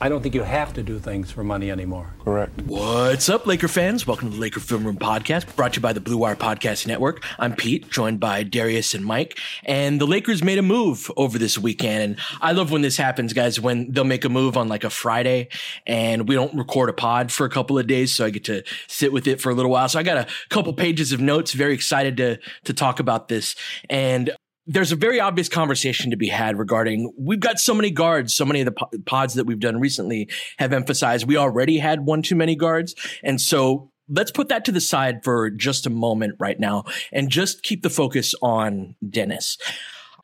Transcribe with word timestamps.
I 0.00 0.08
don't 0.08 0.22
think 0.22 0.36
you 0.36 0.44
have 0.44 0.72
to 0.74 0.82
do 0.84 1.00
things 1.00 1.32
for 1.32 1.42
money 1.42 1.72
anymore. 1.72 2.14
Correct. 2.22 2.62
What's 2.62 3.28
up, 3.28 3.48
Laker 3.48 3.66
fans? 3.66 4.06
Welcome 4.06 4.30
to 4.30 4.36
the 4.36 4.40
Laker 4.40 4.60
Film 4.60 4.84
Room 4.84 4.96
Podcast, 4.96 5.56
brought 5.56 5.72
to 5.72 5.78
you 5.78 5.82
by 5.82 5.92
the 5.92 6.00
Blue 6.00 6.16
Wire 6.16 6.36
Podcast 6.36 6.86
Network. 6.86 7.24
I'm 7.36 7.56
Pete, 7.56 7.90
joined 7.90 8.20
by 8.20 8.44
Darius 8.44 8.94
and 8.94 9.04
Mike. 9.04 9.36
And 9.64 10.00
the 10.00 10.06
Lakers 10.06 10.44
made 10.44 10.58
a 10.58 10.62
move 10.62 11.10
over 11.16 11.36
this 11.36 11.58
weekend. 11.58 12.02
And 12.02 12.20
I 12.40 12.52
love 12.52 12.70
when 12.70 12.82
this 12.82 12.96
happens, 12.96 13.32
guys, 13.32 13.58
when 13.58 13.90
they'll 13.90 14.04
make 14.04 14.24
a 14.24 14.28
move 14.28 14.56
on 14.56 14.68
like 14.68 14.84
a 14.84 14.90
Friday 14.90 15.48
and 15.84 16.28
we 16.28 16.36
don't 16.36 16.54
record 16.54 16.90
a 16.90 16.92
pod 16.92 17.32
for 17.32 17.44
a 17.44 17.50
couple 17.50 17.76
of 17.76 17.88
days. 17.88 18.12
So 18.12 18.24
I 18.24 18.30
get 18.30 18.44
to 18.44 18.62
sit 18.86 19.12
with 19.12 19.26
it 19.26 19.40
for 19.40 19.50
a 19.50 19.54
little 19.54 19.72
while. 19.72 19.88
So 19.88 19.98
I 19.98 20.04
got 20.04 20.18
a 20.18 20.32
couple 20.48 20.72
pages 20.74 21.10
of 21.10 21.20
notes, 21.20 21.54
very 21.54 21.74
excited 21.74 22.16
to, 22.18 22.38
to 22.64 22.72
talk 22.72 23.00
about 23.00 23.26
this. 23.26 23.56
And 23.90 24.30
there's 24.68 24.92
a 24.92 24.96
very 24.96 25.18
obvious 25.18 25.48
conversation 25.48 26.10
to 26.10 26.16
be 26.16 26.28
had 26.28 26.58
regarding 26.58 27.10
we've 27.18 27.40
got 27.40 27.58
so 27.58 27.74
many 27.74 27.90
guards. 27.90 28.34
So 28.34 28.44
many 28.44 28.60
of 28.60 28.66
the 28.66 29.00
pods 29.06 29.34
that 29.34 29.46
we've 29.46 29.58
done 29.58 29.80
recently 29.80 30.28
have 30.58 30.74
emphasized 30.74 31.26
we 31.26 31.38
already 31.38 31.78
had 31.78 32.04
one 32.04 32.20
too 32.22 32.36
many 32.36 32.54
guards. 32.54 32.94
And 33.24 33.40
so 33.40 33.90
let's 34.10 34.30
put 34.30 34.50
that 34.50 34.66
to 34.66 34.72
the 34.72 34.80
side 34.80 35.24
for 35.24 35.50
just 35.50 35.86
a 35.86 35.90
moment 35.90 36.36
right 36.38 36.60
now 36.60 36.84
and 37.12 37.30
just 37.30 37.62
keep 37.62 37.82
the 37.82 37.90
focus 37.90 38.34
on 38.42 38.94
Dennis. 39.08 39.56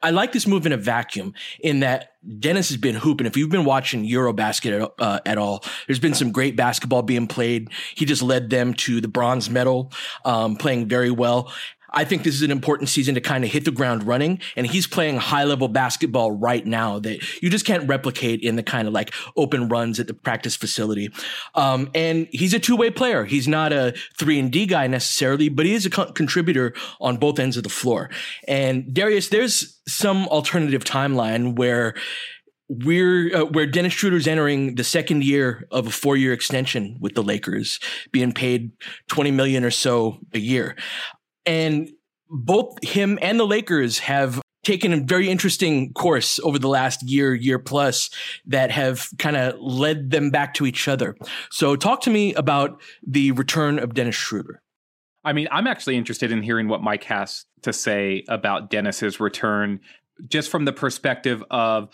I 0.04 0.10
like 0.10 0.32
this 0.32 0.46
move 0.46 0.66
in 0.66 0.72
a 0.72 0.76
vacuum 0.76 1.32
in 1.60 1.80
that 1.80 2.12
Dennis 2.38 2.68
has 2.68 2.76
been 2.76 2.94
hooping. 2.94 3.26
If 3.26 3.38
you've 3.38 3.48
been 3.48 3.64
watching 3.64 4.06
Eurobasket 4.06 4.82
at, 4.82 4.90
uh, 4.98 5.20
at 5.24 5.38
all, 5.38 5.64
there's 5.86 5.98
been 5.98 6.12
some 6.12 6.30
great 6.30 6.56
basketball 6.56 7.00
being 7.00 7.26
played. 7.26 7.70
He 7.94 8.04
just 8.04 8.20
led 8.20 8.50
them 8.50 8.74
to 8.74 9.00
the 9.00 9.08
bronze 9.08 9.48
medal, 9.48 9.92
um, 10.26 10.56
playing 10.56 10.88
very 10.88 11.10
well. 11.10 11.50
I 11.94 12.04
think 12.04 12.22
this 12.22 12.34
is 12.34 12.42
an 12.42 12.50
important 12.50 12.88
season 12.88 13.14
to 13.14 13.20
kind 13.20 13.44
of 13.44 13.50
hit 13.50 13.64
the 13.64 13.70
ground 13.70 14.06
running. 14.06 14.40
And 14.56 14.66
he's 14.66 14.86
playing 14.86 15.16
high 15.16 15.44
level 15.44 15.68
basketball 15.68 16.32
right 16.32 16.66
now 16.66 16.98
that 17.00 17.42
you 17.42 17.50
just 17.50 17.64
can't 17.64 17.88
replicate 17.88 18.40
in 18.40 18.56
the 18.56 18.62
kind 18.62 18.86
of 18.86 18.94
like 18.94 19.12
open 19.36 19.68
runs 19.68 19.98
at 20.00 20.06
the 20.06 20.14
practice 20.14 20.56
facility. 20.56 21.10
Um, 21.54 21.90
and 21.94 22.28
he's 22.30 22.54
a 22.54 22.58
two 22.58 22.76
way 22.76 22.90
player. 22.90 23.24
He's 23.24 23.48
not 23.48 23.72
a 23.72 23.94
three 24.18 24.38
and 24.38 24.50
D 24.50 24.66
guy 24.66 24.86
necessarily, 24.86 25.48
but 25.48 25.66
he 25.66 25.74
is 25.74 25.86
a 25.86 25.90
co- 25.90 26.12
contributor 26.12 26.74
on 27.00 27.16
both 27.16 27.38
ends 27.38 27.56
of 27.56 27.62
the 27.62 27.68
floor. 27.68 28.10
And 28.48 28.92
Darius, 28.92 29.28
there's 29.28 29.80
some 29.86 30.26
alternative 30.28 30.84
timeline 30.84 31.56
where 31.56 31.94
we're 32.68 33.34
uh, 33.36 33.44
where 33.44 33.66
Dennis 33.66 33.92
Schroeder's 33.92 34.26
entering 34.26 34.76
the 34.76 34.84
second 34.84 35.22
year 35.22 35.66
of 35.70 35.86
a 35.86 35.90
four 35.90 36.16
year 36.16 36.32
extension 36.32 36.96
with 37.00 37.14
the 37.14 37.22
Lakers, 37.22 37.78
being 38.10 38.32
paid 38.32 38.72
twenty 39.08 39.30
million 39.30 39.64
or 39.64 39.70
so 39.70 40.18
a 40.32 40.38
year. 40.38 40.76
And 41.46 41.90
both 42.28 42.82
him 42.82 43.18
and 43.22 43.38
the 43.38 43.46
Lakers 43.46 43.98
have 44.00 44.40
taken 44.64 44.92
a 44.92 44.96
very 44.96 45.28
interesting 45.28 45.92
course 45.92 46.40
over 46.40 46.58
the 46.58 46.68
last 46.68 47.02
year, 47.02 47.34
year 47.34 47.58
plus 47.58 48.08
that 48.46 48.70
have 48.70 49.08
kind 49.18 49.36
of 49.36 49.60
led 49.60 50.10
them 50.10 50.30
back 50.30 50.54
to 50.54 50.66
each 50.66 50.88
other. 50.88 51.16
So 51.50 51.76
talk 51.76 52.00
to 52.02 52.10
me 52.10 52.34
about 52.34 52.80
the 53.06 53.32
return 53.32 53.78
of 53.78 53.94
Dennis 53.94 54.14
Schroeder. 54.14 54.62
I 55.22 55.32
mean, 55.32 55.48
I'm 55.50 55.66
actually 55.66 55.96
interested 55.96 56.32
in 56.32 56.42
hearing 56.42 56.68
what 56.68 56.82
Mike 56.82 57.04
has 57.04 57.44
to 57.62 57.72
say 57.72 58.24
about 58.28 58.70
Dennis's 58.70 59.20
return, 59.20 59.80
just 60.28 60.50
from 60.50 60.64
the 60.64 60.72
perspective 60.72 61.42
of 61.50 61.88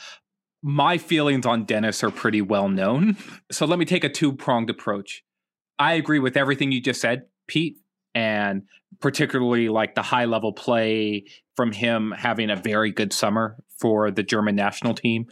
my 0.62 0.98
feelings 0.98 1.46
on 1.46 1.64
Dennis 1.64 2.04
are 2.04 2.10
pretty 2.10 2.42
well 2.42 2.68
known. 2.68 3.16
So 3.50 3.66
let 3.66 3.78
me 3.78 3.84
take 3.84 4.04
a 4.04 4.08
two 4.08 4.32
pronged 4.32 4.70
approach. 4.70 5.24
I 5.78 5.94
agree 5.94 6.18
with 6.18 6.36
everything 6.36 6.72
you 6.72 6.80
just 6.80 7.00
said, 7.00 7.26
Pete 7.46 7.78
and 8.14 8.64
particularly 9.00 9.68
like 9.68 9.94
the 9.94 10.02
high 10.02 10.26
level 10.26 10.52
play 10.52 11.24
from 11.56 11.72
him 11.72 12.12
having 12.16 12.50
a 12.50 12.56
very 12.56 12.92
good 12.92 13.12
summer 13.12 13.56
for 13.78 14.10
the 14.10 14.22
German 14.22 14.56
national 14.56 14.94
team. 14.94 15.26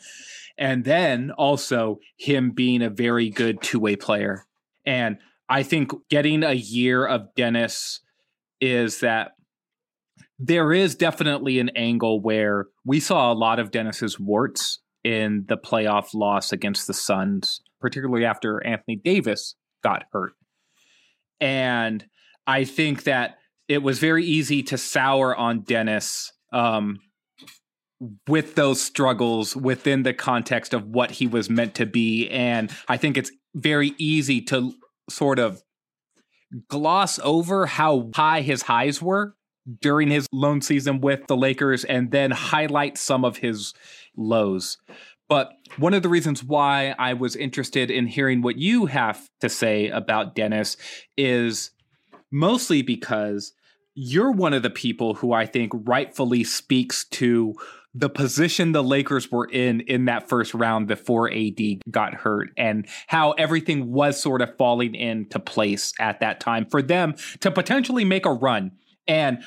And 0.57 0.85
then 0.85 1.31
also 1.33 1.99
him 2.17 2.51
being 2.51 2.83
a 2.83 2.91
very 2.91 3.31
good 3.31 3.63
two 3.63 3.79
way 3.79 3.97
player. 3.97 4.45
And 4.85 5.19
I 5.49 5.63
think 5.63 5.93
getting 6.11 6.43
a 6.43 6.53
year 6.53 7.07
of 7.07 7.35
Dennis 7.37 8.01
is 8.61 9.01
that 9.01 9.33
there 10.39 10.73
is 10.73 10.95
definitely 10.95 11.59
an 11.59 11.71
angle 11.71 12.21
where 12.21 12.67
we 12.85 13.01
saw 13.01 13.33
a 13.33 13.35
lot 13.35 13.59
of 13.59 13.71
Dennis's 13.71 14.19
warts 14.19 14.81
in 15.05 15.45
the 15.49 15.57
playoff 15.57 16.15
loss 16.15 16.53
against 16.53 16.87
the 16.87 16.95
Suns, 16.95 17.61
particularly 17.81 18.25
after 18.25 18.65
Anthony 18.65 18.97
Davis 18.97 19.55
got 19.83 20.05
hurt. 20.13 20.33
And 21.41 22.05
I 22.47 22.65
think 22.65 23.05
that 23.05 23.38
it 23.69 23.83
was 23.83 23.99
very 23.99 24.25
easy 24.25 24.63
to 24.65 24.79
sour 24.79 25.37
on 25.37 25.61
Dennis 25.61 26.33
um, 26.53 26.99
with 28.27 28.55
those 28.55 28.81
struggles 28.81 29.55
within 29.55 30.03
the 30.03 30.15
context 30.15 30.73
of 30.73 30.87
what 30.87 31.11
he 31.11 31.27
was 31.27 31.51
meant 31.51 31.75
to 31.77 31.87
be. 31.87 32.29
And 32.31 32.71
I 32.89 32.97
think 32.97 33.17
it's 33.17 33.31
very 33.55 33.95
easy 33.99 34.41
to 34.43 34.73
sort 35.11 35.39
of 35.39 35.63
gloss 36.69 37.19
over 37.19 37.67
how 37.67 38.11
high 38.15 38.41
his 38.41 38.63
highs 38.63 39.03
were 39.03 39.35
during 39.83 40.09
his 40.09 40.27
lone 40.33 40.63
season 40.63 41.01
with 41.01 41.27
the 41.27 41.37
Lakers 41.37 41.85
and 41.85 42.11
then 42.11 42.31
highlight 42.31 42.97
some 42.97 43.25
of 43.25 43.37
his 43.39 43.75
lows. 44.17 44.79
But 45.29 45.53
one 45.77 45.93
of 45.93 46.03
the 46.03 46.09
reasons 46.09 46.43
why 46.43 46.95
I 46.99 47.13
was 47.13 47.37
interested 47.37 47.91
in 47.91 48.07
hearing 48.07 48.41
what 48.41 48.57
you 48.57 48.87
have 48.87 49.29
to 49.41 49.51
say 49.51 49.89
about 49.89 50.35
Dennis 50.35 50.79
is 51.19 51.71
mostly 52.33 52.81
because 52.81 53.53
you're 54.01 54.31
one 54.31 54.55
of 54.55 54.63
the 54.63 54.71
people 54.71 55.15
who 55.15 55.33
I 55.33 55.45
think 55.45 55.73
rightfully 55.75 56.45
speaks 56.45 57.05
to 57.07 57.57
the 57.93 58.09
position 58.09 58.71
the 58.71 58.83
Lakers 58.83 59.33
were 59.33 59.47
in 59.51 59.81
in 59.81 60.05
that 60.05 60.29
first 60.29 60.55
round 60.55 60.87
before 60.87 61.29
AD 61.33 61.59
got 61.91 62.15
hurt 62.15 62.51
and 62.57 62.87
how 63.09 63.33
everything 63.33 63.91
was 63.91 64.23
sort 64.23 64.41
of 64.41 64.57
falling 64.57 64.95
into 64.95 65.41
place 65.41 65.93
at 65.99 66.21
that 66.21 66.39
time 66.39 66.65
for 66.67 66.81
them 66.81 67.17
to 67.41 67.51
potentially 67.51 68.05
make 68.05 68.25
a 68.25 68.33
run. 68.33 68.71
And 69.09 69.43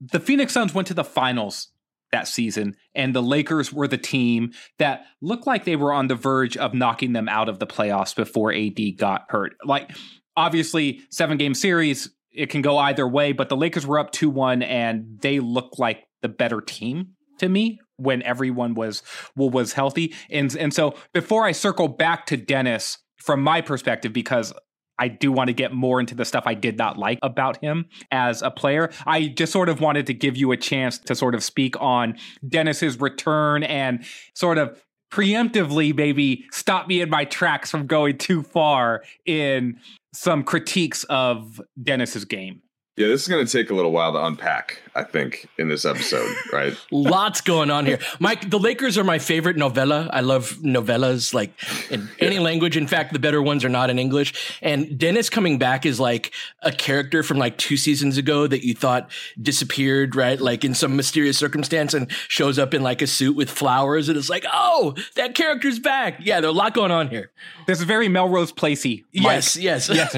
the 0.00 0.20
Phoenix 0.20 0.52
Suns 0.52 0.72
went 0.72 0.86
to 0.88 0.94
the 0.94 1.02
finals 1.02 1.68
that 2.12 2.28
season, 2.28 2.76
and 2.94 3.12
the 3.16 3.22
Lakers 3.22 3.72
were 3.72 3.88
the 3.88 3.98
team 3.98 4.52
that 4.78 5.06
looked 5.20 5.46
like 5.48 5.64
they 5.64 5.76
were 5.76 5.92
on 5.92 6.06
the 6.06 6.14
verge 6.14 6.56
of 6.56 6.72
knocking 6.72 7.14
them 7.14 7.28
out 7.28 7.48
of 7.48 7.58
the 7.58 7.66
playoffs 7.66 8.14
before 8.14 8.54
AD 8.54 8.78
got 8.96 9.24
hurt. 9.28 9.56
Like 9.64 9.90
obviously 10.36 11.00
seven 11.10 11.36
game 11.36 11.54
series 11.54 12.10
it 12.34 12.46
can 12.46 12.62
go 12.62 12.78
either 12.78 13.06
way 13.06 13.32
but 13.32 13.48
the 13.48 13.56
lakers 13.56 13.86
were 13.86 13.98
up 13.98 14.12
2-1 14.12 14.64
and 14.64 15.18
they 15.20 15.40
looked 15.40 15.78
like 15.78 16.04
the 16.22 16.28
better 16.28 16.60
team 16.60 17.14
to 17.38 17.48
me 17.48 17.78
when 17.96 18.22
everyone 18.22 18.74
was 18.74 19.02
was 19.36 19.72
healthy. 19.72 20.14
And 20.30 20.54
and 20.56 20.72
so 20.72 20.94
before 21.12 21.44
I 21.44 21.52
circle 21.52 21.88
back 21.88 22.26
to 22.26 22.36
Dennis 22.36 22.98
from 23.16 23.42
my 23.42 23.60
perspective, 23.60 24.12
because 24.12 24.52
I 24.98 25.08
do 25.08 25.32
want 25.32 25.48
to 25.48 25.54
get 25.54 25.72
more 25.72 26.00
into 26.00 26.14
the 26.14 26.24
stuff 26.24 26.44
I 26.46 26.54
did 26.54 26.76
not 26.76 26.98
like 26.98 27.18
about 27.22 27.56
him 27.58 27.86
as 28.10 28.42
a 28.42 28.50
player. 28.50 28.90
I 29.06 29.28
just 29.28 29.52
sort 29.52 29.68
of 29.68 29.80
wanted 29.80 30.06
to 30.06 30.14
give 30.14 30.36
you 30.36 30.52
a 30.52 30.56
chance 30.56 30.98
to 30.98 31.14
sort 31.14 31.34
of 31.34 31.42
speak 31.42 31.80
on 31.80 32.16
Dennis's 32.46 33.00
return 33.00 33.62
and 33.62 34.04
sort 34.34 34.58
of 34.58 34.80
preemptively 35.12 35.94
maybe 35.94 36.46
stop 36.50 36.88
me 36.88 37.02
in 37.02 37.10
my 37.10 37.24
tracks 37.24 37.70
from 37.70 37.86
going 37.86 38.16
too 38.16 38.42
far 38.42 39.02
in 39.26 39.78
some 40.14 40.42
critiques 40.42 41.04
of 41.04 41.60
Dennis's 41.80 42.24
game. 42.24 42.61
Yeah, 42.94 43.06
this 43.06 43.22
is 43.22 43.28
going 43.28 43.44
to 43.46 43.50
take 43.50 43.70
a 43.70 43.74
little 43.74 43.90
while 43.90 44.12
to 44.12 44.22
unpack, 44.22 44.82
I 44.94 45.02
think, 45.02 45.48
in 45.56 45.68
this 45.68 45.86
episode, 45.86 46.30
right? 46.52 46.76
Lots 46.90 47.40
going 47.40 47.70
on 47.70 47.86
here. 47.86 47.98
Mike, 48.20 48.50
the 48.50 48.58
Lakers 48.58 48.98
are 48.98 49.04
my 49.04 49.18
favorite 49.18 49.56
novella. 49.56 50.10
I 50.12 50.20
love 50.20 50.58
novellas 50.62 51.32
like 51.32 51.54
in 51.90 52.10
any 52.20 52.38
language. 52.38 52.76
In 52.76 52.86
fact, 52.86 53.14
the 53.14 53.18
better 53.18 53.40
ones 53.40 53.64
are 53.64 53.70
not 53.70 53.88
in 53.88 53.98
English. 53.98 54.58
And 54.60 54.98
Dennis 54.98 55.30
coming 55.30 55.58
back 55.58 55.86
is 55.86 55.98
like 55.98 56.34
a 56.60 56.70
character 56.70 57.22
from 57.22 57.38
like 57.38 57.56
two 57.56 57.78
seasons 57.78 58.18
ago 58.18 58.46
that 58.46 58.62
you 58.62 58.74
thought 58.74 59.10
disappeared, 59.40 60.14
right? 60.14 60.38
Like 60.38 60.62
in 60.62 60.74
some 60.74 60.94
mysterious 60.94 61.38
circumstance 61.38 61.94
and 61.94 62.12
shows 62.28 62.58
up 62.58 62.74
in 62.74 62.82
like 62.82 63.00
a 63.00 63.06
suit 63.06 63.34
with 63.34 63.50
flowers. 63.50 64.10
And 64.10 64.18
it's 64.18 64.28
like, 64.28 64.44
oh, 64.52 64.94
that 65.16 65.34
character's 65.34 65.78
back. 65.78 66.18
Yeah, 66.20 66.42
there's 66.42 66.52
a 66.52 66.56
lot 66.58 66.74
going 66.74 66.90
on 66.90 67.08
here. 67.08 67.30
This 67.66 67.78
is 67.78 67.84
very 67.84 68.08
Melrose 68.08 68.52
Placey. 68.52 69.04
Yes, 69.12 69.56
yes. 69.56 69.88
yes. 69.88 70.14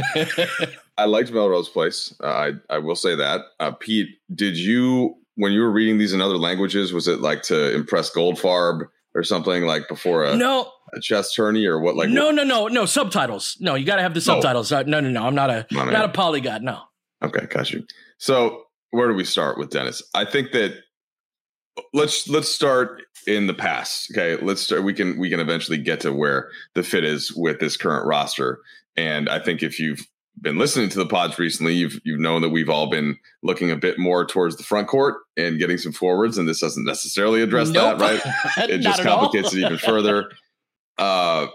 I 0.96 1.06
liked 1.06 1.32
Melrose 1.32 1.68
Place. 1.68 2.14
Uh, 2.22 2.26
I 2.26 2.52
I 2.70 2.78
will 2.78 2.94
say 2.94 3.14
that. 3.14 3.42
Uh, 3.60 3.72
Pete, 3.72 4.08
did 4.34 4.56
you 4.56 5.16
when 5.36 5.52
you 5.52 5.60
were 5.60 5.70
reading 5.70 5.98
these 5.98 6.12
in 6.12 6.20
other 6.20 6.36
languages? 6.36 6.92
Was 6.92 7.08
it 7.08 7.20
like 7.20 7.42
to 7.44 7.74
impress 7.74 8.10
Goldfarb 8.14 8.88
or 9.14 9.22
something 9.22 9.64
like 9.64 9.88
before 9.88 10.24
a 10.24 10.36
no 10.36 10.70
a 10.92 11.00
chess 11.00 11.34
tourney 11.34 11.66
or 11.66 11.80
what? 11.80 11.96
Like 11.96 12.10
no 12.10 12.26
what? 12.26 12.36
no 12.36 12.44
no 12.44 12.68
no 12.68 12.86
subtitles. 12.86 13.56
No, 13.60 13.74
you 13.74 13.84
got 13.84 13.96
to 13.96 14.02
have 14.02 14.14
the 14.14 14.20
subtitles. 14.20 14.72
Oh. 14.72 14.78
Uh, 14.78 14.82
no 14.86 15.00
no 15.00 15.10
no. 15.10 15.24
I'm 15.24 15.34
not 15.34 15.50
a 15.50 15.66
My 15.70 15.90
not 15.90 16.04
a 16.04 16.08
polyglot. 16.12 16.62
No. 16.62 16.82
Okay, 17.22 17.46
got 17.46 17.72
you. 17.72 17.86
So 18.18 18.64
where 18.90 19.08
do 19.08 19.14
we 19.14 19.24
start 19.24 19.58
with 19.58 19.70
Dennis? 19.70 20.02
I 20.14 20.24
think 20.24 20.52
that 20.52 20.76
let's 21.92 22.28
let's 22.28 22.48
start 22.48 23.02
in 23.26 23.46
the 23.46 23.54
past. 23.54 24.12
Okay, 24.12 24.42
let's 24.42 24.60
start. 24.60 24.84
We 24.84 24.94
can 24.94 25.18
we 25.18 25.30
can 25.30 25.40
eventually 25.40 25.78
get 25.78 26.00
to 26.00 26.12
where 26.12 26.50
the 26.74 26.82
fit 26.82 27.04
is 27.04 27.32
with 27.34 27.60
this 27.60 27.76
current 27.76 28.06
roster. 28.06 28.60
And 28.96 29.28
I 29.28 29.40
think 29.40 29.62
if 29.62 29.80
you've 29.80 30.06
been 30.40 30.58
listening 30.58 30.88
to 30.90 30.98
the 30.98 31.06
pods 31.06 31.38
recently, 31.38 31.74
you've 31.74 32.00
you've 32.04 32.20
known 32.20 32.42
that 32.42 32.50
we've 32.50 32.68
all 32.68 32.88
been 32.88 33.16
looking 33.42 33.70
a 33.70 33.76
bit 33.76 33.98
more 33.98 34.26
towards 34.26 34.56
the 34.56 34.62
front 34.62 34.88
court 34.88 35.16
and 35.36 35.58
getting 35.58 35.78
some 35.78 35.92
forwards, 35.92 36.38
and 36.38 36.48
this 36.48 36.60
doesn't 36.60 36.84
necessarily 36.84 37.42
address 37.42 37.70
nope. 37.70 37.98
that, 37.98 38.04
right? 38.04 38.68
It 38.70 38.80
just 38.80 39.02
complicates 39.02 39.54
it 39.54 39.60
even 39.60 39.78
further. 39.78 40.30
Uh, 40.96 41.48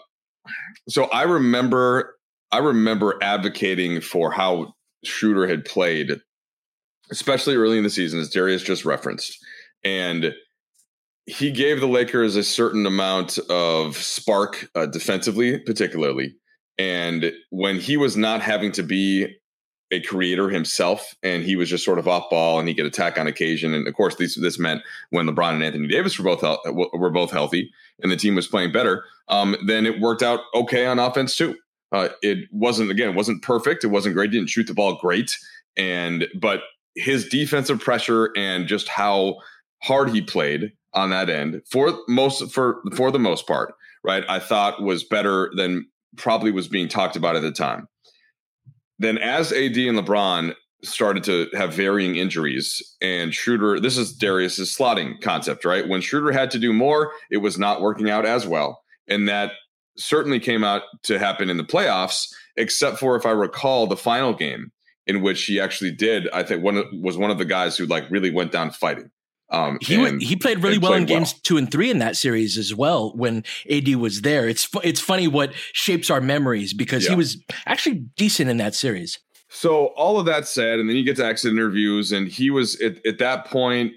so 0.90 1.06
I 1.06 1.24
remember 1.24 2.18
I 2.52 2.58
remember 2.58 3.18
advocating 3.22 4.02
for 4.02 4.34
how 4.34 4.74
Schroeder 5.06 5.48
had 5.48 5.64
played, 5.64 6.20
especially 7.10 7.56
early 7.56 7.78
in 7.78 7.86
the 7.86 7.90
season, 7.90 8.20
as 8.20 8.30
Darius 8.30 8.64
just 8.64 8.84
referenced, 8.84 9.38
and 9.86 10.34
he 11.26 11.52
gave 11.52 11.80
the 11.80 11.88
Lakers 11.88 12.36
a 12.36 12.44
certain 12.44 12.86
amount 12.86 13.38
of 13.50 13.96
spark 13.96 14.70
uh, 14.76 14.88
defensively, 14.88 15.58
particularly 15.60 16.36
and 16.80 17.34
when 17.50 17.78
he 17.78 17.98
was 17.98 18.16
not 18.18 18.42
having 18.42 18.72
to 18.72 18.84
be 18.84 19.28
a 19.92 20.00
creator 20.02 20.50
himself 20.50 21.16
and 21.24 21.44
he 21.44 21.56
was 21.56 21.70
just 21.70 21.84
sort 21.84 22.00
of 22.00 22.08
off 22.08 22.30
ball 22.30 22.60
and 22.60 22.68
he 22.68 22.76
could 22.76 22.86
attack 22.86 23.18
on 23.18 23.28
occasion. 23.28 23.74
And 23.74 23.88
of 23.88 23.94
course, 23.96 24.16
this, 24.16 24.40
this 24.40 24.60
meant 24.60 24.82
when 25.10 25.28
LeBron 25.28 25.56
and 25.56 25.64
Anthony 25.64 25.88
Davis 25.88 26.18
were 26.18 26.36
both, 26.36 26.58
were 26.94 27.10
both 27.10 27.32
healthy 27.32 27.72
and 28.02 28.12
the 28.12 28.16
team 28.16 28.36
was 28.36 28.48
playing 28.48 28.72
better, 28.72 29.04
um, 29.28 29.56
then 29.66 29.86
it 29.86 30.00
worked 30.00 30.22
out 30.22 30.42
okay 30.54 30.86
on 30.86 31.00
offense 31.00 31.36
too. 31.36 31.58
Uh, 31.92 32.10
it 32.22 32.48
wasn't, 32.52 32.92
again, 32.92 33.10
it 33.10 33.16
wasn't 33.16 33.42
perfect. 33.42 33.84
It 33.84 33.88
wasn't 33.88 34.16
great. 34.16 34.32
He 34.32 34.38
didn't 34.38 34.52
shoot 34.52 34.68
the 34.68 34.76
ball 34.76 34.96
great. 35.02 35.38
And, 35.76 36.28
but 36.40 36.62
his 36.96 37.28
defensive 37.28 37.80
pressure 37.80 38.32
and 38.38 38.68
just 38.68 38.88
how 38.88 39.38
hard 39.82 40.12
he 40.12 40.22
played 40.22 40.72
on 40.94 41.10
that 41.10 41.30
end 41.30 41.62
for 41.70 41.98
most, 42.08 42.52
for, 42.54 42.82
for 42.96 43.10
the 43.12 43.20
most 43.20 43.48
part, 43.48 43.74
right, 44.04 44.24
I 44.30 44.38
thought 44.38 44.84
was 44.84 45.04
better 45.04 45.52
than 45.56 45.88
probably 46.18 46.52
was 46.52 46.68
being 46.68 46.88
talked 46.88 47.16
about 47.16 47.36
at 47.36 47.42
the 47.42 47.52
time. 47.52 47.88
Then, 48.98 49.18
as 49.18 49.52
AD 49.52 49.78
and 49.78 49.98
LeBron 49.98 50.54
started 50.84 51.24
to 51.26 51.48
have 51.54 51.74
varying 51.74 52.16
injuries, 52.16 52.82
and 53.02 53.34
Schroeder, 53.34 53.80
this 53.80 53.98
is 53.98 54.14
Darius's 54.14 54.76
slotting 54.76 55.22
concept, 55.22 55.66
right? 55.66 55.88
When 55.88 56.02
Schroeder 56.02 56.32
had 56.32 56.52
to 56.52 56.60
do 56.60 56.74
more, 56.74 57.12
it 57.32 57.38
was 57.38 57.58
not 57.58 57.82
working 57.82 58.10
out 58.10 58.26
as 58.26 58.48
well. 58.48 58.82
And 59.08 59.28
that 59.28 59.54
certainly 59.98 60.40
came 60.40 60.64
out 60.64 60.84
to 61.04 61.20
happen 61.20 61.50
in 61.50 61.58
the 61.58 61.64
playoffs, 61.64 62.28
except 62.58 62.98
for 62.98 63.16
if 63.16 63.26
I 63.26 63.32
recall 63.32 63.88
the 63.88 63.98
final 63.98 64.34
game 64.34 64.72
in 65.08 65.22
which 65.22 65.46
he 65.46 65.60
actually 65.60 65.92
did, 65.92 66.30
I 66.32 66.44
think 66.44 66.64
one 66.64 66.84
was 67.02 67.18
one 67.18 67.32
of 67.32 67.38
the 67.38 67.46
guys 67.46 67.78
who 67.78 67.86
like 67.86 68.10
really 68.12 68.32
went 68.32 68.52
down 68.52 68.72
fighting. 68.72 69.10
Um, 69.52 69.80
he 69.82 69.96
and, 70.06 70.22
he 70.22 70.36
played 70.36 70.62
really 70.62 70.78
well 70.78 70.92
played 70.92 71.02
in 71.02 71.08
games 71.08 71.34
well. 71.34 71.42
two 71.44 71.58
and 71.58 71.72
three 71.72 71.90
in 71.90 72.00
that 72.00 72.16
series 72.16 72.58
as 72.58 72.76
well 72.76 73.12
when 73.16 73.44
AD 73.70 73.96
was 73.96 74.22
there. 74.22 74.48
It's 74.48 74.70
it's 74.84 75.00
funny 75.00 75.28
what 75.28 75.54
shapes 75.74 76.10
our 76.10 76.22
memories 76.22 76.74
because 76.74 77.06
yeah. 77.06 77.12
he 77.12 77.16
was 77.16 77.44
actually 77.66 78.06
decent 78.16 78.50
in 78.50 78.58
that 78.58 78.76
series. 78.76 79.20
So 79.50 79.88
all 79.88 80.20
of 80.20 80.28
that 80.28 80.48
said, 80.48 80.80
and 80.80 80.88
then 80.88 80.96
you 80.96 81.04
get 81.04 81.16
to 81.18 81.26
exit 81.26 81.52
interviews, 81.52 82.12
and 82.12 82.28
he 82.28 82.52
was 82.52 82.80
at, 82.82 83.04
at 83.06 83.18
that 83.20 83.46
point. 83.46 83.94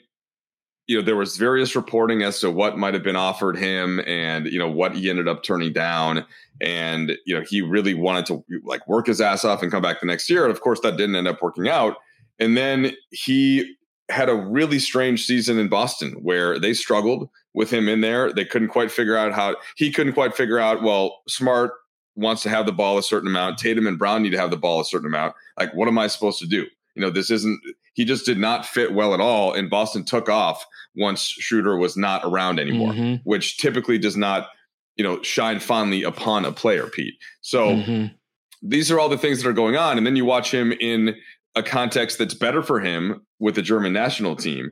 You 0.88 0.99
know, 0.99 1.04
there 1.04 1.16
was 1.16 1.37
various 1.37 1.76
reporting 1.76 2.22
as 2.22 2.40
to 2.40 2.50
what 2.50 2.76
might 2.76 2.93
have 2.93 3.05
been 3.05 3.16
offered 3.16 3.56
him, 3.56 4.00
and 4.06 4.46
you 4.46 4.58
know 4.58 4.70
what 4.70 4.96
he 4.96 5.10
ended 5.10 5.28
up 5.28 5.43
turning 5.43 5.72
down. 5.72 6.25
And 6.62 7.12
you 7.26 7.34
know, 7.34 7.44
he 7.46 7.60
really 7.60 7.94
wanted 7.94 8.26
to 8.26 8.44
like 8.64 8.87
work 8.88 9.06
his 9.06 9.20
ass 9.20 9.44
off 9.44 9.62
and 9.62 9.70
come 9.70 9.82
back 9.82 10.00
the 10.00 10.06
next 10.06 10.31
year. 10.31 10.44
And 10.44 10.50
of 10.50 10.62
course, 10.62 10.81
that 10.81 10.96
didn't 10.96 11.16
end 11.16 11.28
up 11.28 11.43
working 11.43 11.69
out. 11.69 11.96
And 12.38 12.56
then 12.56 12.93
he 13.10 13.76
had 14.12 14.29
a 14.29 14.35
really 14.35 14.79
strange 14.79 15.25
season 15.25 15.59
in 15.59 15.69
Boston 15.69 16.12
where 16.23 16.59
they 16.59 16.75
struggled 16.75 17.29
with 17.55 17.70
him 17.70 17.88
in 17.88 18.00
there. 18.00 18.32
They 18.32 18.44
couldn't 18.44 18.69
quite 18.69 18.91
figure 18.91 19.17
out 19.17 19.32
how 19.32 19.56
he 19.76 19.91
couldn't 19.91 20.12
quite 20.12 20.37
figure 20.37 20.59
out, 20.59 20.82
well, 20.82 21.23
Smart 21.29 21.73
wants 22.14 22.43
to 22.43 22.49
have 22.50 22.67
the 22.67 22.73
ball 22.73 22.99
a 22.99 23.03
certain 23.03 23.29
amount. 23.29 23.59
Tatum 23.59 23.87
and 23.87 23.99
Brown 23.99 24.23
need 24.23 24.31
to 24.31 24.38
have 24.38 24.50
the 24.50 24.56
ball 24.56 24.81
a 24.81 24.85
certain 24.85 25.06
amount. 25.06 25.35
Like, 25.59 25.75
what 25.75 25.88
am 25.88 25.99
I 25.99 26.06
supposed 26.06 26.38
to 26.41 26.47
do? 26.47 26.67
You 26.94 27.03
know, 27.03 27.11
this 27.11 27.31
isn't, 27.31 27.61
he 27.94 28.05
just 28.05 28.26
did 28.26 28.38
not 28.38 28.67
fit 28.67 28.93
well 28.93 29.14
at 29.14 29.20
all. 29.20 29.55
And 29.55 29.70
Boston 29.70 30.05
took 30.05 30.29
off 30.29 30.65
once 30.94 31.23
Schroeder 31.23 31.79
was 31.79 31.97
not 31.97 32.23
around 32.25 32.61
anymore, 32.61 32.93
mm-hmm. 32.93 33.17
which 33.25 33.56
typically 33.56 33.99
does 33.99 34.17
not, 34.17 34.49
you 34.97 35.05
know, 35.05 35.23
shine 35.23 35.58
fondly 35.58 36.03
upon 36.03 36.44
a 36.44 36.53
player, 36.53 36.87
Pete. 36.87 37.15
So 37.41 37.69
mm-hmm. 37.69 38.15
these 38.60 38.91
are 38.91 39.01
all 39.01 39.08
the 39.08 39.17
things 39.17 39.43
that 39.43 39.48
are 39.48 39.55
going 39.55 39.77
on. 39.77 39.96
And 39.96 40.06
then 40.06 40.17
you 40.17 40.27
watch 40.27 40.53
him 40.53 40.70
in 40.72 41.17
a 41.55 41.63
context 41.63 42.19
that's 42.19 42.35
better 42.35 42.63
for 42.63 42.81
him 42.81 43.25
with 43.39 43.55
the 43.55 43.63
German 43.63 43.93
national 43.93 44.37
team. 44.37 44.71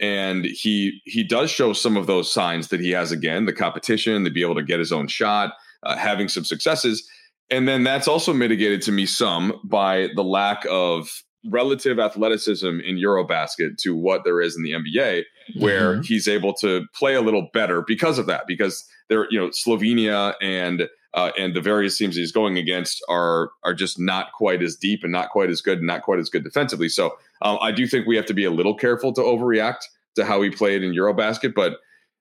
And 0.00 0.44
he 0.44 1.00
he 1.04 1.22
does 1.22 1.50
show 1.50 1.72
some 1.72 1.96
of 1.96 2.06
those 2.06 2.32
signs 2.32 2.68
that 2.68 2.80
he 2.80 2.90
has 2.90 3.12
again, 3.12 3.46
the 3.46 3.52
competition, 3.52 4.24
to 4.24 4.30
be 4.30 4.42
able 4.42 4.56
to 4.56 4.62
get 4.62 4.78
his 4.78 4.92
own 4.92 5.06
shot, 5.06 5.52
uh, 5.84 5.96
having 5.96 6.28
some 6.28 6.44
successes. 6.44 7.08
And 7.50 7.68
then 7.68 7.84
that's 7.84 8.08
also 8.08 8.32
mitigated 8.32 8.82
to 8.82 8.92
me 8.92 9.06
some 9.06 9.60
by 9.64 10.08
the 10.16 10.24
lack 10.24 10.64
of 10.70 11.08
relative 11.50 11.98
athleticism 11.98 12.66
in 12.66 12.96
Eurobasket 12.96 13.76
to 13.78 13.94
what 13.94 14.24
there 14.24 14.40
is 14.40 14.56
in 14.56 14.62
the 14.62 14.72
NBA, 14.72 15.24
where 15.58 15.94
mm-hmm. 15.94 16.02
he's 16.02 16.28
able 16.28 16.54
to 16.54 16.86
play 16.94 17.14
a 17.14 17.20
little 17.20 17.48
better 17.52 17.82
because 17.86 18.18
of 18.18 18.26
that. 18.26 18.46
Because 18.46 18.84
there, 19.08 19.26
you 19.30 19.38
know, 19.38 19.48
Slovenia 19.48 20.34
and 20.40 20.88
uh, 21.14 21.30
and 21.38 21.54
the 21.54 21.60
various 21.60 21.98
teams 21.98 22.16
he's 22.16 22.32
going 22.32 22.56
against 22.56 23.02
are 23.08 23.50
are 23.64 23.74
just 23.74 23.98
not 23.98 24.32
quite 24.32 24.62
as 24.62 24.76
deep 24.76 25.00
and 25.02 25.12
not 25.12 25.30
quite 25.30 25.50
as 25.50 25.60
good 25.60 25.78
and 25.78 25.86
not 25.86 26.02
quite 26.02 26.18
as 26.18 26.28
good 26.28 26.44
defensively. 26.44 26.88
So 26.88 27.16
um, 27.42 27.58
I 27.60 27.72
do 27.72 27.86
think 27.86 28.06
we 28.06 28.16
have 28.16 28.26
to 28.26 28.34
be 28.34 28.44
a 28.44 28.50
little 28.50 28.74
careful 28.74 29.12
to 29.14 29.20
overreact 29.20 29.84
to 30.16 30.24
how 30.24 30.42
he 30.42 30.50
played 30.50 30.82
in 30.82 30.92
EuroBasket, 30.92 31.54
but 31.54 31.78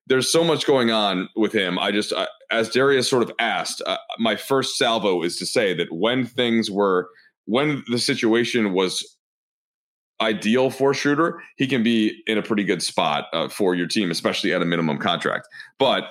there's 0.07 0.31
so 0.31 0.43
much 0.43 0.65
going 0.65 0.91
on 0.91 1.29
with 1.35 1.53
him. 1.53 1.79
I 1.79 1.91
just, 1.91 2.13
as 2.51 2.69
Darius 2.69 3.09
sort 3.09 3.23
of 3.23 3.31
asked, 3.39 3.81
uh, 3.85 3.97
my 4.19 4.35
first 4.35 4.77
salvo 4.77 5.23
is 5.23 5.37
to 5.37 5.45
say 5.45 5.73
that 5.75 5.91
when 5.91 6.25
things 6.25 6.71
were, 6.71 7.09
when 7.45 7.83
the 7.87 7.99
situation 7.99 8.73
was 8.73 9.17
ideal 10.19 10.69
for 10.69 10.93
Schroeder, 10.93 11.41
he 11.55 11.67
can 11.67 11.83
be 11.83 12.21
in 12.27 12.37
a 12.37 12.41
pretty 12.41 12.63
good 12.63 12.81
spot 12.81 13.27
uh, 13.33 13.47
for 13.47 13.73
your 13.73 13.87
team, 13.87 14.11
especially 14.11 14.53
at 14.53 14.61
a 14.61 14.65
minimum 14.65 14.97
contract. 14.97 15.47
But 15.79 16.03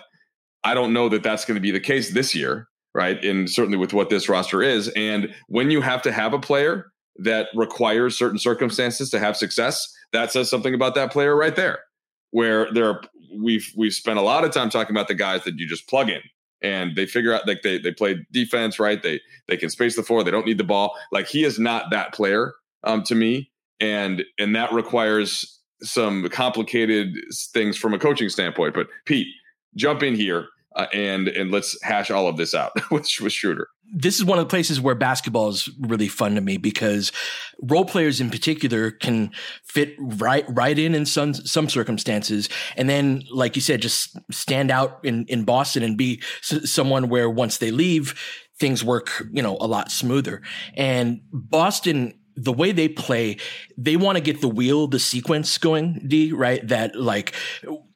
I 0.65 0.75
don't 0.75 0.93
know 0.93 1.09
that 1.09 1.23
that's 1.23 1.45
going 1.45 1.57
to 1.57 1.61
be 1.61 1.71
the 1.71 1.81
case 1.81 2.13
this 2.13 2.35
year 2.35 2.69
right? 2.95 3.23
And 3.25 3.49
certainly 3.49 3.79
with 3.79 3.93
what 3.93 4.11
this 4.11 4.29
roster 4.29 4.63
is. 4.63 4.89
And 4.97 5.35
when 5.49 5.71
you 5.71 5.81
have 5.81 6.03
to 6.03 6.13
have 6.13 6.33
a 6.33 6.39
player 6.39 6.93
that 7.17 7.49
requires 7.55 8.17
certain 8.17 8.39
circumstances 8.39 9.11
to 9.11 9.19
have 9.19 9.37
success, 9.37 9.93
that 10.13 10.33
says 10.33 10.51
something 10.51 10.75
about 10.75 10.95
that 10.95 11.13
player 11.13 11.37
right 11.37 11.55
there. 11.55 11.81
Where 12.31 12.73
there 12.73 13.01
we've 13.37 13.73
we've 13.77 13.93
spent 13.93 14.19
a 14.19 14.23
lot 14.23 14.45
of 14.45 14.53
time 14.53 14.71
talking 14.71 14.95
about 14.95 15.09
the 15.09 15.15
guys 15.15 15.45
that 15.45 15.59
you 15.59 15.67
just 15.67 15.89
plug 15.89 16.09
in 16.09 16.21
and 16.63 16.95
they 16.97 17.07
figure 17.07 17.33
out 17.33 17.47
like 17.47 17.63
they 17.63 17.79
they 17.79 17.93
play 17.93 18.25
defense, 18.33 18.79
right? 18.79 19.03
They 19.03 19.21
they 19.49 19.57
can 19.57 19.71
space 19.71 19.97
the 19.97 20.03
floor, 20.03 20.23
they 20.23 20.31
don't 20.31 20.47
need 20.47 20.59
the 20.59 20.65
ball. 20.65 20.97
Like 21.13 21.27
he 21.27 21.45
is 21.45 21.59
not 21.59 21.91
that 21.91 22.13
player 22.13 22.55
um 22.85 23.03
to 23.05 23.15
me. 23.15 23.51
And 23.81 24.25
and 24.39 24.55
that 24.55 24.73
requires 24.73 25.59
some 25.83 26.29
complicated 26.29 27.15
things 27.53 27.77
from 27.77 27.95
a 27.95 27.99
coaching 27.99 28.29
standpoint. 28.29 28.75
But 28.75 28.89
Pete, 29.07 29.29
jump 29.77 30.03
in 30.03 30.15
here 30.15 30.49
uh, 30.77 30.87
and 30.93 31.29
and 31.29 31.51
let's 31.51 31.81
hash 31.83 32.11
all 32.11 32.29
of 32.29 32.37
this 32.37 32.55
out 32.55 32.73
with, 32.91 33.09
with 33.21 33.33
Schroeder. 33.33 33.69
This 33.93 34.17
is 34.17 34.25
one 34.25 34.39
of 34.39 34.45
the 34.45 34.51
places 34.51 34.81
where 34.81 34.95
basketball 34.95 35.49
is 35.49 35.69
really 35.81 36.07
fun 36.07 36.37
to 36.37 36.41
me 36.41 36.59
because 36.59 37.11
role 37.61 37.85
players 37.85 38.21
in 38.21 38.31
particular 38.31 38.93
can 38.93 39.33
fit 39.65 39.95
right 39.99 40.45
right 40.49 40.79
in 40.79 40.95
in 40.95 41.07
some 41.07 41.35
some 41.35 41.69
circumstances. 41.69 42.49
And 42.77 42.89
then 42.89 43.25
like 43.33 43.57
you 43.57 43.63
said 43.63 43.83
just 43.83 44.17
stand 44.31 44.71
out 44.71 45.01
in 45.05 45.27
in 45.27 45.45
Boston 45.45 45.83
and 45.83 45.97
be 45.97 46.23
s- 46.41 46.71
someone 46.71 47.09
where 47.09 47.29
once 47.29 47.59
they 47.59 47.73
leave 47.73 48.15
things 48.61 48.85
work 48.85 49.25
you 49.33 49.43
know 49.43 49.57
a 49.61 49.67
lot 49.67 49.91
smoother. 49.91 50.43
And 50.75 51.21
Boston 51.33 52.15
the 52.37 52.53
way 52.53 52.73
they 52.73 52.89
play, 52.89 53.37
they 53.77 53.97
want 53.97 54.17
to 54.17 54.23
get 54.23 54.41
the 54.41 54.49
wheel, 54.49 54.87
the 54.87 54.99
sequence 54.99 55.59
going, 55.59 56.05
D, 56.07 56.33
right? 56.33 56.67
That 56.67 56.97
like 56.97 57.35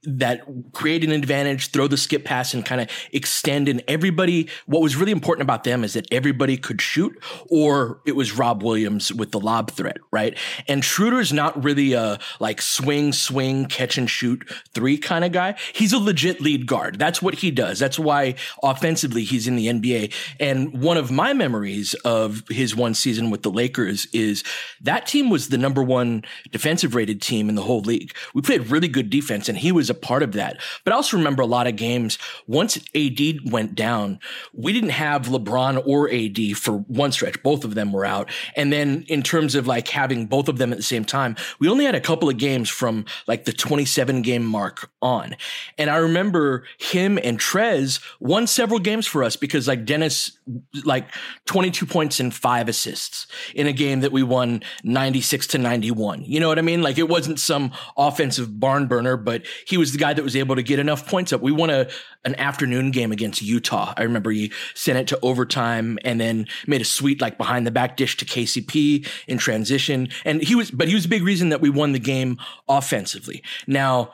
that 0.07 0.43
create 0.73 1.05
an 1.05 1.11
advantage, 1.11 1.71
throw 1.71 1.87
the 1.87 1.97
skip 1.97 2.25
pass 2.25 2.55
and 2.55 2.65
kind 2.65 2.81
of 2.81 2.89
extend. 3.13 3.69
And 3.69 3.83
everybody, 3.89 4.49
what 4.67 4.83
was 4.83 4.97
really 4.97 5.13
important 5.13 5.43
about 5.43 5.65
them 5.65 5.85
is 5.85 5.95
that 5.95 6.07
everybody 6.13 6.57
could 6.57 6.81
shoot, 6.81 7.17
or 7.51 8.01
it 8.05 8.17
was 8.17 8.37
Rob 8.37 8.63
Williams 8.63 9.13
with 9.13 9.33
the 9.33 9.41
lob 9.41 9.71
threat, 9.71 9.99
right? 10.11 10.39
And 10.69 10.85
Schroeder's 10.85 11.33
not 11.33 11.63
really 11.63 11.93
a 11.93 12.19
like 12.41 12.61
swing, 12.61 13.13
swing, 13.13 13.67
catch 13.67 13.99
and 13.99 14.09
shoot 14.09 14.49
three 14.73 14.99
kind 14.99 15.25
of 15.25 15.33
guy. 15.33 15.55
He's 15.73 15.93
a 15.93 15.99
legit 15.99 16.41
lead 16.41 16.67
guard. 16.67 16.99
That's 16.99 17.23
what 17.23 17.37
he 17.37 17.51
does. 17.51 17.79
That's 17.79 17.99
why 17.99 18.35
offensively 18.63 19.25
he's 19.25 19.47
in 19.47 19.57
the 19.57 19.69
NBA. 19.69 20.13
And 20.41 20.81
one 20.81 20.97
of 20.97 21.11
my 21.11 21.33
memories 21.33 21.95
of 22.05 22.43
his 22.49 22.77
one 22.77 22.95
season 22.95 23.31
with 23.31 23.43
the 23.43 23.51
Lakers 23.51 24.07
is 24.13 24.45
that 24.81 25.07
team 25.07 25.31
was 25.31 25.49
the 25.49 25.59
number 25.59 25.83
one 25.83 26.25
defensive 26.51 26.95
rated 26.95 27.23
team 27.23 27.49
in 27.49 27.55
the 27.55 27.63
whole 27.63 27.81
league. 27.81 28.15
We 28.35 28.43
played 28.43 28.69
really 28.69 28.89
good 28.89 29.11
defense 29.11 29.49
and 29.49 29.59
he 29.59 29.73
was 29.73 29.91
a 29.95 30.01
part 30.01 30.23
of 30.23 30.33
that. 30.33 30.61
But 30.85 30.93
I 30.93 30.97
also 30.97 31.17
remember 31.17 31.43
a 31.43 31.47
lot 31.47 31.67
of 31.67 31.77
games 31.77 32.19
once 32.47 32.77
AD 32.95 33.51
went 33.51 33.75
down, 33.75 34.19
we 34.53 34.73
didn't 34.73 34.91
have 34.91 35.27
LeBron 35.27 35.87
or 35.87 36.11
AD 36.11 36.57
for 36.57 36.79
one 36.79 37.13
stretch. 37.13 37.43
Both 37.43 37.65
of 37.65 37.75
them 37.75 37.93
were 37.93 38.05
out. 38.05 38.31
And 38.57 38.73
then 38.73 39.05
in 39.09 39.23
terms 39.23 39.55
of 39.55 39.67
like 39.67 39.89
having 39.89 40.27
both 40.27 40.49
of 40.49 40.59
them 40.59 40.73
at 40.73 40.79
the 40.79 40.85
same 40.85 41.05
time, 41.05 41.37
we 41.59 41.69
only 41.69 41.85
had 41.85 41.95
a 41.95 42.01
couple 42.01 42.29
of 42.29 42.39
games 42.39 42.69
from 42.69 43.05
like 43.27 43.45
the 43.45 43.53
27 43.53 44.23
game 44.23 44.45
mark 44.45 44.91
on. 45.01 45.37
And 45.79 45.91
I 45.91 45.97
remember 45.97 46.65
him 46.79 47.19
and 47.23 47.39
Trez 47.39 48.01
won 48.21 48.47
several 48.47 48.81
games 48.81 49.07
for 49.07 49.23
us 49.23 49.37
because 49.37 49.69
like 49.69 49.85
Dennis, 49.85 50.39
like 50.85 51.09
22 51.47 51.87
points 51.87 52.21
and 52.21 52.35
five 52.35 52.69
assists 52.69 53.27
in 53.55 53.67
a 53.67 53.73
game 53.73 54.01
that 54.01 54.13
we 54.13 54.23
won 54.23 54.63
96 54.83 55.47
to 55.49 55.59
91. 55.59 56.25
You 56.25 56.41
know 56.41 56.49
what 56.49 56.59
I 56.59 56.63
mean? 56.63 56.83
Like 56.83 56.99
it 56.99 57.09
wasn't 57.09 57.41
some 57.41 57.73
offensive 57.97 58.61
barn 58.61 58.87
burner, 58.87 59.17
but 59.17 59.43
he 59.67 59.79
was 59.79 59.93
the 59.93 59.99
guy 59.99 60.13
that 60.13 60.23
was 60.23 60.37
able 60.37 60.57
to 60.57 60.63
get 60.63 60.79
enough 60.79 61.07
points 61.09 61.33
up. 61.33 61.41
We 61.41 61.53
won 61.53 61.71
a 61.71 61.89
an 62.25 62.35
afternoon 62.37 62.91
game 62.91 63.13
against 63.13 63.43
Utah. 63.43 63.93
I 63.97 64.03
remember 64.03 64.31
he 64.31 64.53
sent 64.75 64.99
it 64.99 65.09
to 65.09 65.19
overtime 65.23 65.99
and 66.05 66.21
then 66.21 66.47
made 66.67 66.81
a 66.81 66.85
sweet 66.85 67.21
like 67.21 67.37
behind 67.37 67.67
the 67.67 67.71
back 67.71 67.97
dish 67.97 68.17
to 68.19 68.25
KCP 68.25 69.07
in 69.29 69.39
transition. 69.39 70.09
And 70.25 70.43
he 70.43 70.55
was, 70.55 70.71
but 70.71 70.89
he 70.89 70.95
was 70.95 71.05
a 71.05 71.09
big 71.09 71.23
reason 71.23 71.51
that 71.51 71.61
we 71.61 71.71
won 71.71 71.93
the 71.93 71.99
game 71.99 72.39
offensively. 72.69 73.43
Now 73.67 74.13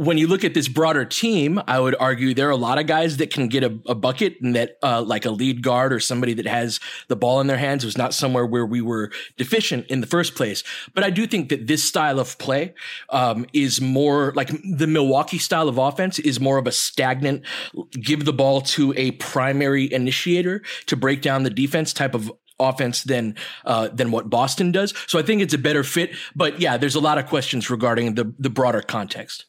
when 0.00 0.16
you 0.16 0.26
look 0.26 0.44
at 0.44 0.54
this 0.54 0.66
broader 0.66 1.04
team, 1.04 1.60
I 1.68 1.78
would 1.78 1.94
argue 2.00 2.32
there 2.32 2.48
are 2.48 2.52
a 2.52 2.56
lot 2.56 2.78
of 2.78 2.86
guys 2.86 3.18
that 3.18 3.30
can 3.30 3.48
get 3.48 3.62
a, 3.62 3.78
a 3.86 3.94
bucket 3.94 4.40
and 4.40 4.56
that, 4.56 4.78
uh, 4.82 5.02
like 5.02 5.26
a 5.26 5.30
lead 5.30 5.62
guard 5.62 5.92
or 5.92 6.00
somebody 6.00 6.32
that 6.32 6.46
has 6.46 6.80
the 7.08 7.16
ball 7.16 7.38
in 7.42 7.48
their 7.48 7.58
hands 7.58 7.84
was 7.84 7.98
not 7.98 8.14
somewhere 8.14 8.46
where 8.46 8.64
we 8.64 8.80
were 8.80 9.10
deficient 9.36 9.86
in 9.88 10.00
the 10.00 10.06
first 10.06 10.34
place. 10.34 10.64
But 10.94 11.04
I 11.04 11.10
do 11.10 11.26
think 11.26 11.50
that 11.50 11.66
this 11.66 11.84
style 11.84 12.18
of 12.18 12.38
play, 12.38 12.72
um, 13.10 13.44
is 13.52 13.82
more 13.82 14.32
like 14.34 14.48
the 14.48 14.86
Milwaukee 14.86 15.36
style 15.36 15.68
of 15.68 15.76
offense 15.76 16.18
is 16.18 16.40
more 16.40 16.56
of 16.56 16.66
a 16.66 16.72
stagnant, 16.72 17.44
give 17.92 18.24
the 18.24 18.32
ball 18.32 18.62
to 18.62 18.94
a 18.96 19.10
primary 19.10 19.92
initiator 19.92 20.62
to 20.86 20.96
break 20.96 21.20
down 21.20 21.42
the 21.42 21.50
defense 21.50 21.92
type 21.92 22.14
of 22.14 22.32
offense 22.58 23.02
than 23.02 23.34
uh, 23.66 23.88
than 23.88 24.12
what 24.12 24.30
Boston 24.30 24.72
does. 24.72 24.94
So 25.06 25.18
I 25.18 25.22
think 25.22 25.42
it's 25.42 25.52
a 25.52 25.58
better 25.58 25.84
fit. 25.84 26.12
But 26.34 26.58
yeah, 26.58 26.78
there's 26.78 26.94
a 26.94 27.00
lot 27.00 27.18
of 27.18 27.26
questions 27.26 27.68
regarding 27.68 28.14
the 28.14 28.32
the 28.38 28.48
broader 28.48 28.80
context. 28.80 29.44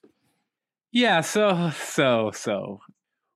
Yeah, 0.91 1.21
so 1.21 1.71
so 1.71 2.31
so 2.33 2.79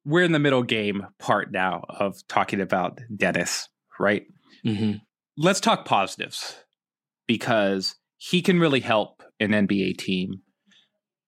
we're 0.04 0.24
in 0.24 0.34
the 0.34 0.40
middle 0.40 0.64
game 0.64 1.08
part 1.20 1.52
now 1.52 1.84
of 1.90 2.26
talking 2.28 2.62
about 2.62 3.00
Dennis, 3.16 3.70
right? 4.00 4.24
Mm-hmm. 4.66 4.98
Let's 5.38 5.60
talk 5.60 5.86
positives 5.86 6.56
because 7.28 7.96
he 8.18 8.42
can 8.42 8.60
really 8.60 8.80
help 8.80 9.24
an 9.40 9.52
NBA 9.52 9.98
team 9.98 10.42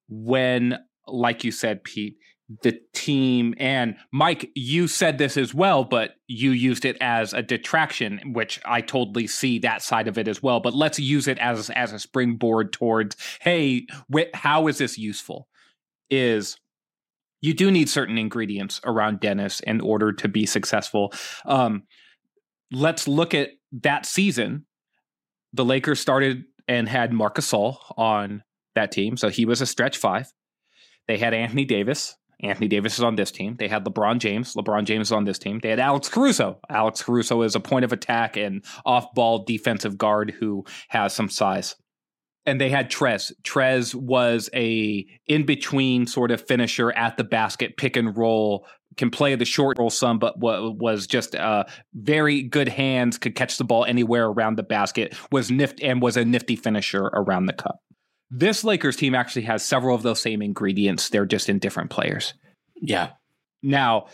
when, 0.10 0.78
like 1.08 1.44
you 1.44 1.52
said, 1.52 1.84
Pete, 1.84 2.16
the 2.64 2.80
team 2.94 3.54
and 3.58 3.98
Mike, 4.14 4.50
you 4.56 4.88
said 4.88 5.18
this 5.18 5.36
as 5.36 5.54
well, 5.54 5.84
but 5.84 6.12
you 6.28 6.52
used 6.52 6.86
it 6.86 6.98
as 7.02 7.34
a 7.34 7.42
detraction, 7.42 8.22
which 8.34 8.62
I 8.64 8.80
totally 8.82 9.28
see 9.28 9.60
that 9.60 9.82
side 9.82 10.08
of 10.08 10.18
it 10.18 10.30
as 10.30 10.42
well. 10.42 10.62
But 10.62 10.74
let's 10.74 11.00
use 11.00 11.28
it 11.28 11.38
as 11.40 11.70
as 11.72 11.92
a 11.92 12.00
springboard 12.00 12.72
towards, 12.72 13.18
hey, 13.42 13.88
wh- 14.14 14.34
how 14.34 14.68
is 14.68 14.78
this 14.78 14.98
useful? 14.98 15.48
Is 16.10 16.58
you 17.42 17.54
do 17.54 17.72
need 17.72 17.90
certain 17.90 18.18
ingredients 18.18 18.82
around 18.84 19.20
Dennis 19.20 19.60
in 19.62 19.82
order 19.82 20.12
to 20.12 20.28
be 20.28 20.46
successful. 20.46 21.14
Um, 21.46 21.84
let's 22.72 23.08
look 23.08 23.34
at 23.34 23.50
that 23.84 24.06
season. 24.06 24.66
The 25.54 25.66
Lakers 25.66 26.00
started 26.00 26.44
and 26.68 26.90
had 26.90 27.14
Marcus 27.14 27.50
Gasol 27.50 27.78
on 27.98 28.44
that 28.76 28.92
team, 28.92 29.18
so 29.18 29.30
he 29.30 29.46
was 29.46 29.62
a 29.62 29.66
stretch 29.66 29.98
five. 29.98 30.32
They 31.08 31.18
had 31.18 31.34
Anthony 31.34 31.66
Davis. 31.66 32.16
Anthony 32.42 32.68
Davis 32.68 32.96
is 32.96 33.04
on 33.04 33.16
this 33.16 33.32
team. 33.32 33.56
They 33.58 33.68
had 33.68 33.84
LeBron 33.84 34.20
James. 34.20 34.54
LeBron 34.54 34.84
James 34.84 35.08
is 35.08 35.12
on 35.12 35.24
this 35.24 35.40
team. 35.40 35.60
They 35.64 35.70
had 35.70 35.80
Alex 35.80 36.08
Caruso. 36.08 36.60
Alex 36.70 37.02
Caruso 37.02 37.42
is 37.42 37.56
a 37.56 37.60
point 37.60 37.86
of 37.86 37.92
attack 37.92 38.38
and 38.38 38.64
off 38.86 39.12
ball 39.16 39.44
defensive 39.44 39.98
guard 39.98 40.36
who 40.40 40.64
has 40.90 41.14
some 41.14 41.30
size 41.30 41.76
and 42.48 42.60
they 42.60 42.70
had 42.70 42.90
Trez. 42.90 43.32
Trez 43.44 43.94
was 43.94 44.50
a 44.56 45.06
in 45.28 45.46
between 45.46 46.08
sort 46.08 46.32
of 46.32 46.42
finisher 46.48 46.92
at 46.94 47.18
the 47.18 47.24
basket, 47.24 47.78
pick 47.78 47.98
and 47.98 48.18
roll, 48.18 48.66
can 48.96 49.12
play 49.12 49.36
the 49.36 49.46
short 49.46 49.78
roll 49.78 49.90
some, 49.90 50.18
but 50.18 50.40
was 50.40 51.06
just 51.06 51.36
uh, 51.36 51.66
very 51.94 52.42
good 52.42 52.70
hands, 52.70 53.18
could 53.18 53.36
catch 53.36 53.58
the 53.58 53.64
ball 53.64 53.86
anywhere 53.86 54.28
around 54.28 54.58
the 54.58 54.64
basket, 54.64 55.14
was 55.32 55.52
nift 55.52 55.80
and 55.84 56.02
was 56.02 56.18
a 56.18 56.26
nifty 56.26 56.56
finisher 56.56 57.04
around 57.14 57.46
the 57.46 57.54
cup. 57.54 57.80
This 58.32 58.64
Lakers 58.64 58.96
team 58.96 59.14
actually 59.14 59.44
has 59.44 59.62
several 59.62 59.96
of 59.96 60.04
those 60.04 60.22
same 60.22 60.42
ingredients. 60.42 61.10
They're 61.10 61.26
just 61.26 61.50
in 61.50 61.60
different 61.60 61.90
players. 61.90 62.34
Yeah. 62.82 63.12
Now, 63.62 64.08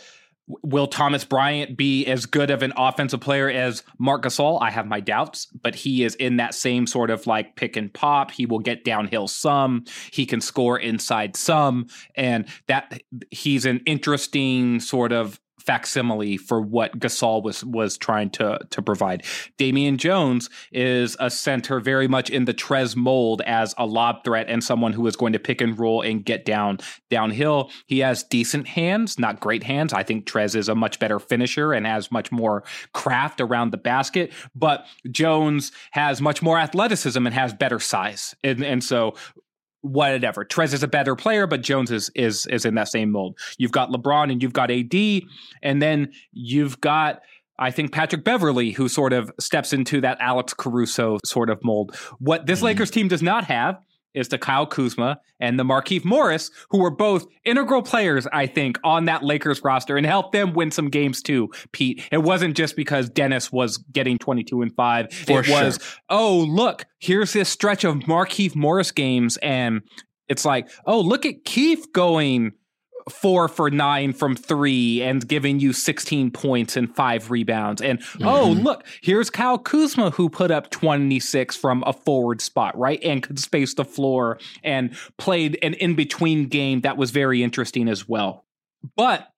Will 0.46 0.86
Thomas 0.86 1.24
Bryant 1.24 1.76
be 1.76 2.04
as 2.06 2.26
good 2.26 2.50
of 2.50 2.62
an 2.62 2.72
offensive 2.76 3.20
player 3.20 3.48
as 3.48 3.82
Marc 3.98 4.24
Gasol? 4.24 4.60
I 4.60 4.70
have 4.70 4.86
my 4.86 5.00
doubts, 5.00 5.46
but 5.46 5.74
he 5.74 6.04
is 6.04 6.14
in 6.16 6.36
that 6.36 6.54
same 6.54 6.86
sort 6.86 7.10
of 7.10 7.26
like 7.26 7.56
pick 7.56 7.76
and 7.76 7.92
pop. 7.92 8.30
He 8.30 8.44
will 8.44 8.58
get 8.58 8.84
downhill 8.84 9.26
some. 9.26 9.84
He 10.12 10.26
can 10.26 10.42
score 10.42 10.78
inside 10.78 11.34
some, 11.36 11.86
and 12.14 12.46
that 12.66 13.00
he's 13.30 13.64
an 13.64 13.80
interesting 13.86 14.80
sort 14.80 15.12
of 15.12 15.40
facsimile 15.60 16.36
for 16.36 16.60
what 16.60 16.98
Gasol 16.98 17.42
was 17.42 17.64
was 17.64 17.96
trying 17.96 18.30
to 18.30 18.58
to 18.70 18.82
provide. 18.82 19.24
Damian 19.56 19.98
Jones 19.98 20.50
is 20.72 21.16
a 21.20 21.30
center 21.30 21.80
very 21.80 22.08
much 22.08 22.30
in 22.30 22.44
the 22.44 22.54
Trez 22.54 22.96
mold 22.96 23.42
as 23.42 23.74
a 23.78 23.86
lob 23.86 24.24
threat 24.24 24.46
and 24.48 24.62
someone 24.62 24.92
who 24.92 25.06
is 25.06 25.16
going 25.16 25.32
to 25.32 25.38
pick 25.38 25.60
and 25.60 25.78
roll 25.78 26.02
and 26.02 26.24
get 26.24 26.44
down 26.44 26.78
downhill. 27.10 27.70
He 27.86 28.00
has 28.00 28.22
decent 28.22 28.68
hands, 28.68 29.18
not 29.18 29.40
great 29.40 29.62
hands. 29.62 29.92
I 29.92 30.02
think 30.02 30.26
Trez 30.26 30.54
is 30.54 30.68
a 30.68 30.74
much 30.74 30.98
better 30.98 31.18
finisher 31.18 31.72
and 31.72 31.86
has 31.86 32.10
much 32.10 32.30
more 32.32 32.64
craft 32.92 33.40
around 33.40 33.70
the 33.70 33.76
basket, 33.78 34.32
but 34.54 34.86
Jones 35.10 35.72
has 35.92 36.20
much 36.20 36.42
more 36.42 36.58
athleticism 36.58 37.24
and 37.24 37.34
has 37.34 37.52
better 37.52 37.78
size. 37.78 38.34
And, 38.42 38.62
and 38.64 38.82
so 38.82 39.14
whatever. 39.84 40.44
Trez 40.44 40.72
is 40.72 40.82
a 40.82 40.88
better 40.88 41.14
player, 41.14 41.46
but 41.46 41.62
Jones 41.62 41.90
is 41.90 42.10
is 42.14 42.46
is 42.46 42.64
in 42.64 42.74
that 42.74 42.88
same 42.88 43.10
mold. 43.10 43.38
You've 43.58 43.72
got 43.72 43.90
LeBron 43.90 44.32
and 44.32 44.42
you've 44.42 44.52
got 44.52 44.70
AD, 44.70 45.22
and 45.62 45.80
then 45.80 46.12
you've 46.32 46.80
got 46.80 47.20
I 47.58 47.70
think 47.70 47.92
Patrick 47.92 48.24
Beverley, 48.24 48.72
who 48.72 48.88
sort 48.88 49.12
of 49.12 49.30
steps 49.38 49.72
into 49.72 50.00
that 50.00 50.18
Alex 50.20 50.54
Caruso 50.54 51.18
sort 51.24 51.50
of 51.50 51.62
mold. 51.62 51.94
What 52.18 52.46
this 52.46 52.58
mm-hmm. 52.58 52.66
Lakers 52.66 52.90
team 52.90 53.08
does 53.08 53.22
not 53.22 53.44
have 53.44 53.78
is 54.14 54.28
to 54.28 54.38
Kyle 54.38 54.66
Kuzma 54.66 55.18
and 55.40 55.58
the 55.58 55.64
Markieff 55.64 56.04
Morris, 56.04 56.50
who 56.70 56.78
were 56.78 56.90
both 56.90 57.26
integral 57.44 57.82
players, 57.82 58.26
I 58.32 58.46
think, 58.46 58.78
on 58.84 59.06
that 59.06 59.22
Lakers 59.22 59.62
roster 59.64 59.96
and 59.96 60.06
helped 60.06 60.32
them 60.32 60.54
win 60.54 60.70
some 60.70 60.88
games 60.88 61.22
too, 61.22 61.50
Pete. 61.72 62.02
It 62.10 62.22
wasn't 62.22 62.56
just 62.56 62.76
because 62.76 63.10
Dennis 63.10 63.52
was 63.52 63.78
getting 63.78 64.18
22 64.18 64.62
and 64.62 64.74
5. 64.74 65.12
For 65.12 65.40
it 65.40 65.48
was, 65.48 65.78
sure. 65.82 66.00
oh, 66.08 66.38
look, 66.38 66.86
here's 66.98 67.32
this 67.32 67.48
stretch 67.48 67.84
of 67.84 67.96
Markieff 68.00 68.54
Morris 68.54 68.92
games. 68.92 69.36
And 69.38 69.82
it's 70.28 70.44
like, 70.44 70.70
oh, 70.86 71.00
look 71.00 71.26
at 71.26 71.44
Keith 71.44 71.86
going 71.92 72.52
four 73.10 73.48
for 73.48 73.70
nine 73.70 74.12
from 74.12 74.34
three 74.34 75.02
and 75.02 75.26
giving 75.26 75.60
you 75.60 75.72
16 75.72 76.30
points 76.30 76.76
and 76.76 76.94
five 76.94 77.30
rebounds. 77.30 77.82
And 77.82 78.00
oh, 78.00 78.04
mm-hmm. 78.04 78.26
oh, 78.26 78.48
look, 78.50 78.84
here's 79.02 79.30
Kyle 79.30 79.58
Kuzma 79.58 80.10
who 80.10 80.28
put 80.28 80.50
up 80.50 80.70
26 80.70 81.56
from 81.56 81.84
a 81.86 81.92
forward 81.92 82.40
spot, 82.40 82.76
right? 82.78 83.02
And 83.02 83.22
could 83.22 83.38
space 83.38 83.74
the 83.74 83.84
floor 83.84 84.38
and 84.62 84.96
played 85.18 85.58
an 85.62 85.74
in 85.74 85.94
between 85.94 86.48
game 86.48 86.80
that 86.82 86.96
was 86.96 87.10
very 87.10 87.42
interesting 87.42 87.88
as 87.88 88.08
well. 88.08 88.44
But 88.96 89.28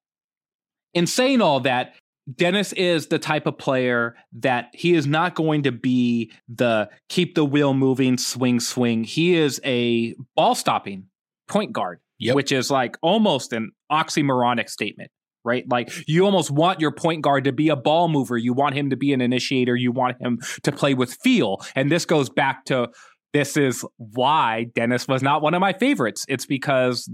in 0.94 1.06
saying 1.06 1.40
all 1.40 1.60
that, 1.60 1.94
Dennis 2.34 2.72
is 2.72 3.06
the 3.06 3.20
type 3.20 3.46
of 3.46 3.56
player 3.56 4.16
that 4.32 4.70
he 4.72 4.94
is 4.94 5.06
not 5.06 5.36
going 5.36 5.62
to 5.62 5.72
be 5.72 6.32
the 6.48 6.90
keep 7.08 7.36
the 7.36 7.44
wheel 7.44 7.72
moving, 7.72 8.18
swing, 8.18 8.58
swing. 8.58 9.04
He 9.04 9.36
is 9.36 9.60
a 9.64 10.14
ball 10.34 10.56
stopping 10.56 11.06
point 11.46 11.72
guard, 11.72 12.00
yep. 12.18 12.34
which 12.34 12.52
is 12.52 12.70
like 12.70 12.96
almost 13.02 13.52
an 13.52 13.70
oxymoronic 13.90 14.68
statement, 14.68 15.10
right? 15.44 15.64
Like 15.70 15.90
you 16.06 16.24
almost 16.24 16.50
want 16.50 16.80
your 16.80 16.92
point 16.92 17.22
guard 17.22 17.44
to 17.44 17.52
be 17.52 17.68
a 17.68 17.76
ball 17.76 18.08
mover. 18.08 18.36
You 18.36 18.52
want 18.52 18.74
him 18.74 18.90
to 18.90 18.96
be 18.96 19.12
an 19.12 19.20
initiator. 19.20 19.76
You 19.76 19.92
want 19.92 20.20
him 20.20 20.38
to 20.62 20.72
play 20.72 20.94
with 20.94 21.14
feel. 21.22 21.60
And 21.74 21.90
this 21.90 22.04
goes 22.04 22.28
back 22.28 22.64
to 22.66 22.88
this 23.32 23.56
is 23.56 23.84
why 23.98 24.66
Dennis 24.74 25.06
was 25.06 25.22
not 25.22 25.42
one 25.42 25.54
of 25.54 25.60
my 25.60 25.72
favorites. 25.74 26.24
It's 26.28 26.46
because 26.46 27.10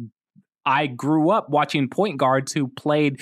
I 0.65 0.87
grew 0.87 1.31
up 1.31 1.51
watching 1.51 1.89
point 1.89 2.19
guards 2.19 2.53
who 2.53 2.69
played 2.69 3.21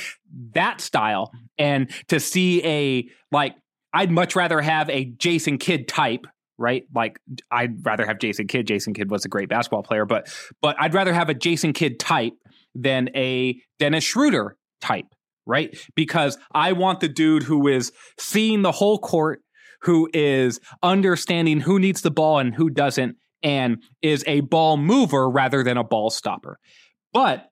that 0.55 0.81
style. 0.81 1.33
And 1.59 1.91
to 2.09 2.21
see 2.21 2.63
a, 2.65 3.09
like, 3.33 3.55
I'd 3.93 4.11
much 4.11 4.37
rather 4.37 4.61
have 4.61 4.91
a 4.91 5.07
Jason 5.07 5.59
Kidd 5.59 5.89
type, 5.89 6.27
right? 6.61 6.85
Like, 6.95 7.19
I'd 7.50 7.85
rather 7.85 8.07
have 8.07 8.19
Jason 8.19 8.47
Kidd. 8.47 8.67
Jason 8.67 8.93
Kidd 8.93 9.11
was 9.11 9.25
a 9.25 9.29
great 9.29 9.49
basketball 9.49 9.83
player, 9.83 10.05
but, 10.05 10.33
but 10.61 10.76
I'd 10.79 10.95
rather 10.95 11.12
have 11.12 11.31
a 11.31 11.35
Jason 11.35 11.73
Kidd 11.73 11.99
type 11.99 12.35
than 12.75 13.09
a 13.17 13.61
Dennis 13.79 14.05
Schroeder 14.05 14.57
type, 14.81 15.07
right? 15.47 15.76
Because 15.97 16.38
I 16.52 16.73
want 16.73 17.00
the 17.00 17.09
dude 17.09 17.45
who 17.45 17.67
is 17.67 17.93
seeing 18.19 18.62
the 18.62 18.73
whole 18.73 18.99
court, 18.99 19.40
who 19.83 20.11
is 20.12 20.61
understanding 20.83 21.61
who 21.61 21.79
needs 21.79 22.02
the 22.02 22.11
ball 22.11 22.38
and 22.38 22.55
who 22.55 22.69
doesn't, 22.69 23.17
and 23.43 23.83
is 24.02 24.23
a 24.26 24.40
ball 24.40 24.76
mover 24.76 25.31
rather 25.31 25.64
than 25.64 25.79
a 25.79 25.85
ball 25.85 26.11
stopper. 26.11 26.59
But 27.14 27.49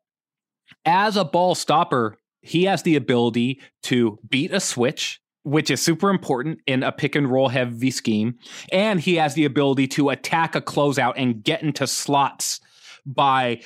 as 0.85 1.17
a 1.17 1.25
ball 1.25 1.55
stopper, 1.55 2.19
he 2.43 2.65
has 2.65 2.83
the 2.83 2.97
ability 2.97 3.61
to 3.85 4.19
beat 4.29 4.53
a 4.53 4.61
switch, 4.61 5.21
which 5.42 5.71
is 5.71 5.80
super 5.80 6.11
important 6.11 6.61
in 6.66 6.83
a 6.83 6.92
pick 6.92 7.14
and 7.14 7.30
roll 7.30 7.49
heavy 7.49 7.90
scheme. 7.90 8.38
And 8.71 9.00
he 9.00 9.16
has 9.16 9.35
the 9.35 9.45
ability 9.45 9.88
to 9.88 10.11
attack 10.11 10.54
a 10.54 10.61
closeout 10.61 11.14
and 11.16 11.42
get 11.42 11.62
into 11.62 11.87
slots 11.87 12.61
by 13.07 13.61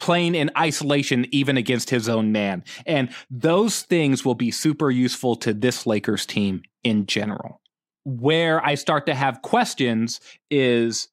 playing 0.00 0.34
in 0.34 0.50
isolation 0.56 1.26
even 1.32 1.56
against 1.56 1.90
his 1.90 2.08
own 2.08 2.32
man. 2.32 2.62
And 2.86 3.10
those 3.30 3.82
things 3.82 4.24
will 4.24 4.34
be 4.34 4.50
super 4.50 4.90
useful 4.90 5.36
to 5.36 5.52
this 5.52 5.86
Lakers 5.86 6.24
team 6.24 6.62
in 6.84 7.06
general. 7.06 7.60
Where 8.04 8.64
I 8.64 8.74
start 8.76 9.06
to 9.06 9.14
have 9.14 9.42
questions 9.42 10.20
is 10.50 11.08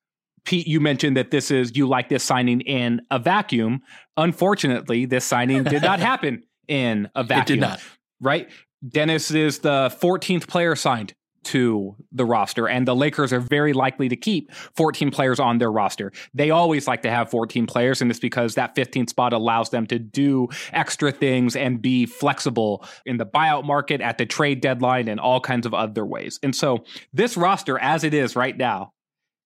Pete, 0.46 0.68
you 0.68 0.80
mentioned 0.80 1.18
that 1.18 1.32
this 1.32 1.50
is 1.50 1.76
you 1.76 1.88
like 1.88 2.10
this 2.10 2.24
signing 2.24 2.62
in 2.62 3.02
a 3.10 3.18
vacuum. 3.18 3.82
Unfortunately, 4.16 5.06
this 5.06 5.26
signing 5.26 5.64
did 5.64 5.82
not 5.82 6.00
happen 6.12 6.44
in 6.68 7.10
a 7.16 7.24
vacuum. 7.24 7.42
It 7.42 7.48
did 7.48 7.60
not. 7.60 7.82
Right? 8.22 8.50
Dennis 8.88 9.32
is 9.32 9.60
the 9.60 9.96
14th 10.02 10.48
player 10.48 10.76
signed 10.76 11.14
to 11.46 11.96
the 12.12 12.26
roster, 12.26 12.68
and 12.68 12.88
the 12.88 12.96
Lakers 12.96 13.32
are 13.32 13.40
very 13.40 13.72
likely 13.72 14.10
to 14.10 14.16
keep 14.16 14.52
14 14.76 15.12
players 15.12 15.40
on 15.40 15.60
their 15.60 15.72
roster. 15.72 16.12
They 16.34 16.50
always 16.50 16.88
like 16.88 17.04
to 17.04 17.10
have 17.12 17.30
14 17.30 17.68
players, 17.68 18.02
and 18.02 18.10
it's 18.10 18.20
because 18.20 18.56
that 18.56 18.76
15th 18.76 19.10
spot 19.10 19.32
allows 19.32 19.70
them 19.70 19.86
to 19.88 20.00
do 20.00 20.48
extra 20.74 21.12
things 21.12 21.56
and 21.56 21.82
be 21.82 22.08
flexible 22.08 22.84
in 23.06 23.18
the 23.18 23.26
buyout 23.26 23.64
market, 23.64 24.02
at 24.02 24.18
the 24.18 24.26
trade 24.26 24.60
deadline, 24.60 25.08
and 25.08 25.20
all 25.20 25.40
kinds 25.40 25.68
of 25.68 25.74
other 25.74 26.06
ways. 26.06 26.40
And 26.42 26.56
so, 26.56 26.84
this 27.14 27.38
roster, 27.38 27.78
as 27.78 28.04
it 28.04 28.16
is 28.16 28.36
right 28.36 28.58
now, 28.58 28.94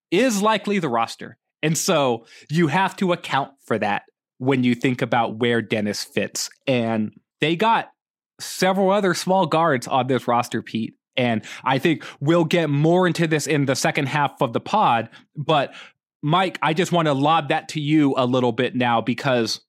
is 0.10 0.42
likely 0.42 0.80
the 0.80 0.90
roster. 0.90 1.38
And 1.62 1.78
so 1.78 2.26
you 2.50 2.68
have 2.68 2.96
to 2.98 3.14
account 3.14 3.52
for 3.66 3.78
that 3.80 4.04
when 4.38 4.64
you 4.64 4.76
think 4.76 5.02
about 5.02 5.38
where 5.38 5.62
Dennis 5.62 6.04
fits. 6.04 6.50
And 6.66 7.12
they 7.42 7.56
got 7.56 7.92
several 8.40 8.92
other 8.92 9.14
small 9.14 9.46
guards 9.46 9.88
on 9.88 10.08
this 10.08 10.28
roster, 10.28 10.62
Pete. 10.62 10.96
And 11.18 11.44
I 11.64 11.80
think 11.80 12.06
we'll 12.20 12.46
get 12.46 12.70
more 12.70 13.06
into 13.06 13.28
this 13.28 13.46
in 13.46 13.66
the 13.66 13.76
second 13.76 14.08
half 14.08 14.42
of 14.42 14.54
the 14.54 14.62
pod. 14.62 15.10
But 15.36 15.74
Mike, 16.22 16.58
I 16.62 16.74
just 16.74 16.92
want 16.92 17.08
to 17.08 17.14
lob 17.14 17.50
that 17.50 17.70
to 17.70 17.82
you 17.82 18.14
a 18.18 18.26
little 18.26 18.52
bit 18.52 18.76
now 18.76 19.02
because 19.02 19.62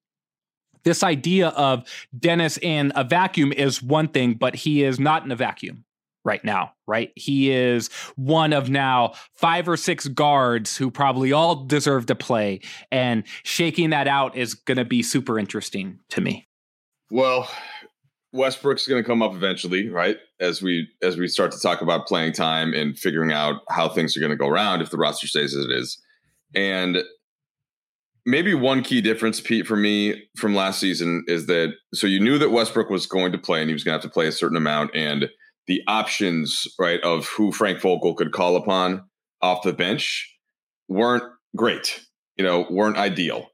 this 0.84 1.02
idea 1.02 1.48
of 1.48 1.84
Dennis 2.16 2.58
in 2.58 2.92
a 2.94 3.04
vacuum 3.04 3.52
is 3.52 3.82
one 3.82 4.08
thing, 4.08 4.34
but 4.34 4.54
he 4.54 4.82
is 4.82 4.98
not 4.98 5.24
in 5.24 5.30
a 5.30 5.36
vacuum 5.36 5.84
right 6.24 6.44
now, 6.44 6.72
right? 6.86 7.12
He 7.16 7.50
is 7.50 7.88
one 8.16 8.52
of 8.52 8.70
now 8.70 9.14
five 9.34 9.68
or 9.68 9.76
six 9.76 10.06
guards 10.06 10.76
who 10.76 10.90
probably 10.90 11.32
all 11.32 11.64
deserve 11.64 12.06
to 12.06 12.14
play. 12.14 12.60
And 12.92 13.24
shaking 13.42 13.90
that 13.90 14.06
out 14.06 14.36
is 14.36 14.54
going 14.54 14.78
to 14.78 14.84
be 14.84 15.02
super 15.02 15.38
interesting 15.38 15.98
to 16.10 16.20
me. 16.20 16.46
Well, 17.10 17.50
Westbrook's 18.32 18.86
going 18.86 19.02
to 19.02 19.06
come 19.06 19.22
up 19.22 19.34
eventually, 19.34 19.88
right? 19.88 20.16
As 20.38 20.62
we 20.62 20.88
as 21.02 21.16
we 21.16 21.26
start 21.26 21.52
to 21.52 21.60
talk 21.60 21.80
about 21.80 22.06
playing 22.06 22.32
time 22.32 22.72
and 22.72 22.98
figuring 22.98 23.32
out 23.32 23.62
how 23.68 23.88
things 23.88 24.16
are 24.16 24.20
going 24.20 24.30
to 24.30 24.36
go 24.36 24.48
around 24.48 24.82
if 24.82 24.90
the 24.90 24.96
roster 24.96 25.26
stays 25.26 25.56
as 25.56 25.64
it 25.64 25.72
is. 25.72 26.00
And 26.54 27.02
maybe 28.24 28.54
one 28.54 28.82
key 28.82 29.00
difference, 29.00 29.40
Pete, 29.40 29.66
for 29.66 29.76
me 29.76 30.22
from 30.36 30.54
last 30.54 30.78
season 30.78 31.24
is 31.26 31.46
that 31.46 31.74
so 31.92 32.06
you 32.06 32.20
knew 32.20 32.38
that 32.38 32.50
Westbrook 32.50 32.90
was 32.90 33.06
going 33.06 33.32
to 33.32 33.38
play 33.38 33.60
and 33.60 33.68
he 33.68 33.74
was 33.74 33.84
going 33.84 33.98
to 33.98 34.02
have 34.02 34.10
to 34.10 34.12
play 34.12 34.26
a 34.26 34.32
certain 34.32 34.56
amount 34.56 34.94
and 34.94 35.28
the 35.66 35.82
options, 35.86 36.66
right, 36.78 37.00
of 37.02 37.26
who 37.28 37.52
Frank 37.52 37.80
Vogel 37.80 38.14
could 38.14 38.32
call 38.32 38.56
upon 38.56 39.04
off 39.42 39.62
the 39.62 39.72
bench 39.72 40.36
weren't 40.88 41.22
great, 41.56 42.04
you 42.36 42.44
know, 42.44 42.66
weren't 42.70 42.96
ideal. 42.96 43.46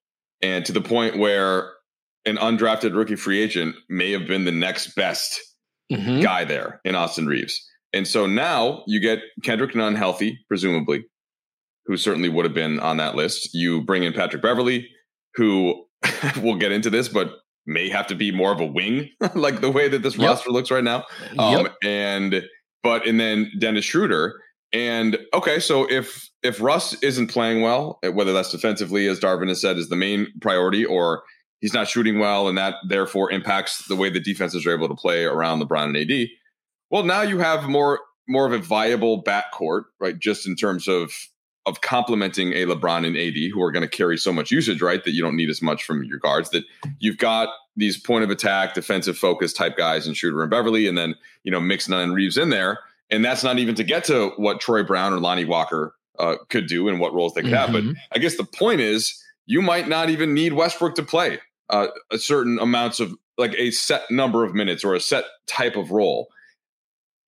And 0.42 0.64
to 0.66 0.72
the 0.72 0.80
point 0.80 1.18
where 1.18 1.72
an 2.26 2.36
undrafted 2.36 2.94
rookie 2.94 3.16
free 3.16 3.40
agent 3.40 3.76
may 3.88 4.10
have 4.10 4.26
been 4.26 4.44
the 4.44 4.52
next 4.52 4.94
best 4.94 5.40
mm-hmm. 5.90 6.20
guy 6.20 6.44
there 6.44 6.80
in 6.84 6.94
Austin 6.94 7.26
Reaves. 7.26 7.64
And 7.92 8.06
so 8.06 8.26
now 8.26 8.82
you 8.86 9.00
get 9.00 9.20
Kendrick 9.42 9.74
Nunn 9.74 9.94
healthy, 9.94 10.38
presumably, 10.48 11.04
who 11.86 11.96
certainly 11.96 12.28
would 12.28 12.44
have 12.44 12.52
been 12.54 12.80
on 12.80 12.96
that 12.98 13.14
list. 13.14 13.50
You 13.54 13.82
bring 13.82 14.02
in 14.02 14.12
Patrick 14.12 14.42
Beverley, 14.42 14.88
who 15.34 15.86
we'll 16.42 16.56
get 16.56 16.72
into 16.72 16.90
this, 16.90 17.08
but 17.08 17.30
may 17.66 17.88
have 17.88 18.06
to 18.08 18.14
be 18.14 18.30
more 18.30 18.52
of 18.52 18.60
a 18.60 18.66
wing, 18.66 19.10
like 19.34 19.60
the 19.60 19.70
way 19.70 19.88
that 19.88 20.02
this 20.02 20.16
yep. 20.16 20.28
roster 20.28 20.50
looks 20.50 20.70
right 20.70 20.84
now. 20.84 21.04
Um, 21.38 21.64
yep. 21.64 21.74
And 21.84 22.42
but 22.82 23.06
and 23.06 23.18
then 23.18 23.50
Dennis 23.58 23.84
Schroeder. 23.84 24.40
And 24.72 25.18
okay, 25.32 25.60
so 25.60 25.90
if 25.90 26.28
if 26.42 26.60
Russ 26.60 27.00
isn't 27.02 27.28
playing 27.28 27.62
well, 27.62 27.98
eh, 28.02 28.08
whether 28.08 28.32
that's 28.32 28.50
defensively, 28.50 29.06
as 29.06 29.20
Darvin 29.20 29.48
has 29.48 29.60
said, 29.60 29.78
is 29.78 29.88
the 29.88 29.96
main 29.96 30.26
priority, 30.40 30.84
or 30.84 31.22
he's 31.60 31.74
not 31.74 31.88
shooting 31.88 32.18
well, 32.18 32.48
and 32.48 32.58
that 32.58 32.74
therefore 32.88 33.30
impacts 33.30 33.86
the 33.86 33.96
way 33.96 34.10
the 34.10 34.20
defenses 34.20 34.66
are 34.66 34.74
able 34.74 34.88
to 34.88 34.94
play 34.94 35.24
around 35.24 35.60
LeBron 35.60 35.96
and 35.96 36.10
AD. 36.10 36.28
Well, 36.90 37.02
now 37.02 37.22
you 37.22 37.38
have 37.38 37.68
more 37.68 38.00
more 38.28 38.46
of 38.46 38.52
a 38.52 38.58
viable 38.58 39.22
backcourt, 39.22 39.84
right? 40.00 40.18
Just 40.18 40.46
in 40.46 40.56
terms 40.56 40.88
of 40.88 41.12
of 41.64 41.80
complementing 41.80 42.52
a 42.52 42.64
LeBron 42.64 43.04
and 43.04 43.16
AD 43.16 43.50
who 43.52 43.60
are 43.60 43.72
going 43.72 43.82
to 43.82 43.88
carry 43.88 44.16
so 44.16 44.32
much 44.32 44.52
usage, 44.52 44.80
right? 44.80 45.02
That 45.02 45.12
you 45.12 45.22
don't 45.22 45.34
need 45.34 45.50
as 45.50 45.60
much 45.60 45.82
from 45.82 46.04
your 46.04 46.18
guards. 46.18 46.50
That 46.50 46.64
you've 47.00 47.18
got 47.18 47.48
these 47.76 47.98
point 47.98 48.22
of 48.22 48.30
attack, 48.30 48.74
defensive 48.74 49.18
focus 49.18 49.52
type 49.52 49.76
guys 49.76 50.06
in 50.06 50.14
Schroeder 50.14 50.42
and 50.42 50.50
Beverley, 50.50 50.86
and 50.86 50.96
then 50.96 51.14
you 51.42 51.50
know 51.50 51.60
mix 51.60 51.88
Nunn 51.88 52.00
and 52.00 52.14
Reaves 52.14 52.36
in 52.36 52.50
there. 52.50 52.78
And 53.10 53.24
that's 53.24 53.44
not 53.44 53.58
even 53.58 53.76
to 53.76 53.84
get 53.84 54.04
to 54.04 54.30
what 54.36 54.60
Troy 54.60 54.82
Brown 54.82 55.12
or 55.12 55.20
Lonnie 55.20 55.44
Walker 55.44 55.94
uh, 56.18 56.36
could 56.48 56.66
do 56.66 56.88
and 56.88 56.98
what 56.98 57.14
roles 57.14 57.34
they 57.34 57.42
could 57.42 57.52
mm-hmm. 57.52 57.56
have. 57.56 57.72
But 57.72 57.84
mm-hmm. 57.84 57.92
I 58.12 58.18
guess 58.18 58.36
the 58.36 58.44
point 58.44 58.80
is 58.80 59.22
you 59.46 59.62
might 59.62 59.88
not 59.88 60.10
even 60.10 60.34
need 60.34 60.54
Westbrook 60.54 60.96
to 60.96 61.04
play 61.04 61.38
uh, 61.70 61.88
a 62.11 62.18
certain 62.18 62.59
amounts 62.59 63.00
of 63.00 63.14
like 63.38 63.55
a 63.59 63.70
set 63.70 64.11
number 64.11 64.44
of 64.44 64.55
minutes 64.55 64.85
or 64.85 64.94
a 64.94 65.00
set 65.00 65.24
type 65.46 65.76
of 65.76 65.90
role 65.90 66.29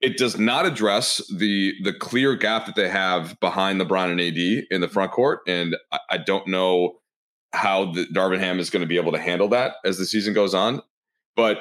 it 0.01 0.17
does 0.17 0.39
not 0.39 0.67
address 0.67 1.21
the 1.35 1.75
the 1.83 1.93
clear 1.93 2.37
gap 2.37 2.67
that 2.67 2.77
they 2.77 2.89
have 2.89 3.39
behind 3.41 3.81
LeBron 3.81 4.11
and 4.11 4.21
AD 4.21 4.67
in 4.71 4.81
the 4.81 4.89
front 4.89 5.13
court, 5.13 5.41
and 5.47 5.77
I, 5.93 5.99
I 6.11 6.19
don't 6.19 6.47
know 6.47 6.99
how 7.53 7.93
the 7.93 8.05
Darvin 8.07 8.39
Ham 8.39 8.59
is 8.59 8.71
going 8.71 8.83
to 8.83 8.87
be 8.87 8.97
able 8.97 9.13
to 9.13 9.19
handle 9.19 9.49
that 9.49 9.77
as 9.85 9.99
the 9.99 10.07
season 10.07 10.35
goes 10.35 10.55
on. 10.55 10.83
But 11.35 11.59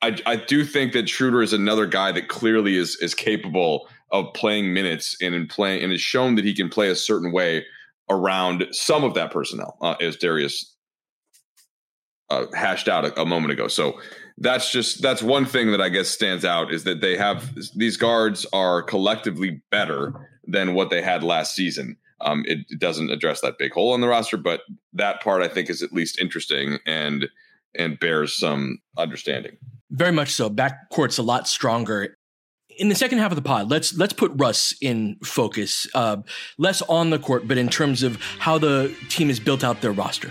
I, 0.00 0.16
I 0.24 0.36
do 0.36 0.64
think 0.64 0.92
that 0.92 1.08
Schroeder 1.08 1.42
is 1.42 1.52
another 1.52 1.86
guy 1.86 2.12
that 2.12 2.28
clearly 2.28 2.76
is 2.76 2.96
is 2.96 3.14
capable 3.14 3.88
of 4.12 4.32
playing 4.34 4.72
minutes 4.72 5.16
and 5.20 5.34
in 5.34 5.46
playing 5.46 5.82
and 5.82 5.92
has 5.92 6.00
shown 6.00 6.36
that 6.36 6.44
he 6.44 6.54
can 6.54 6.68
play 6.68 6.88
a 6.88 6.96
certain 6.96 7.32
way 7.32 7.64
around 8.08 8.66
some 8.70 9.02
of 9.04 9.14
that 9.14 9.32
personnel, 9.32 9.76
uh, 9.82 9.96
as 10.00 10.16
Darius 10.16 10.75
uh, 12.30 12.46
hashed 12.54 12.88
out 12.88 13.04
a, 13.04 13.20
a 13.20 13.26
moment 13.26 13.52
ago. 13.52 13.68
So 13.68 14.00
that's 14.38 14.70
just 14.70 15.02
that's 15.02 15.22
one 15.22 15.46
thing 15.46 15.70
that 15.70 15.80
I 15.80 15.88
guess 15.88 16.08
stands 16.08 16.44
out 16.44 16.72
is 16.72 16.84
that 16.84 17.00
they 17.00 17.16
have 17.16 17.54
these 17.74 17.96
guards 17.96 18.46
are 18.52 18.82
collectively 18.82 19.62
better 19.70 20.28
than 20.46 20.74
what 20.74 20.90
they 20.90 21.02
had 21.02 21.22
last 21.22 21.54
season. 21.54 21.96
Um, 22.20 22.44
it, 22.46 22.60
it, 22.70 22.78
doesn't 22.78 23.10
address 23.10 23.42
that 23.42 23.58
big 23.58 23.72
hole 23.72 23.94
in 23.94 24.00
the 24.00 24.08
roster, 24.08 24.38
but 24.38 24.62
that 24.94 25.20
part 25.20 25.42
I 25.42 25.48
think 25.48 25.68
is 25.68 25.82
at 25.82 25.92
least 25.92 26.18
interesting 26.18 26.78
and 26.86 27.28
and 27.74 27.98
bears 27.98 28.36
some 28.36 28.78
understanding. 28.96 29.58
Very 29.90 30.12
much 30.12 30.30
so. 30.30 30.48
Backcourt's 30.48 31.18
a 31.18 31.22
lot 31.22 31.46
stronger. 31.46 32.16
In 32.78 32.88
the 32.88 32.94
second 32.94 33.18
half 33.18 33.32
of 33.32 33.36
the 33.36 33.42
pod, 33.42 33.70
let's 33.70 33.96
let's 33.96 34.12
put 34.12 34.32
Russ 34.34 34.74
in 34.80 35.16
focus, 35.24 35.86
uh, 35.94 36.18
less 36.58 36.82
on 36.82 37.10
the 37.10 37.18
court, 37.18 37.48
but 37.48 37.58
in 37.58 37.68
terms 37.68 38.02
of 38.02 38.20
how 38.38 38.58
the 38.58 38.94
team 39.08 39.28
has 39.28 39.40
built 39.40 39.62
out 39.64 39.80
their 39.80 39.92
roster. 39.92 40.30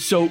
So 0.00 0.30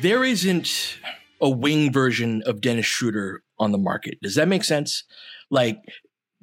there 0.00 0.24
isn't 0.24 0.98
a 1.40 1.50
wing 1.50 1.92
version 1.92 2.42
of 2.46 2.62
Dennis 2.62 2.86
Schroeder 2.86 3.42
on 3.58 3.70
the 3.70 3.78
market. 3.78 4.18
Does 4.22 4.36
that 4.36 4.48
make 4.48 4.64
sense? 4.64 5.04
Like 5.50 5.76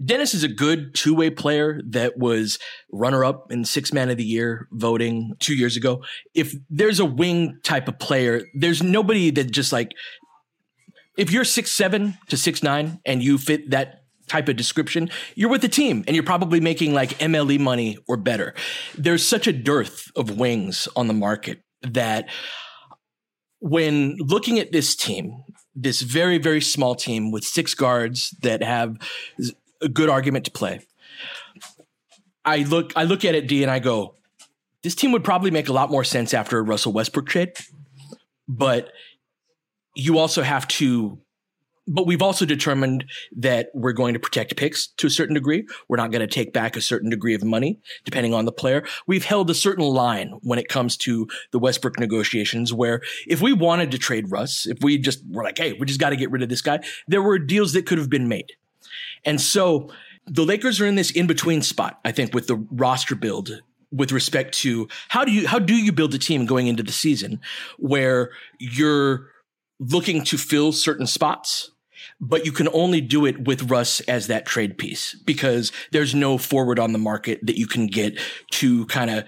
Dennis 0.04 0.36
is 0.36 0.44
a 0.44 0.48
good 0.48 0.94
two 0.94 1.16
way 1.16 1.32
player 1.32 1.82
that 1.90 2.18
was 2.18 2.60
runner 2.92 3.26
up 3.26 3.52
in 3.52 3.66
six 3.66 3.92
man 3.92 4.10
of 4.10 4.18
the 4.18 4.24
year 4.24 4.68
voting 4.72 5.34
two 5.40 5.56
years 5.56 5.76
ago. 5.76 6.04
If 6.36 6.54
there's 6.70 7.00
a 7.00 7.06
wing 7.06 7.58
type 7.64 7.88
of 7.88 7.98
player, 7.98 8.44
there's 8.54 8.84
nobody 8.84 9.32
that 9.32 9.52
just 9.52 9.74
like, 9.74 9.92
if 11.18 11.32
you're 11.32 11.44
six 11.46 11.72
seven 11.72 12.18
to 12.28 12.38
six 12.38 12.62
nine 12.62 13.00
and 13.04 13.24
you 13.24 13.40
fit 13.40 13.72
that 13.72 14.04
type 14.28 14.48
of 14.48 14.56
description, 14.56 15.10
you're 15.34 15.50
with 15.50 15.62
the 15.62 15.68
team 15.68 16.04
and 16.06 16.16
you're 16.16 16.24
probably 16.24 16.60
making 16.60 16.94
like 16.94 17.18
MLE 17.18 17.60
money 17.60 17.98
or 18.08 18.16
better. 18.16 18.54
There's 18.96 19.26
such 19.26 19.48
a 19.48 19.54
dearth 19.54 20.12
of 20.16 20.38
wings 20.38 20.88
on 20.96 21.08
the 21.08 21.14
market 21.14 21.64
that 21.82 22.30
when 23.60 24.16
looking 24.18 24.60
at 24.60 24.72
this 24.72 24.96
team, 24.96 25.44
this 25.76 26.02
very, 26.02 26.38
very 26.38 26.62
small 26.62 26.96
team 26.96 27.32
with 27.32 27.44
six 27.44 27.74
guards 27.74 28.36
that 28.42 28.64
have 28.64 28.98
a 29.82 29.90
good 29.90 30.10
argument 30.10 30.46
to 30.46 30.52
play, 30.52 30.82
I 32.46 32.60
look, 32.60 32.94
I 32.96 33.04
look 33.04 33.26
at 33.26 33.36
it, 33.36 33.48
D, 33.48 33.64
and 33.64 33.72
I 33.72 33.80
go, 33.80 34.16
this 34.84 34.96
team 34.96 35.12
would 35.12 35.24
probably 35.24 35.52
make 35.52 35.68
a 35.68 35.74
lot 35.74 35.92
more 35.92 36.04
sense 36.04 36.34
after 36.34 36.58
a 36.58 36.62
Russell 36.62 36.94
Westbrook 36.94 37.28
trade. 37.28 37.54
But 38.48 38.92
you 39.96 40.18
also 40.18 40.42
have 40.42 40.68
to 40.70 41.20
but 41.90 42.06
we've 42.06 42.22
also 42.22 42.46
determined 42.46 43.06
that 43.36 43.70
we're 43.74 43.94
going 43.94 44.14
to 44.14 44.20
protect 44.20 44.56
picks 44.56 44.88
to 44.98 45.08
a 45.08 45.10
certain 45.10 45.34
degree. 45.34 45.68
We're 45.88 45.98
not 45.98 46.12
going 46.12 46.22
to 46.22 46.34
take 46.34 46.54
back 46.54 46.76
a 46.76 46.82
certain 46.82 47.10
degree 47.10 47.34
of 47.34 47.44
money 47.44 47.80
depending 48.06 48.34
on 48.34 48.46
the 48.46 48.52
player. 48.52 48.86
We've 49.08 49.26
held 49.26 49.50
a 49.50 49.56
certain 49.56 49.86
line 49.86 50.34
when 50.42 50.60
it 50.60 50.70
comes 50.70 50.96
to 50.98 51.28
the 51.52 51.60
Westbrook 51.60 52.00
negotiations 52.00 52.72
where 52.72 53.02
if 53.28 53.42
we 53.42 53.54
wanted 53.54 53.90
to 53.92 53.98
trade 53.98 54.32
Russ, 54.32 54.68
if 54.68 54.78
we 54.84 55.00
just 55.00 55.24
were 55.30 55.44
like, 55.44 55.58
hey, 55.58 55.74
we 55.74 55.88
just 55.88 56.00
got 56.00 56.12
to 56.12 56.16
get 56.16 56.30
rid 56.30 56.44
of 56.44 56.50
this 56.50 56.62
guy, 56.62 56.80
there 57.08 57.24
were 57.24 57.40
deals 57.40 57.74
that 57.74 57.88
could 57.88 57.98
have 57.98 58.10
been 58.10 58.28
made. 58.28 58.54
And 59.26 59.42
so 59.42 59.90
the 60.28 60.46
Lakers 60.46 60.80
are 60.80 60.86
in 60.86 60.96
this 60.96 61.10
in 61.12 61.26
between 61.26 61.64
spot, 61.64 62.00
I 62.06 62.12
think, 62.12 62.36
with 62.36 62.48
the 62.48 62.56
roster 62.72 63.16
build 63.16 63.62
with 63.92 64.12
respect 64.12 64.54
to 64.54 64.88
how 65.08 65.26
do 65.26 65.32
you 65.32 65.48
how 65.48 65.58
do 65.58 65.74
you 65.74 65.92
build 65.92 66.14
a 66.14 66.20
team 66.20 66.46
going 66.46 66.68
into 66.68 66.84
the 66.84 66.92
season 66.92 67.42
where 67.80 68.30
you're 68.60 69.32
looking 69.80 70.24
to 70.24 70.38
fill 70.38 70.72
certain 70.72 71.08
spots 71.08 71.72
but 72.22 72.46
you 72.46 72.52
can 72.52 72.68
only 72.74 73.02
do 73.02 73.26
it 73.26 73.48
with 73.48 73.70
Russ 73.70 74.02
as 74.02 74.28
that 74.28 74.46
trade 74.46 74.78
piece 74.78 75.14
because 75.26 75.72
there's 75.92 76.14
no 76.14 76.38
forward 76.38 76.80
on 76.80 76.92
the 76.92 77.00
market 77.00 77.40
that 77.44 77.58
you 77.58 77.68
can 77.68 77.88
get 77.88 78.20
to 78.52 78.86
kind 78.88 79.10
of 79.10 79.24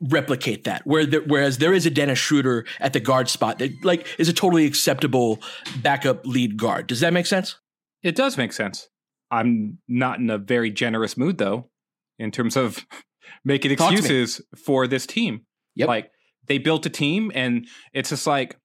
replicate 0.00 0.64
that. 0.64 0.86
Where 0.86 1.06
there, 1.06 1.22
whereas 1.22 1.58
there 1.58 1.72
is 1.72 1.86
a 1.86 1.90
Dennis 1.90 2.18
Schroeder 2.18 2.66
at 2.80 2.92
the 2.92 3.00
guard 3.00 3.28
spot 3.28 3.58
that 3.58 3.72
like 3.84 4.06
is 4.18 4.28
a 4.28 4.32
totally 4.32 4.66
acceptable 4.66 5.40
backup 5.82 6.26
lead 6.26 6.56
guard. 6.56 6.86
Does 6.86 7.00
that 7.00 7.12
make 7.12 7.26
sense? 7.26 7.56
It 8.02 8.14
does 8.14 8.36
make 8.36 8.52
sense. 8.52 8.88
I'm 9.30 9.78
not 9.88 10.18
in 10.18 10.30
a 10.30 10.38
very 10.38 10.70
generous 10.70 11.16
mood 11.16 11.38
though, 11.38 11.70
in 12.18 12.30
terms 12.30 12.56
of 12.56 12.86
making 13.44 13.72
excuses 13.72 14.40
for 14.64 14.86
this 14.86 15.06
team. 15.06 15.46
Yep. 15.74 15.88
Like 15.88 16.10
they 16.46 16.58
built 16.58 16.86
a 16.86 16.90
team 16.90 17.32
and 17.34 17.66
it's 17.92 18.10
just 18.10 18.26
like 18.26 18.56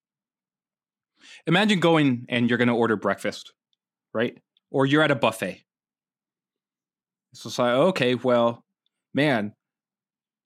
imagine 1.49 1.79
going 1.79 2.25
and 2.29 2.47
you're 2.47 2.57
going 2.59 2.69
to 2.69 2.75
order 2.75 2.95
breakfast, 2.95 3.51
right? 4.13 4.37
Or 4.71 4.85
you're 4.85 5.03
at 5.03 5.11
a 5.11 5.15
buffet. 5.15 5.63
So 7.33 7.49
It's 7.49 7.59
like, 7.59 7.73
okay, 7.73 8.15
well, 8.15 8.63
man, 9.13 9.53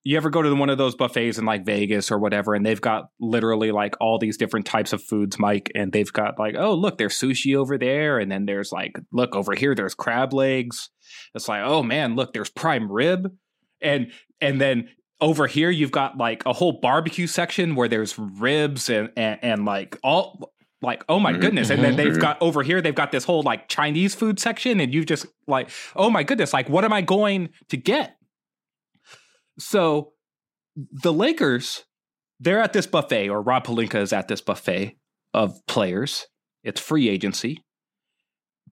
you 0.02 0.16
ever 0.16 0.30
go 0.30 0.42
to 0.42 0.54
one 0.54 0.70
of 0.70 0.78
those 0.78 0.94
buffets 0.94 1.38
in 1.38 1.44
like 1.44 1.64
Vegas 1.64 2.10
or 2.10 2.18
whatever, 2.18 2.54
and 2.54 2.64
they've 2.64 2.80
got 2.80 3.08
literally 3.20 3.70
like 3.70 3.96
all 4.00 4.18
these 4.18 4.36
different 4.36 4.66
types 4.66 4.92
of 4.92 5.02
foods, 5.02 5.38
Mike, 5.38 5.70
and 5.74 5.92
they've 5.92 6.12
got 6.12 6.38
like, 6.38 6.56
oh, 6.58 6.74
look, 6.74 6.98
there's 6.98 7.18
sushi 7.18 7.54
over 7.56 7.78
there, 7.78 8.18
and 8.18 8.30
then 8.30 8.46
there's 8.46 8.72
like, 8.72 8.98
look 9.12 9.34
over 9.34 9.54
here, 9.54 9.74
there's 9.74 9.94
crab 9.94 10.32
legs. 10.32 10.90
It's 11.34 11.48
like, 11.48 11.62
oh 11.64 11.82
man, 11.82 12.16
look, 12.16 12.32
there's 12.32 12.50
prime 12.50 12.90
rib, 12.90 13.34
and 13.80 14.12
and 14.40 14.60
then 14.60 14.88
over 15.20 15.46
here 15.46 15.70
you've 15.70 15.90
got 15.90 16.18
like 16.18 16.42
a 16.44 16.52
whole 16.52 16.80
barbecue 16.80 17.26
section 17.26 17.74
where 17.74 17.88
there's 17.88 18.18
ribs 18.18 18.90
and 18.90 19.10
and, 19.16 19.38
and 19.42 19.64
like 19.64 19.98
all 20.02 20.52
like 20.82 21.04
oh 21.08 21.18
my 21.18 21.32
mm-hmm, 21.32 21.40
goodness. 21.40 21.70
And 21.70 21.82
then 21.82 21.96
they've 21.96 22.12
mm-hmm. 22.12 22.20
got 22.20 22.40
over 22.40 22.62
here 22.62 22.80
they've 22.80 22.94
got 22.94 23.12
this 23.12 23.24
whole 23.24 23.42
like 23.42 23.68
chinese 23.68 24.14
food 24.14 24.38
section 24.38 24.80
and 24.80 24.92
you 24.92 25.04
just 25.04 25.26
like 25.46 25.70
oh 25.96 26.10
my 26.10 26.22
goodness 26.22 26.52
like 26.52 26.68
what 26.68 26.84
am 26.84 26.92
i 26.92 27.00
going 27.00 27.50
to 27.68 27.76
get? 27.76 28.16
So 29.58 30.12
the 30.76 31.12
lakers 31.12 31.84
they're 32.40 32.60
at 32.60 32.72
this 32.72 32.86
buffet 32.86 33.28
or 33.28 33.40
rob 33.40 33.66
pelinka 33.66 34.00
is 34.00 34.12
at 34.12 34.28
this 34.28 34.40
buffet 34.40 34.96
of 35.32 35.64
players. 35.66 36.26
It's 36.62 36.80
free 36.80 37.08
agency. 37.08 37.62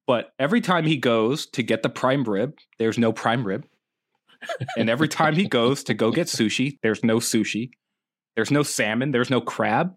But 0.07 0.33
every 0.38 0.61
time 0.61 0.85
he 0.85 0.97
goes 0.97 1.47
to 1.51 1.62
get 1.62 1.83
the 1.83 1.88
prime 1.88 2.25
rib 2.25 2.59
there's 2.79 2.99
no 2.99 3.12
prime 3.12 3.47
rib. 3.47 3.67
And 4.77 4.91
every 4.91 5.07
time 5.07 5.37
he 5.37 5.47
goes 5.47 5.85
to 5.85 5.95
go 5.95 6.11
get 6.11 6.27
sushi 6.27 6.79
there's 6.83 7.05
no 7.05 7.19
sushi. 7.19 7.71
There's 8.35 8.51
no 8.51 8.62
salmon 8.62 9.12
there's 9.12 9.31
no 9.31 9.41
crab. 9.41 9.95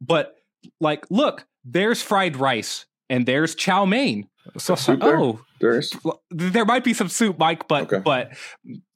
But 0.00 0.35
like, 0.80 1.04
look, 1.10 1.46
there's 1.64 2.02
fried 2.02 2.36
rice 2.36 2.86
and 3.08 3.26
there's 3.26 3.54
chow 3.54 3.84
mein. 3.84 4.28
So, 4.58 4.76
oh, 5.00 5.40
there's 5.60 5.92
there 6.30 6.64
might 6.64 6.84
be 6.84 6.94
some 6.94 7.08
soup, 7.08 7.38
Mike, 7.38 7.66
but 7.66 7.84
okay. 7.92 7.98
but 7.98 8.32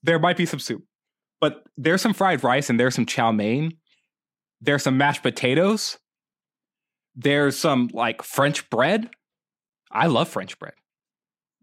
there 0.02 0.18
might 0.18 0.36
be 0.36 0.46
some 0.46 0.60
soup. 0.60 0.84
But 1.40 1.64
there's 1.76 2.02
some 2.02 2.14
fried 2.14 2.44
rice 2.44 2.70
and 2.70 2.78
there's 2.78 2.94
some 2.94 3.06
chow 3.06 3.32
mein. 3.32 3.72
There's 4.60 4.82
some 4.82 4.98
mashed 4.98 5.22
potatoes 5.22 5.98
There's 7.16 7.58
some 7.58 7.90
like 7.92 8.22
French 8.22 8.68
bread. 8.70 9.10
I 9.90 10.06
love 10.06 10.28
French 10.28 10.58
bread. 10.58 10.74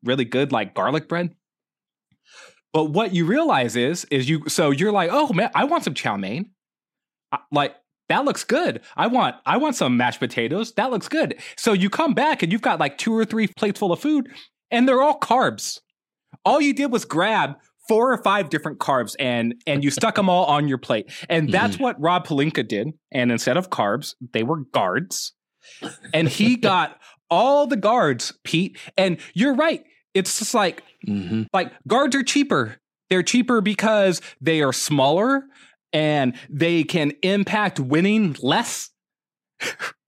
Really 0.03 0.25
good, 0.25 0.51
like 0.51 0.73
garlic 0.73 1.07
bread. 1.07 1.35
But 2.73 2.85
what 2.85 3.13
you 3.13 3.25
realize 3.25 3.75
is, 3.75 4.05
is 4.05 4.29
you 4.29 4.49
so 4.49 4.71
you're 4.71 4.91
like, 4.91 5.09
oh 5.11 5.31
man, 5.33 5.49
I 5.55 5.63
want 5.65 5.83
some 5.83 5.93
chow 5.93 6.17
mein. 6.17 6.51
Like 7.51 7.75
that 8.09 8.25
looks 8.25 8.43
good. 8.43 8.81
I 8.95 9.07
want 9.07 9.35
I 9.45 9.57
want 9.57 9.75
some 9.75 9.97
mashed 9.97 10.19
potatoes. 10.19 10.73
That 10.73 10.91
looks 10.91 11.07
good. 11.07 11.39
So 11.57 11.73
you 11.73 11.89
come 11.89 12.13
back 12.13 12.41
and 12.43 12.51
you've 12.51 12.61
got 12.61 12.79
like 12.79 12.97
two 12.97 13.13
or 13.13 13.25
three 13.25 13.47
plates 13.47 13.79
full 13.79 13.91
of 13.91 13.99
food, 13.99 14.29
and 14.71 14.87
they're 14.87 15.01
all 15.01 15.19
carbs. 15.19 15.79
All 16.45 16.61
you 16.61 16.73
did 16.73 16.91
was 16.91 17.05
grab 17.05 17.55
four 17.87 18.11
or 18.11 18.21
five 18.21 18.49
different 18.49 18.79
carbs 18.79 19.15
and 19.19 19.55
and 19.65 19.83
you 19.83 19.91
stuck 19.91 20.15
them 20.15 20.29
all 20.29 20.45
on 20.45 20.67
your 20.67 20.77
plate. 20.77 21.09
And 21.29 21.51
that's 21.51 21.75
mm-hmm. 21.75 21.83
what 21.83 22.01
Rob 22.01 22.27
Pelinka 22.27 22.67
did. 22.67 22.89
And 23.11 23.31
instead 23.31 23.57
of 23.57 23.69
carbs, 23.69 24.13
they 24.33 24.43
were 24.43 24.59
guards. 24.73 25.33
And 26.13 26.27
he 26.27 26.55
got 26.57 26.99
all 27.29 27.67
the 27.67 27.77
guards, 27.77 28.33
Pete. 28.43 28.77
And 28.97 29.17
you're 29.33 29.55
right. 29.55 29.83
It's 30.13 30.39
just 30.39 30.53
like 30.53 30.83
mm-hmm. 31.07 31.43
like 31.53 31.71
guards 31.87 32.15
are 32.15 32.23
cheaper. 32.23 32.77
They're 33.09 33.23
cheaper 33.23 33.61
because 33.61 34.21
they 34.41 34.61
are 34.61 34.73
smaller 34.73 35.43
and 35.93 36.35
they 36.49 36.83
can 36.83 37.13
impact 37.21 37.79
winning 37.79 38.35
less. 38.41 38.89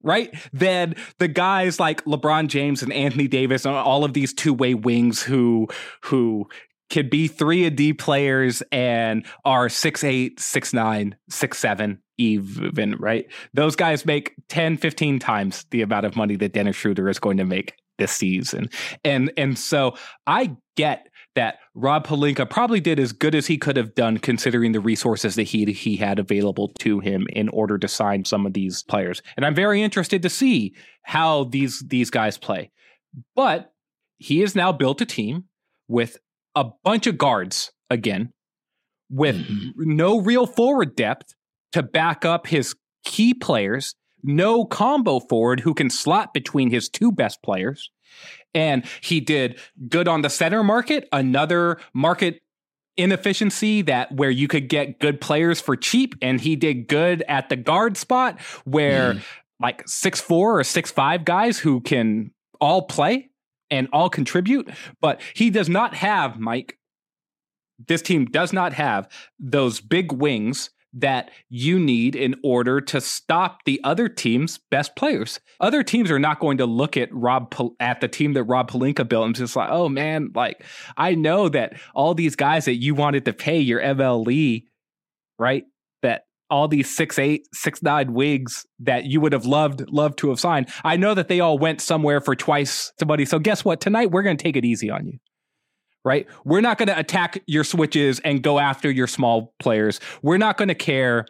right? 0.03 0.33
Than 0.53 0.95
the 1.17 1.27
guys 1.27 1.79
like 1.79 2.05
LeBron 2.05 2.47
James 2.47 2.81
and 2.81 2.93
Anthony 2.93 3.27
Davis 3.27 3.65
and 3.65 3.75
all 3.75 4.05
of 4.05 4.13
these 4.13 4.33
two-way 4.33 4.73
wings 4.73 5.21
who 5.21 5.67
who 6.03 6.47
can 6.89 7.09
be 7.09 7.27
three 7.27 7.65
a 7.65 7.69
D 7.69 7.93
players 7.93 8.63
and 8.71 9.25
are 9.45 9.69
six 9.69 10.03
eight, 10.03 10.39
six 10.39 10.73
nine, 10.73 11.15
six 11.29 11.57
seven 11.57 12.01
even, 12.17 12.95
right? 12.99 13.25
Those 13.53 13.75
guys 13.75 14.05
make 14.05 14.35
10, 14.49 14.77
15 14.77 15.19
times 15.19 15.65
the 15.71 15.81
amount 15.81 16.05
of 16.05 16.15
money 16.15 16.35
that 16.35 16.53
Dennis 16.53 16.75
Schroeder 16.75 17.07
is 17.09 17.17
going 17.17 17.37
to 17.37 17.45
make 17.45 17.75
this 17.97 18.11
season. 18.11 18.69
And 19.03 19.31
and 19.37 19.57
so 19.57 19.95
I 20.27 20.55
get 20.75 21.07
that 21.39 21.59
Rob 21.73 22.05
Pelinka 22.05 22.49
probably 22.49 22.81
did 22.81 22.99
as 22.99 23.13
good 23.13 23.33
as 23.33 23.47
he 23.47 23.57
could 23.57 23.77
have 23.77 23.95
done 23.95 24.17
considering 24.17 24.73
the 24.73 24.81
resources 24.81 25.35
that 25.35 25.43
he 25.43 25.63
he 25.71 25.95
had 25.95 26.19
available 26.19 26.73
to 26.79 26.99
him 26.99 27.27
in 27.29 27.47
order 27.47 27.77
to 27.77 27.87
sign 27.87 28.25
some 28.25 28.45
of 28.45 28.51
these 28.51 28.83
players. 28.83 29.21
And 29.37 29.45
I'm 29.45 29.55
very 29.55 29.81
interested 29.81 30.21
to 30.23 30.29
see 30.29 30.75
how 31.03 31.45
these 31.45 31.81
these 31.87 32.09
guys 32.09 32.37
play. 32.37 32.71
But 33.37 33.71
he 34.17 34.41
has 34.41 34.53
now 34.53 34.73
built 34.73 34.99
a 34.99 35.05
team 35.05 35.45
with 35.87 36.17
a 36.55 36.65
bunch 36.83 37.07
of 37.07 37.17
guards 37.17 37.71
again 37.89 38.33
with 39.09 39.37
mm-hmm. 39.37 39.69
no 39.77 40.19
real 40.19 40.45
forward 40.45 40.93
depth 40.93 41.35
to 41.71 41.81
back 41.81 42.25
up 42.25 42.47
his 42.47 42.75
key 43.05 43.33
players, 43.33 43.95
no 44.23 44.65
combo 44.65 45.21
forward 45.21 45.61
who 45.61 45.73
can 45.73 45.89
slot 45.89 46.33
between 46.33 46.69
his 46.69 46.89
two 46.89 47.13
best 47.13 47.41
players. 47.41 47.89
And 48.53 48.85
he 49.01 49.19
did 49.19 49.59
good 49.87 50.07
on 50.07 50.21
the 50.21 50.29
center 50.29 50.63
market, 50.63 51.07
another 51.11 51.79
market 51.93 52.41
inefficiency 52.97 53.81
that 53.83 54.11
where 54.11 54.29
you 54.29 54.47
could 54.47 54.67
get 54.67 54.99
good 54.99 55.21
players 55.21 55.61
for 55.61 55.75
cheap 55.75 56.15
and 56.21 56.41
he 56.41 56.55
did 56.55 56.87
good 56.87 57.23
at 57.29 57.47
the 57.47 57.55
guard 57.55 57.95
spot 57.95 58.39
where 58.65 59.13
mm. 59.13 59.21
like 59.59 59.87
six 59.87 60.19
four 60.19 60.59
or 60.59 60.63
six 60.63 60.91
five 60.91 61.23
guys 61.23 61.59
who 61.59 61.79
can 61.79 62.31
all 62.59 62.81
play 62.81 63.29
and 63.71 63.87
all 63.93 64.09
contribute, 64.09 64.69
but 64.99 65.21
he 65.33 65.49
does 65.49 65.69
not 65.69 65.93
have, 65.93 66.39
Mike, 66.39 66.77
this 67.87 68.01
team 68.01 68.25
does 68.25 68.51
not 68.51 68.73
have 68.73 69.07
those 69.39 69.79
big 69.79 70.11
wings 70.11 70.69
that 70.93 71.31
you 71.49 71.79
need 71.79 72.15
in 72.15 72.35
order 72.43 72.81
to 72.81 72.99
stop 72.99 73.63
the 73.65 73.79
other 73.83 74.09
team's 74.09 74.57
best 74.71 74.95
players. 74.95 75.39
Other 75.59 75.83
teams 75.83 76.09
are 76.09 76.19
not 76.19 76.39
going 76.39 76.57
to 76.57 76.65
look 76.65 76.97
at 76.97 77.13
Rob 77.13 77.53
at 77.79 78.01
the 78.01 78.07
team 78.07 78.33
that 78.33 78.43
Rob 78.43 78.71
Pelinka 78.71 79.07
built 79.07 79.25
and 79.25 79.35
just 79.35 79.55
like, 79.55 79.69
oh 79.71 79.89
man, 79.89 80.31
like 80.33 80.63
I 80.97 81.15
know 81.15 81.49
that 81.49 81.73
all 81.93 82.13
these 82.13 82.35
guys 82.35 82.65
that 82.65 82.75
you 82.75 82.95
wanted 82.95 83.25
to 83.25 83.33
pay 83.33 83.59
your 83.59 83.81
MLE, 83.81 84.63
right? 85.37 85.63
That 86.01 86.23
all 86.49 86.67
these 86.67 86.93
six 86.95 87.19
eight 87.19 87.47
six 87.53 87.83
nine 87.83 88.13
wigs 88.13 88.65
that 88.79 89.05
you 89.05 89.21
would 89.21 89.33
have 89.33 89.45
loved 89.45 89.87
loved 89.89 90.17
to 90.17 90.29
have 90.29 90.39
signed 90.39 90.67
i 90.83 90.97
know 90.97 91.13
that 91.13 91.27
they 91.27 91.39
all 91.39 91.59
went 91.59 91.79
somewhere 91.79 92.19
for 92.19 92.35
twice 92.35 92.91
money 93.05 93.23
so 93.23 93.37
guess 93.37 93.63
what 93.63 93.79
tonight 93.79 94.09
we're 94.09 94.23
going 94.23 94.35
to 94.35 94.43
take 94.43 94.55
it 94.55 94.65
easy 94.65 94.89
on 94.89 95.05
you 95.05 95.19
right? 96.05 96.27
We're 96.45 96.61
not 96.61 96.77
going 96.77 96.87
to 96.87 96.97
attack 96.97 97.41
your 97.45 97.63
switches 97.63 98.19
and 98.21 98.41
go 98.41 98.59
after 98.59 98.89
your 98.89 99.07
small 99.07 99.53
players. 99.59 99.99
We're 100.21 100.37
not 100.37 100.57
going 100.57 100.69
to 100.69 100.75
care 100.75 101.25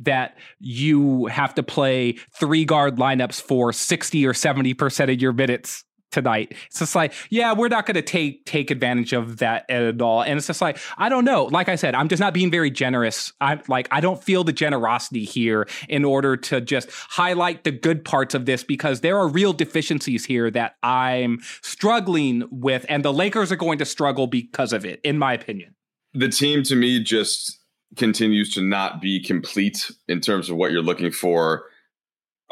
that 0.00 0.36
you 0.58 1.26
have 1.26 1.54
to 1.54 1.62
play 1.62 2.16
three 2.38 2.64
guard 2.64 2.96
lineups 2.96 3.40
for 3.40 3.72
60 3.72 4.26
or 4.26 4.32
70% 4.32 5.12
of 5.12 5.20
your 5.20 5.32
minutes 5.32 5.84
tonight. 6.12 6.54
It's 6.66 6.78
just 6.78 6.94
like, 6.94 7.12
yeah, 7.30 7.52
we're 7.52 7.68
not 7.68 7.86
going 7.86 7.94
to 7.96 8.02
take 8.02 8.44
take 8.44 8.70
advantage 8.70 9.12
of 9.12 9.38
that 9.38 9.68
at 9.68 10.00
all. 10.00 10.22
And 10.22 10.38
it's 10.38 10.46
just 10.46 10.60
like, 10.60 10.78
I 10.98 11.08
don't 11.08 11.24
know. 11.24 11.44
Like 11.44 11.68
I 11.68 11.74
said, 11.76 11.94
I'm 11.94 12.08
just 12.08 12.20
not 12.20 12.34
being 12.34 12.50
very 12.50 12.70
generous. 12.70 13.32
I'm 13.40 13.62
like, 13.68 13.88
I 13.90 14.00
don't 14.00 14.22
feel 14.22 14.44
the 14.44 14.52
generosity 14.52 15.24
here 15.24 15.66
in 15.88 16.04
order 16.04 16.36
to 16.36 16.60
just 16.60 16.88
highlight 16.92 17.64
the 17.64 17.72
good 17.72 18.04
parts 18.04 18.34
of 18.34 18.46
this 18.46 18.62
because 18.62 19.00
there 19.00 19.18
are 19.18 19.26
real 19.26 19.52
deficiencies 19.52 20.24
here 20.24 20.50
that 20.50 20.76
I'm 20.82 21.40
struggling 21.62 22.44
with, 22.50 22.86
and 22.88 23.04
the 23.04 23.12
Lakers 23.12 23.50
are 23.50 23.56
going 23.56 23.78
to 23.78 23.84
struggle 23.84 24.26
because 24.26 24.72
of 24.72 24.84
it, 24.84 25.00
in 25.02 25.18
my 25.18 25.32
opinion. 25.32 25.74
The 26.14 26.28
team 26.28 26.62
to 26.64 26.76
me 26.76 27.02
just 27.02 27.58
continues 27.96 28.52
to 28.54 28.62
not 28.62 29.00
be 29.00 29.22
complete 29.22 29.90
in 30.08 30.20
terms 30.20 30.50
of 30.50 30.56
what 30.56 30.72
you're 30.72 30.82
looking 30.82 31.10
for 31.10 31.64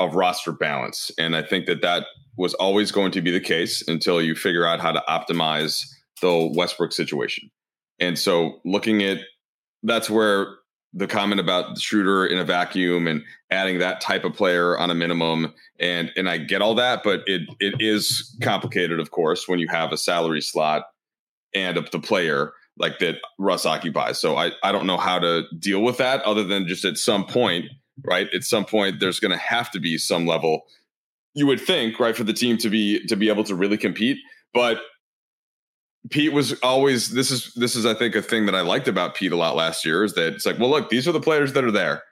of 0.00 0.14
roster 0.14 0.50
balance. 0.50 1.12
And 1.18 1.36
I 1.36 1.42
think 1.42 1.66
that 1.66 1.82
that 1.82 2.06
was 2.36 2.54
always 2.54 2.90
going 2.90 3.12
to 3.12 3.20
be 3.20 3.30
the 3.30 3.40
case 3.40 3.86
until 3.86 4.20
you 4.20 4.34
figure 4.34 4.66
out 4.66 4.80
how 4.80 4.92
to 4.92 5.02
optimize 5.08 5.84
the 6.20 6.50
Westbrook 6.56 6.92
situation. 6.92 7.50
And 8.00 8.18
so 8.18 8.60
looking 8.64 9.02
at 9.02 9.18
that's 9.82 10.10
where 10.10 10.56
the 10.92 11.06
comment 11.06 11.40
about 11.40 11.78
Schroeder 11.78 12.26
in 12.26 12.38
a 12.38 12.44
vacuum 12.44 13.06
and 13.06 13.22
adding 13.50 13.78
that 13.78 14.00
type 14.00 14.24
of 14.24 14.34
player 14.34 14.76
on 14.76 14.90
a 14.90 14.94
minimum 14.94 15.54
and 15.78 16.10
and 16.16 16.28
I 16.28 16.38
get 16.38 16.62
all 16.62 16.74
that, 16.76 17.02
but 17.04 17.22
it 17.26 17.42
it 17.60 17.74
is 17.78 18.36
complicated, 18.42 18.98
of 18.98 19.10
course, 19.10 19.46
when 19.46 19.58
you 19.58 19.68
have 19.68 19.92
a 19.92 19.96
salary 19.96 20.40
slot 20.40 20.84
and 21.54 21.76
a, 21.76 21.82
the 21.82 22.00
player 22.00 22.52
like 22.76 22.98
that 22.98 23.16
Russ 23.38 23.66
occupies. 23.66 24.20
So 24.20 24.36
I 24.36 24.52
I 24.62 24.72
don't 24.72 24.86
know 24.86 24.98
how 24.98 25.18
to 25.18 25.44
deal 25.58 25.82
with 25.82 25.98
that 25.98 26.22
other 26.22 26.44
than 26.44 26.66
just 26.66 26.84
at 26.84 26.96
some 26.96 27.24
point, 27.24 27.66
right? 28.04 28.28
At 28.34 28.44
some 28.44 28.64
point, 28.64 29.00
there's 29.00 29.20
going 29.20 29.32
to 29.32 29.38
have 29.38 29.70
to 29.72 29.80
be 29.80 29.98
some 29.98 30.26
level 30.26 30.62
you 31.34 31.46
would 31.46 31.60
think, 31.60 32.00
right, 32.00 32.16
for 32.16 32.24
the 32.24 32.32
team 32.32 32.56
to 32.58 32.68
be 32.68 33.04
to 33.06 33.16
be 33.16 33.28
able 33.28 33.44
to 33.44 33.54
really 33.54 33.78
compete. 33.78 34.18
But 34.52 34.80
Pete 36.10 36.32
was 36.32 36.58
always 36.60 37.10
this 37.10 37.30
is 37.30 37.52
this 37.54 37.76
is 37.76 37.86
I 37.86 37.94
think 37.94 38.14
a 38.14 38.22
thing 38.22 38.46
that 38.46 38.54
I 38.54 38.62
liked 38.62 38.88
about 38.88 39.14
Pete 39.14 39.32
a 39.32 39.36
lot 39.36 39.54
last 39.54 39.84
year 39.84 40.04
is 40.04 40.14
that 40.14 40.34
it's 40.34 40.46
like, 40.46 40.58
well, 40.58 40.70
look, 40.70 40.90
these 40.90 41.06
are 41.06 41.12
the 41.12 41.20
players 41.20 41.52
that 41.52 41.64
are 41.64 41.70
there 41.70 42.02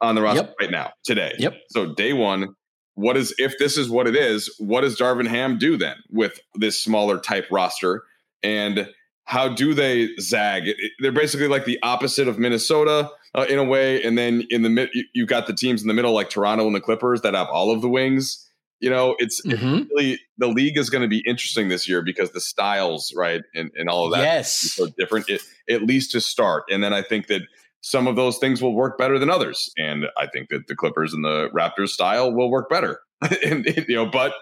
on 0.00 0.14
the 0.14 0.22
roster 0.22 0.44
yep. 0.44 0.54
right 0.60 0.70
now 0.70 0.92
today. 1.04 1.34
Yep. 1.38 1.54
So 1.70 1.94
day 1.94 2.12
one, 2.12 2.54
what 2.94 3.16
is 3.16 3.34
if 3.38 3.58
this 3.58 3.76
is 3.76 3.88
what 3.88 4.06
it 4.06 4.16
is? 4.16 4.54
What 4.58 4.82
does 4.82 4.98
Darvin 4.98 5.26
Ham 5.26 5.58
do 5.58 5.76
then 5.76 5.96
with 6.10 6.40
this 6.54 6.82
smaller 6.82 7.18
type 7.18 7.46
roster? 7.50 8.02
And 8.42 8.88
how 9.28 9.48
do 9.48 9.74
they 9.74 10.08
zag? 10.20 10.74
They're 11.00 11.12
basically 11.12 11.48
like 11.48 11.64
the 11.64 11.78
opposite 11.82 12.28
of 12.28 12.38
Minnesota 12.38 13.10
uh, 13.34 13.46
in 13.48 13.58
a 13.58 13.64
way. 13.64 14.02
And 14.02 14.16
then 14.16 14.44
in 14.50 14.62
the 14.62 14.70
mid, 14.70 14.90
you've 15.14 15.28
got 15.28 15.46
the 15.46 15.52
teams 15.52 15.82
in 15.82 15.88
the 15.88 15.94
middle 15.94 16.12
like 16.12 16.30
Toronto 16.30 16.66
and 16.66 16.74
the 16.74 16.80
Clippers 16.80 17.20
that 17.22 17.34
have 17.34 17.48
all 17.48 17.70
of 17.70 17.82
the 17.82 17.88
wings 17.88 18.48
you 18.80 18.90
know, 18.90 19.16
it's, 19.18 19.44
mm-hmm. 19.44 19.74
it's 19.74 19.90
really 19.90 20.20
the 20.38 20.46
league 20.46 20.78
is 20.78 20.90
going 20.90 21.02
to 21.02 21.08
be 21.08 21.22
interesting 21.26 21.68
this 21.68 21.88
year 21.88 22.02
because 22.02 22.30
the 22.30 22.40
styles, 22.40 23.12
right, 23.16 23.42
and, 23.54 23.70
and 23.74 23.88
all 23.88 24.06
of 24.06 24.12
that 24.12 24.22
yes. 24.22 24.52
so 24.52 24.86
different. 24.96 25.28
It, 25.28 25.42
at 25.68 25.82
least 25.82 26.12
to 26.12 26.20
start, 26.20 26.64
and 26.70 26.82
then 26.82 26.92
I 26.92 27.02
think 27.02 27.26
that 27.26 27.42
some 27.80 28.06
of 28.06 28.16
those 28.16 28.38
things 28.38 28.62
will 28.62 28.74
work 28.74 28.96
better 28.96 29.18
than 29.18 29.30
others, 29.30 29.70
and 29.76 30.06
I 30.16 30.26
think 30.26 30.48
that 30.50 30.66
the 30.68 30.76
Clippers 30.76 31.12
and 31.12 31.24
the 31.24 31.48
Raptors 31.50 31.88
style 31.88 32.32
will 32.32 32.50
work 32.50 32.70
better. 32.70 33.00
and 33.44 33.66
you 33.88 33.96
know, 33.96 34.06
but 34.06 34.32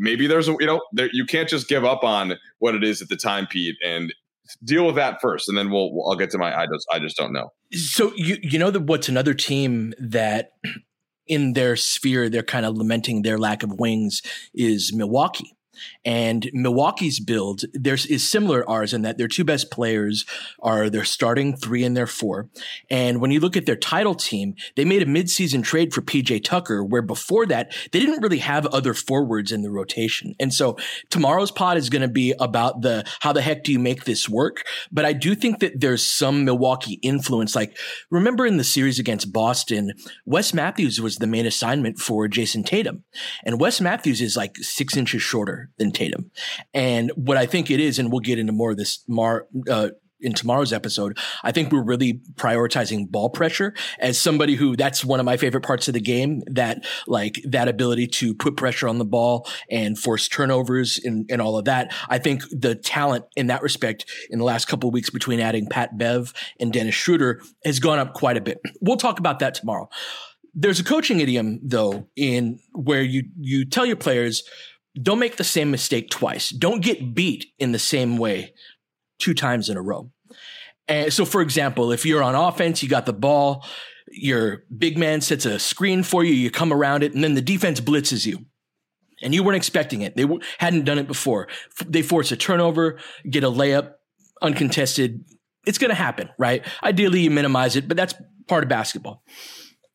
maybe 0.00 0.26
there's 0.26 0.48
a 0.48 0.56
you 0.58 0.66
know 0.66 0.80
there, 0.92 1.08
you 1.12 1.24
can't 1.24 1.48
just 1.48 1.68
give 1.68 1.84
up 1.84 2.02
on 2.02 2.34
what 2.58 2.74
it 2.74 2.82
is 2.82 3.00
at 3.00 3.08
the 3.08 3.16
time, 3.16 3.46
Pete, 3.46 3.76
and 3.84 4.12
deal 4.64 4.84
with 4.84 4.96
that 4.96 5.20
first, 5.20 5.48
and 5.48 5.56
then 5.56 5.70
we'll, 5.70 5.92
we'll 5.92 6.10
I'll 6.10 6.16
get 6.16 6.30
to 6.30 6.38
my 6.38 6.58
I 6.58 6.66
just 6.66 6.86
I 6.92 6.98
just 6.98 7.16
don't 7.16 7.32
know. 7.32 7.52
So 7.72 8.12
you 8.16 8.38
you 8.42 8.58
know 8.58 8.70
that 8.70 8.80
what's 8.80 9.08
another 9.08 9.34
team 9.34 9.94
that 10.00 10.52
in 11.26 11.52
their 11.52 11.76
sphere, 11.76 12.28
they're 12.28 12.42
kind 12.42 12.66
of 12.66 12.76
lamenting 12.76 13.22
their 13.22 13.38
lack 13.38 13.62
of 13.62 13.78
wings 13.78 14.20
is 14.52 14.92
Milwaukee. 14.92 15.56
And 16.04 16.50
Milwaukee's 16.52 17.20
build 17.20 17.62
there 17.72 17.94
is 17.94 18.06
is 18.06 18.30
similar 18.30 18.62
to 18.62 18.66
ours 18.68 18.92
in 18.92 19.02
that 19.02 19.18
their 19.18 19.28
two 19.28 19.44
best 19.44 19.70
players 19.70 20.24
are 20.60 20.90
their 20.90 21.04
starting 21.04 21.56
three 21.56 21.84
and 21.84 21.96
their 21.96 22.06
four. 22.06 22.48
And 22.90 23.20
when 23.20 23.30
you 23.30 23.40
look 23.40 23.56
at 23.56 23.66
their 23.66 23.76
title 23.76 24.14
team, 24.14 24.54
they 24.76 24.84
made 24.84 25.02
a 25.02 25.06
midseason 25.06 25.62
trade 25.62 25.92
for 25.92 26.02
PJ 26.02 26.44
Tucker, 26.44 26.84
where 26.84 27.02
before 27.02 27.46
that 27.46 27.72
they 27.92 28.00
didn't 28.00 28.22
really 28.22 28.38
have 28.38 28.66
other 28.66 28.94
forwards 28.94 29.52
in 29.52 29.62
the 29.62 29.70
rotation. 29.70 30.34
And 30.40 30.52
so 30.52 30.76
tomorrow's 31.10 31.50
pod 31.50 31.76
is 31.76 31.90
going 31.90 32.02
to 32.02 32.08
be 32.08 32.34
about 32.40 32.82
the 32.82 33.04
how 33.20 33.32
the 33.32 33.42
heck 33.42 33.64
do 33.64 33.72
you 33.72 33.78
make 33.78 34.04
this 34.04 34.28
work? 34.28 34.64
But 34.90 35.04
I 35.04 35.12
do 35.12 35.34
think 35.34 35.60
that 35.60 35.80
there's 35.80 36.06
some 36.06 36.44
Milwaukee 36.44 36.98
influence. 37.02 37.54
Like 37.54 37.76
remember 38.10 38.46
in 38.46 38.56
the 38.56 38.64
series 38.64 38.98
against 38.98 39.32
Boston, 39.32 39.92
Wes 40.24 40.52
Matthews 40.54 41.00
was 41.00 41.16
the 41.16 41.26
main 41.26 41.46
assignment 41.46 41.98
for 41.98 42.28
Jayson 42.28 42.64
Tatum. 42.64 43.04
And 43.44 43.60
Wes 43.60 43.80
Matthews 43.80 44.20
is 44.20 44.36
like 44.36 44.56
six 44.56 44.96
inches 44.96 45.22
shorter 45.22 45.69
than 45.78 45.92
Tatum. 45.92 46.30
And 46.74 47.10
what 47.16 47.36
I 47.36 47.46
think 47.46 47.70
it 47.70 47.80
is, 47.80 47.98
and 47.98 48.10
we'll 48.10 48.20
get 48.20 48.38
into 48.38 48.52
more 48.52 48.72
of 48.72 48.76
this 48.76 49.04
mar, 49.08 49.46
uh, 49.68 49.90
in 50.20 50.32
tomorrow's 50.32 50.72
episode, 50.72 51.18
I 51.42 51.52
think 51.52 51.72
we're 51.72 51.82
really 51.82 52.20
prioritizing 52.34 53.10
ball 53.10 53.30
pressure 53.30 53.74
as 53.98 54.18
somebody 54.20 54.54
who 54.54 54.76
that's 54.76 55.04
one 55.04 55.20
of 55.20 55.26
my 55.26 55.36
favorite 55.36 55.64
parts 55.64 55.88
of 55.88 55.94
the 55.94 56.00
game 56.00 56.42
that 56.46 56.84
like 57.06 57.40
that 57.48 57.68
ability 57.68 58.06
to 58.08 58.34
put 58.34 58.56
pressure 58.56 58.88
on 58.88 58.98
the 58.98 59.04
ball 59.04 59.48
and 59.70 59.98
force 59.98 60.28
turnovers 60.28 61.00
and, 61.02 61.28
and 61.30 61.40
all 61.40 61.56
of 61.56 61.64
that. 61.64 61.92
I 62.08 62.18
think 62.18 62.42
the 62.50 62.74
talent 62.74 63.24
in 63.36 63.48
that 63.48 63.62
respect 63.62 64.06
in 64.30 64.38
the 64.38 64.44
last 64.44 64.68
couple 64.68 64.90
weeks 64.90 65.10
between 65.10 65.40
adding 65.40 65.66
Pat 65.66 65.96
Bev 65.96 66.32
and 66.58 66.72
Dennis 66.72 66.94
Schroeder 66.94 67.40
has 67.64 67.78
gone 67.78 67.98
up 67.98 68.14
quite 68.14 68.36
a 68.36 68.40
bit. 68.40 68.60
We'll 68.80 68.96
talk 68.96 69.18
about 69.18 69.38
that 69.40 69.54
tomorrow. 69.54 69.88
There's 70.54 70.80
a 70.80 70.84
coaching 70.84 71.20
idiom 71.20 71.60
though 71.62 72.08
in 72.16 72.58
where 72.72 73.02
you 73.02 73.24
you 73.38 73.64
tell 73.64 73.86
your 73.86 73.96
players 73.96 74.42
don't 75.00 75.18
make 75.18 75.36
the 75.36 75.44
same 75.44 75.70
mistake 75.70 76.10
twice. 76.10 76.50
Don't 76.50 76.82
get 76.82 77.14
beat 77.14 77.46
in 77.58 77.72
the 77.72 77.78
same 77.78 78.16
way 78.16 78.54
two 79.18 79.34
times 79.34 79.68
in 79.68 79.76
a 79.76 79.82
row. 79.82 80.10
And 80.88 81.12
so 81.12 81.24
for 81.24 81.40
example, 81.40 81.92
if 81.92 82.04
you're 82.04 82.22
on 82.22 82.34
offense, 82.34 82.82
you 82.82 82.88
got 82.88 83.06
the 83.06 83.12
ball, 83.12 83.64
your 84.10 84.64
big 84.76 84.98
man 84.98 85.20
sets 85.20 85.46
a 85.46 85.58
screen 85.58 86.02
for 86.02 86.24
you, 86.24 86.32
you 86.34 86.50
come 86.50 86.72
around 86.72 87.02
it 87.02 87.14
and 87.14 87.22
then 87.22 87.34
the 87.34 87.42
defense 87.42 87.80
blitzes 87.80 88.26
you. 88.26 88.46
And 89.22 89.34
you 89.34 89.42
weren't 89.42 89.56
expecting 89.56 90.00
it. 90.00 90.16
They 90.16 90.26
hadn't 90.56 90.86
done 90.86 90.98
it 90.98 91.06
before. 91.06 91.48
They 91.86 92.00
force 92.00 92.32
a 92.32 92.36
turnover, 92.36 92.98
get 93.28 93.44
a 93.44 93.50
layup 93.50 93.92
uncontested. 94.40 95.22
It's 95.66 95.76
going 95.76 95.90
to 95.90 95.94
happen, 95.94 96.30
right? 96.38 96.66
Ideally 96.82 97.20
you 97.20 97.30
minimize 97.30 97.76
it, 97.76 97.86
but 97.86 97.98
that's 97.98 98.14
part 98.48 98.62
of 98.62 98.70
basketball 98.70 99.22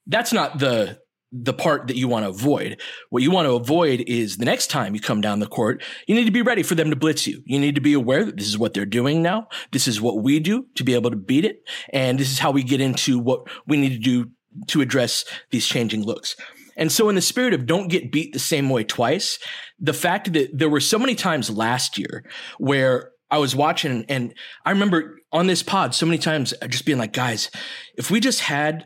that's 0.08 0.34
not 0.34 0.60
the 0.60 1.00
the 1.44 1.54
part 1.54 1.88
that 1.88 1.98
you 1.98 2.08
want 2.08 2.24
to 2.24 2.30
avoid. 2.30 2.80
What 3.10 3.24
you 3.24 3.32
want 3.32 3.48
to 3.48 3.56
avoid 3.56 4.04
is 4.08 4.38
the 4.38 4.46
next 4.46 4.68
time 4.68 4.96
you 4.96 5.02
come 5.02 5.22
down 5.22 5.40
the 5.40 5.48
court, 5.48 5.84
you 6.08 6.16
need 6.16 6.26
to 6.26 6.32
be 6.32 6.42
ready 6.42 6.64
for 6.64 6.76
them 6.76 6.90
to 6.90 6.96
blitz 6.96 7.28
you. 7.28 7.42
You 7.46 7.60
need 7.60 7.76
to 7.76 7.82
be 7.82 7.94
aware 7.94 8.24
that 8.24 8.38
this 8.38 8.48
is 8.48 8.58
what 8.58 8.74
they're 8.74 8.86
doing 8.86 9.22
now. 9.22 9.48
This 9.72 9.88
is 9.88 10.00
what 10.00 10.24
we 10.24 10.40
do 10.40 10.66
to 10.76 10.84
be 10.84 10.94
able 10.94 11.10
to 11.10 11.18
beat 11.18 11.44
it. 11.44 11.64
And 11.92 12.18
this 12.18 12.32
is 12.32 12.40
how 12.40 12.52
we 12.52 12.64
get 12.64 12.80
into 12.80 13.20
what 13.20 13.48
we 13.68 13.78
need 13.78 13.94
to 13.94 14.00
do 14.00 14.32
to 14.68 14.82
address 14.82 15.26
these 15.52 15.68
changing 15.68 16.04
looks. 16.04 16.36
And 16.78 16.92
so 16.92 17.10
in 17.10 17.16
the 17.16 17.22
spirit 17.22 17.54
of 17.54 17.66
don't 17.66 17.90
get 17.90 18.12
beat 18.12 18.34
the 18.34 18.40
same 18.40 18.70
way 18.70 18.84
twice, 18.84 19.40
the 19.80 19.94
fact 19.94 20.34
that 20.34 20.58
there 20.58 20.70
were 20.70 20.80
so 20.80 21.00
many 21.00 21.16
times 21.16 21.50
last 21.50 21.98
year 21.98 22.24
where 22.58 23.12
I 23.32 23.38
was 23.38 23.56
watching 23.56 24.06
and 24.08 24.34
I 24.66 24.72
remember 24.72 25.20
on 25.32 25.48
this 25.48 25.64
pod 25.64 25.96
so 25.96 26.06
many 26.06 26.18
times 26.18 26.54
just 26.70 26.86
being 26.86 26.98
like, 26.98 27.14
guys, 27.14 27.50
if 27.98 28.12
we 28.12 28.20
just 28.20 28.42
had 28.42 28.86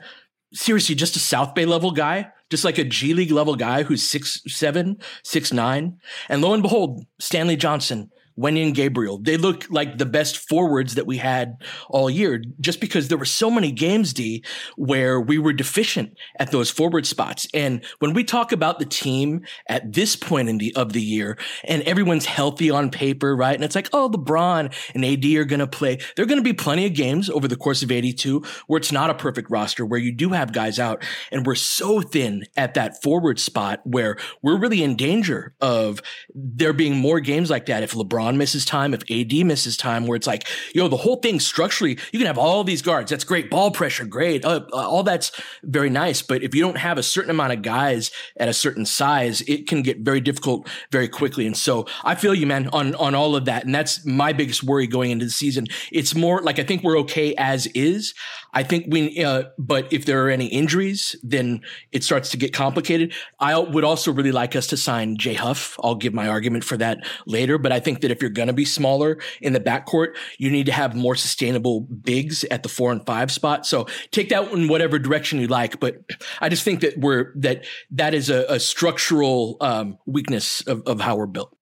seriously 0.53 0.95
just 0.95 1.15
a 1.15 1.19
South 1.19 1.53
Bay 1.53 1.65
level 1.65 1.91
guy, 1.91 2.31
just 2.49 2.65
like 2.65 2.77
a 2.77 2.83
G 2.83 3.13
League 3.13 3.31
level 3.31 3.55
guy 3.55 3.83
who's 3.83 4.07
six 4.07 4.41
seven, 4.47 4.97
six 5.23 5.53
nine, 5.53 5.97
and 6.27 6.41
lo 6.41 6.53
and 6.53 6.63
behold, 6.63 7.05
Stanley 7.19 7.55
Johnson 7.55 8.09
Wenyen 8.39 8.73
Gabriel. 8.73 9.17
They 9.17 9.37
look 9.37 9.69
like 9.69 9.97
the 9.97 10.05
best 10.05 10.37
forwards 10.37 10.95
that 10.95 11.05
we 11.05 11.17
had 11.17 11.57
all 11.89 12.09
year 12.09 12.41
just 12.59 12.79
because 12.79 13.07
there 13.07 13.17
were 13.17 13.25
so 13.25 13.51
many 13.51 13.71
games, 13.71 14.13
D, 14.13 14.43
where 14.77 15.19
we 15.19 15.37
were 15.37 15.53
deficient 15.53 16.17
at 16.39 16.51
those 16.51 16.69
forward 16.69 17.05
spots. 17.05 17.47
And 17.53 17.83
when 17.99 18.13
we 18.13 18.23
talk 18.23 18.51
about 18.51 18.79
the 18.79 18.85
team 18.85 19.41
at 19.67 19.91
this 19.91 20.15
point 20.15 20.49
in 20.49 20.57
the, 20.57 20.75
of 20.75 20.93
the 20.93 21.01
year 21.01 21.37
and 21.65 21.83
everyone's 21.83 22.25
healthy 22.25 22.69
on 22.69 22.89
paper, 22.89 23.35
right? 23.35 23.55
And 23.55 23.63
it's 23.63 23.75
like, 23.75 23.89
oh, 23.93 24.09
LeBron 24.09 24.73
and 24.93 25.05
AD 25.05 25.25
are 25.35 25.45
going 25.45 25.59
to 25.59 25.67
play. 25.67 25.97
There 26.15 26.23
are 26.23 26.27
going 26.27 26.39
to 26.39 26.43
be 26.43 26.53
plenty 26.53 26.85
of 26.85 26.93
games 26.93 27.29
over 27.29 27.47
the 27.47 27.55
course 27.55 27.83
of 27.83 27.91
82 27.91 28.43
where 28.67 28.77
it's 28.77 28.91
not 28.91 29.09
a 29.09 29.15
perfect 29.15 29.51
roster, 29.51 29.85
where 29.85 29.99
you 29.99 30.11
do 30.11 30.29
have 30.29 30.53
guys 30.53 30.79
out 30.79 31.03
and 31.31 31.45
we're 31.45 31.55
so 31.55 32.01
thin 32.01 32.45
at 32.55 32.73
that 32.75 33.01
forward 33.01 33.39
spot 33.39 33.81
where 33.83 34.17
we're 34.41 34.57
really 34.57 34.83
in 34.83 34.95
danger 34.95 35.55
of 35.59 36.01
there 36.33 36.73
being 36.73 36.95
more 36.95 37.19
games 37.19 37.49
like 37.49 37.65
that 37.65 37.83
if 37.83 37.93
LeBron 37.93 38.28
LeBron 38.29 38.37
misses 38.37 38.65
time, 38.65 38.93
if 38.93 39.01
AD 39.09 39.45
misses 39.45 39.77
time, 39.77 40.07
where 40.07 40.15
it's 40.15 40.27
like, 40.27 40.47
yo, 40.73 40.87
the 40.87 40.97
whole 40.97 41.17
thing 41.17 41.39
structurally, 41.39 41.97
you 42.11 42.19
can 42.19 42.27
have 42.27 42.37
all 42.37 42.63
these 42.63 42.81
guards. 42.81 43.11
That's 43.11 43.23
great. 43.23 43.49
Ball 43.49 43.71
pressure, 43.71 44.05
great. 44.05 44.45
Uh, 44.45 44.61
uh, 44.71 44.75
all 44.75 45.03
that's 45.03 45.31
very 45.63 45.89
nice. 45.89 46.21
But 46.21 46.43
if 46.43 46.55
you 46.55 46.61
don't 46.61 46.77
have 46.77 46.97
a 46.97 47.03
certain 47.03 47.31
amount 47.31 47.53
of 47.53 47.61
guys 47.61 48.11
at 48.37 48.49
a 48.49 48.53
certain 48.53 48.85
size, 48.85 49.41
it 49.41 49.67
can 49.67 49.81
get 49.81 49.99
very 49.99 50.21
difficult 50.21 50.67
very 50.91 51.07
quickly. 51.07 51.45
And 51.45 51.57
so 51.57 51.85
I 52.03 52.15
feel 52.15 52.33
you, 52.33 52.47
man, 52.47 52.67
on, 52.69 52.95
on 52.95 53.15
all 53.15 53.35
of 53.35 53.45
that. 53.45 53.65
And 53.65 53.73
that's 53.73 54.05
my 54.05 54.33
biggest 54.33 54.63
worry 54.63 54.87
going 54.87 55.11
into 55.11 55.25
the 55.25 55.31
season. 55.31 55.67
It's 55.91 56.15
more 56.15 56.41
like 56.41 56.59
I 56.59 56.63
think 56.63 56.83
we're 56.83 56.99
okay 56.99 57.33
as 57.35 57.67
is. 57.67 58.13
I 58.53 58.63
think 58.63 58.85
we, 58.89 59.23
uh, 59.23 59.43
but 59.57 59.91
if 59.93 60.05
there 60.05 60.25
are 60.25 60.29
any 60.29 60.47
injuries, 60.47 61.15
then 61.21 61.61
it 61.91 62.03
starts 62.03 62.31
to 62.31 62.37
get 62.37 62.53
complicated. 62.53 63.13
I 63.39 63.57
would 63.57 63.83
also 63.83 64.11
really 64.11 64.31
like 64.31 64.55
us 64.55 64.67
to 64.67 64.77
sign 64.77 65.17
Jay 65.17 65.35
Huff. 65.35 65.77
I'll 65.83 65.95
give 65.95 66.13
my 66.13 66.27
argument 66.27 66.63
for 66.63 66.77
that 66.77 67.07
later, 67.27 67.57
but 67.57 67.71
I 67.71 67.79
think 67.79 68.01
that 68.01 68.11
if 68.11 68.21
you're 68.21 68.31
going 68.31 68.47
to 68.47 68.53
be 68.53 68.65
smaller 68.65 69.19
in 69.41 69.53
the 69.53 69.59
backcourt, 69.59 70.15
you 70.37 70.49
need 70.49 70.65
to 70.65 70.71
have 70.71 70.95
more 70.95 71.15
sustainable 71.15 71.81
bigs 71.81 72.43
at 72.45 72.63
the 72.63 72.69
four 72.69 72.91
and 72.91 73.05
five 73.05 73.31
spot. 73.31 73.65
So 73.65 73.85
take 74.11 74.29
that 74.29 74.51
in 74.51 74.67
whatever 74.67 74.97
direction 74.97 75.39
you 75.39 75.47
like, 75.47 75.79
but 75.79 75.97
I 76.41 76.49
just 76.49 76.63
think 76.63 76.81
that 76.81 76.97
we're, 76.97 77.33
that 77.35 77.65
that 77.91 78.13
is 78.13 78.29
a, 78.29 78.45
a 78.49 78.59
structural 78.59 79.57
um, 79.61 79.97
weakness 80.05 80.61
of, 80.61 80.83
of 80.87 81.01
how 81.01 81.15
we're 81.15 81.27
built. 81.27 81.55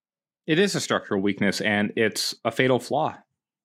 It 0.45 0.60
is 0.60 0.76
a 0.76 0.80
structural 0.80 1.21
weakness 1.21 1.60
and 1.60 1.91
it's 1.97 2.34
a 2.45 2.52
fatal 2.52 2.80
flaw 2.80 3.17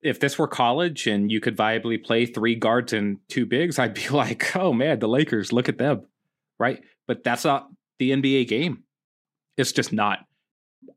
if 0.03 0.19
this 0.19 0.37
were 0.37 0.47
college 0.47 1.07
and 1.07 1.31
you 1.31 1.39
could 1.39 1.57
viably 1.57 2.03
play 2.03 2.25
three 2.25 2.55
guards 2.55 2.93
and 2.93 3.17
two 3.29 3.45
bigs, 3.45 3.79
I'd 3.79 3.93
be 3.93 4.09
like, 4.11 4.55
oh 4.55 4.73
man, 4.73 4.99
the 4.99 5.07
Lakers, 5.07 5.53
look 5.53 5.69
at 5.69 5.77
them. 5.77 6.05
Right. 6.59 6.81
But 7.07 7.23
that's 7.23 7.45
not 7.45 7.69
the 7.99 8.11
NBA 8.11 8.47
game. 8.47 8.83
It's 9.57 9.71
just 9.71 9.93
not. 9.93 10.19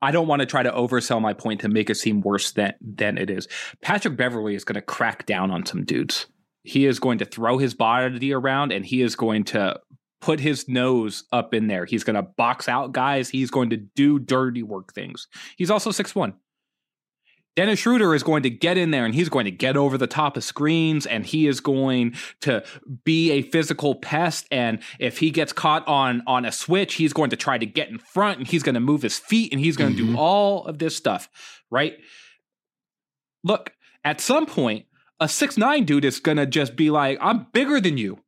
I 0.03 0.11
don't 0.11 0.27
want 0.27 0.41
to 0.41 0.47
try 0.47 0.63
to 0.63 0.71
oversell 0.73 1.21
my 1.21 1.33
point 1.33 1.61
to 1.61 1.69
make 1.69 1.89
it 1.91 1.97
seem 1.97 2.21
worse 2.21 2.53
than 2.53 2.75
than 2.81 3.19
it 3.19 3.31
is. 3.31 3.49
Patrick 3.81 4.17
Beverley 4.17 4.55
is 4.55 4.65
going 4.65 4.75
to 4.75 4.83
crack 4.83 5.27
down 5.27 5.51
on 5.51 5.65
some 5.65 5.85
dudes. 5.85 6.27
He 6.65 6.87
is 6.87 6.99
going 6.99 7.19
to 7.19 7.25
throw 7.25 7.59
his 7.59 7.75
body 7.75 8.33
around 8.33 8.73
and 8.73 8.85
he 8.85 9.01
is 9.01 9.15
going 9.15 9.45
to 9.45 9.79
put 10.21 10.41
his 10.41 10.69
nose 10.69 11.25
up 11.33 11.55
in 11.55 11.69
there. 11.69 11.85
He's 11.85 12.03
going 12.03 12.17
to 12.17 12.23
box 12.23 12.69
out 12.69 12.93
guys. 12.93 13.29
He's 13.29 13.51
going 13.51 13.71
to 13.71 13.77
do 13.77 14.19
dirty 14.19 14.65
work 14.65 14.93
things. 14.93 15.29
He's 15.57 15.71
also 15.71 15.93
six 15.93 16.15
one. 16.15 16.35
Dennis 17.57 17.79
Schroeder 17.79 18.15
is 18.15 18.23
going 18.23 18.43
to 18.43 18.51
get 18.51 18.77
in 18.77 18.91
there 18.91 19.07
and 19.07 19.15
he's 19.15 19.31
going 19.31 19.47
to 19.47 19.51
get 19.51 19.79
over 19.79 19.97
the 19.97 20.07
top 20.07 20.37
of 20.37 20.45
screens 20.45 21.07
and 21.07 21.25
he 21.25 21.47
is 21.47 21.61
going 21.61 22.15
to 22.43 22.63
be 23.05 23.31
a 23.33 23.43
physical 23.43 23.95
pest. 23.95 24.47
And 24.51 24.79
if 24.99 25.19
he 25.19 25.31
gets 25.31 25.55
caught 25.55 25.87
on 25.89 26.23
on 26.27 26.45
a 26.45 26.53
switch, 26.53 26.95
he's 26.95 27.15
going 27.15 27.31
to 27.31 27.37
try 27.37 27.57
to 27.57 27.65
get 27.65 27.89
in 27.89 27.99
front 27.99 28.39
and 28.39 28.47
he's 28.47 28.63
going 28.63 28.75
to 28.75 28.81
move 28.81 29.01
his 29.01 29.19
feet 29.19 29.53
and 29.53 29.61
he's 29.61 29.77
going 29.77 29.97
to 29.97 30.03
mm-hmm. 30.03 30.13
do 30.13 30.19
all 30.19 30.67
of 30.67 30.79
this 30.79 30.95
stuff. 30.95 31.31
Right. 31.71 31.95
Look, 33.43 33.73
at 34.05 34.21
some 34.21 34.45
point, 34.45 34.85
a 35.19 35.29
six 35.29 35.57
nine 35.57 35.85
dude 35.85 36.05
is 36.05 36.21
going 36.21 36.37
to 36.37 36.47
just 36.47 36.77
be 36.77 36.91
like, 36.91 37.17
I'm 37.23 37.47
bigger 37.53 37.81
than 37.81 37.97
you. 37.97 38.19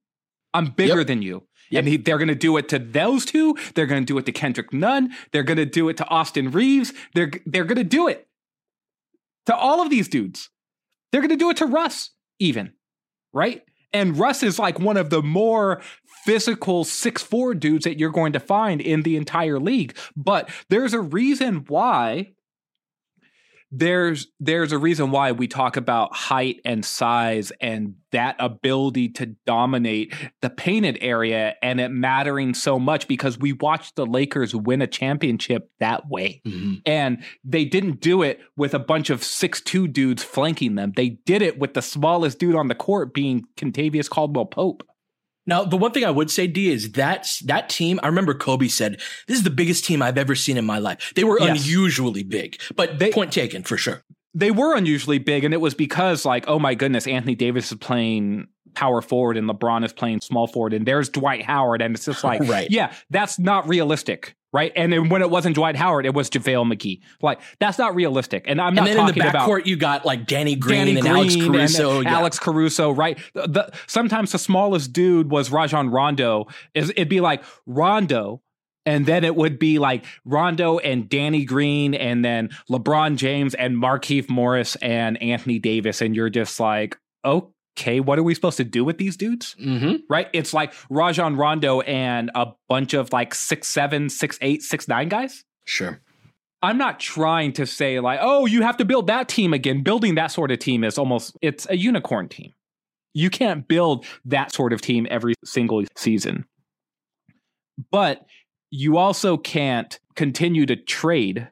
I'm 0.54 0.70
bigger 0.70 0.98
yep. 0.98 1.06
than 1.06 1.20
you. 1.20 1.42
Yep. 1.70 1.80
And 1.80 1.88
he, 1.88 1.96
they're 1.98 2.16
going 2.16 2.28
to 2.28 2.34
do 2.34 2.56
it 2.56 2.70
to 2.70 2.78
those 2.78 3.26
two. 3.26 3.54
They're 3.74 3.84
going 3.84 4.00
to 4.00 4.06
do 4.06 4.16
it 4.16 4.24
to 4.24 4.32
Kendrick 4.32 4.72
Nunn. 4.72 5.10
They're 5.32 5.42
going 5.42 5.58
to 5.58 5.66
do 5.66 5.90
it 5.90 5.98
to 5.98 6.08
Austin 6.08 6.50
Reaves. 6.50 6.94
They're 7.12 7.30
they're 7.44 7.64
going 7.64 7.76
to 7.76 7.84
do 7.84 8.08
it 8.08 8.27
to 9.48 9.56
all 9.56 9.80
of 9.80 9.88
these 9.88 10.08
dudes. 10.08 10.50
They're 11.10 11.22
going 11.22 11.30
to 11.30 11.36
do 11.36 11.48
it 11.48 11.56
to 11.56 11.66
Russ, 11.66 12.10
even, 12.38 12.74
right? 13.32 13.62
And 13.94 14.18
Russ 14.18 14.42
is 14.42 14.58
like 14.58 14.78
one 14.78 14.98
of 14.98 15.08
the 15.08 15.22
more 15.22 15.80
physical 16.26 16.84
six 16.84 17.22
four 17.22 17.54
dudes 17.54 17.84
that 17.84 17.98
you're 17.98 18.10
going 18.10 18.34
to 18.34 18.40
find 18.40 18.82
in 18.82 19.02
the 19.02 19.16
entire 19.16 19.58
league. 19.58 19.96
But 20.14 20.50
there's 20.68 20.92
a 20.92 21.00
reason 21.00 21.64
why 21.66 22.34
there's 23.70 24.28
there's 24.40 24.72
a 24.72 24.78
reason 24.78 25.10
why 25.10 25.32
we 25.32 25.46
talk 25.46 25.76
about 25.76 26.14
height 26.14 26.60
and 26.64 26.84
size 26.84 27.52
and 27.60 27.94
that 28.12 28.36
ability 28.38 29.10
to 29.10 29.26
dominate 29.46 30.14
the 30.40 30.48
painted 30.48 30.96
area 31.02 31.54
and 31.62 31.78
it 31.78 31.90
mattering 31.90 32.54
so 32.54 32.78
much 32.78 33.06
because 33.06 33.38
we 33.38 33.52
watched 33.52 33.96
the 33.96 34.06
Lakers 34.06 34.54
win 34.54 34.80
a 34.80 34.86
championship 34.86 35.70
that 35.80 36.08
way. 36.08 36.40
Mm-hmm. 36.46 36.76
And 36.86 37.22
they 37.44 37.66
didn't 37.66 38.00
do 38.00 38.22
it 38.22 38.40
with 38.56 38.72
a 38.72 38.78
bunch 38.78 39.10
of 39.10 39.22
six 39.22 39.60
two 39.60 39.86
dudes 39.86 40.22
flanking 40.22 40.76
them. 40.76 40.92
They 40.96 41.10
did 41.10 41.42
it 41.42 41.58
with 41.58 41.74
the 41.74 41.82
smallest 41.82 42.38
dude 42.38 42.56
on 42.56 42.68
the 42.68 42.74
court 42.74 43.12
being 43.12 43.44
Kentavious 43.56 44.08
Caldwell 44.08 44.46
Pope. 44.46 44.82
Now, 45.48 45.64
the 45.64 45.78
one 45.78 45.92
thing 45.92 46.04
I 46.04 46.10
would 46.10 46.30
say, 46.30 46.46
D, 46.46 46.70
is 46.70 46.92
that 46.92 47.26
that 47.46 47.70
team. 47.70 47.98
I 48.02 48.06
remember 48.06 48.34
Kobe 48.34 48.68
said, 48.68 49.00
"This 49.26 49.38
is 49.38 49.44
the 49.44 49.50
biggest 49.50 49.82
team 49.82 50.02
I've 50.02 50.18
ever 50.18 50.34
seen 50.34 50.58
in 50.58 50.66
my 50.66 50.78
life." 50.78 51.12
They 51.16 51.24
were 51.24 51.40
yes. 51.40 51.64
unusually 51.64 52.22
big, 52.22 52.60
but 52.76 52.98
they, 52.98 53.10
point 53.10 53.32
taken 53.32 53.62
for 53.62 53.78
sure. 53.78 54.04
They 54.34 54.50
were 54.50 54.76
unusually 54.76 55.18
big, 55.18 55.44
and 55.44 55.54
it 55.54 55.60
was 55.62 55.74
because, 55.74 56.26
like, 56.26 56.44
oh 56.48 56.58
my 56.58 56.74
goodness, 56.74 57.06
Anthony 57.06 57.34
Davis 57.34 57.72
is 57.72 57.78
playing 57.78 58.48
power 58.78 59.02
forward 59.02 59.36
and 59.36 59.50
LeBron 59.50 59.84
is 59.84 59.92
playing 59.92 60.20
small 60.20 60.46
forward, 60.46 60.72
and 60.72 60.86
there's 60.86 61.08
Dwight 61.08 61.42
Howard, 61.42 61.82
and 61.82 61.96
it's 61.96 62.04
just 62.04 62.22
like, 62.22 62.40
right. 62.44 62.70
yeah, 62.70 62.94
that's 63.10 63.36
not 63.36 63.68
realistic 63.68 64.36
right? 64.50 64.72
And 64.74 64.90
then 64.90 65.10
when 65.10 65.20
it 65.20 65.28
wasn't 65.28 65.56
Dwight 65.56 65.76
Howard, 65.76 66.06
it 66.06 66.14
was 66.14 66.30
JaVale 66.30 66.72
McGee. 66.72 67.00
Like 67.20 67.38
that's 67.60 67.76
not 67.76 67.94
realistic. 67.94 68.44
And 68.46 68.62
I'm 68.62 68.74
not 68.74 68.88
and 68.88 68.96
then 68.96 69.06
talking 69.06 69.22
in 69.22 69.26
the 69.26 69.38
backcourt. 69.38 69.66
You 69.66 69.76
got 69.76 70.06
like 70.06 70.26
Danny 70.26 70.56
Green 70.56 70.86
Danny 70.86 70.92
and 70.92 71.02
Green 71.02 71.14
Alex 71.14 71.36
Caruso. 71.36 71.96
And 71.96 72.04
yeah. 72.04 72.18
Alex 72.18 72.38
Caruso, 72.38 72.90
right? 72.90 73.18
The, 73.34 73.42
the, 73.46 73.72
sometimes 73.86 74.32
the 74.32 74.38
smallest 74.38 74.94
dude 74.94 75.30
was 75.30 75.50
Rajon 75.50 75.90
Rondo. 75.90 76.46
Is 76.72 76.88
it'd 76.90 77.10
be 77.10 77.20
like 77.20 77.44
Rondo. 77.66 78.40
And 78.86 79.04
then 79.04 79.22
it 79.22 79.36
would 79.36 79.58
be 79.58 79.78
like 79.78 80.06
Rondo 80.24 80.78
and 80.78 81.10
Danny 81.10 81.44
Green, 81.44 81.94
and 81.94 82.24
then 82.24 82.48
LeBron 82.70 83.16
James 83.16 83.54
and 83.54 83.76
Markieff 83.76 84.30
Morris 84.30 84.76
and 84.76 85.22
Anthony 85.22 85.58
Davis, 85.58 86.00
and 86.00 86.16
you're 86.16 86.30
just 86.30 86.58
like, 86.58 86.96
oh, 87.22 87.52
okay, 87.78 88.00
what 88.00 88.18
are 88.18 88.22
we 88.22 88.34
supposed 88.34 88.56
to 88.56 88.64
do 88.64 88.84
with 88.84 88.98
these 88.98 89.16
dudes? 89.16 89.54
Mm-hmm. 89.60 89.96
Right? 90.08 90.28
It's 90.32 90.52
like 90.52 90.74
Rajon 90.90 91.36
Rondo 91.36 91.80
and 91.82 92.30
a 92.34 92.48
bunch 92.68 92.92
of 92.92 93.12
like 93.12 93.34
six 93.34 93.68
seven, 93.68 94.08
six 94.08 94.38
eight, 94.42 94.62
six 94.62 94.88
nine 94.88 95.08
guys. 95.08 95.44
Sure. 95.64 96.00
I'm 96.60 96.76
not 96.76 96.98
trying 96.98 97.52
to 97.52 97.66
say 97.66 98.00
like, 98.00 98.18
oh, 98.20 98.46
you 98.46 98.62
have 98.62 98.78
to 98.78 98.84
build 98.84 99.06
that 99.06 99.28
team 99.28 99.54
again. 99.54 99.82
Building 99.82 100.16
that 100.16 100.32
sort 100.32 100.50
of 100.50 100.58
team 100.58 100.82
is 100.82 100.98
almost 100.98 101.36
it's 101.40 101.68
a 101.70 101.76
unicorn 101.76 102.28
team. 102.28 102.52
You 103.14 103.30
can't 103.30 103.66
build 103.68 104.04
that 104.24 104.52
sort 104.52 104.72
of 104.72 104.80
team 104.80 105.06
every 105.08 105.34
single 105.44 105.84
season. 105.96 106.46
But 107.92 108.26
you 108.70 108.96
also 108.96 109.36
can't 109.36 109.98
continue 110.16 110.66
to 110.66 110.74
trade 110.74 111.48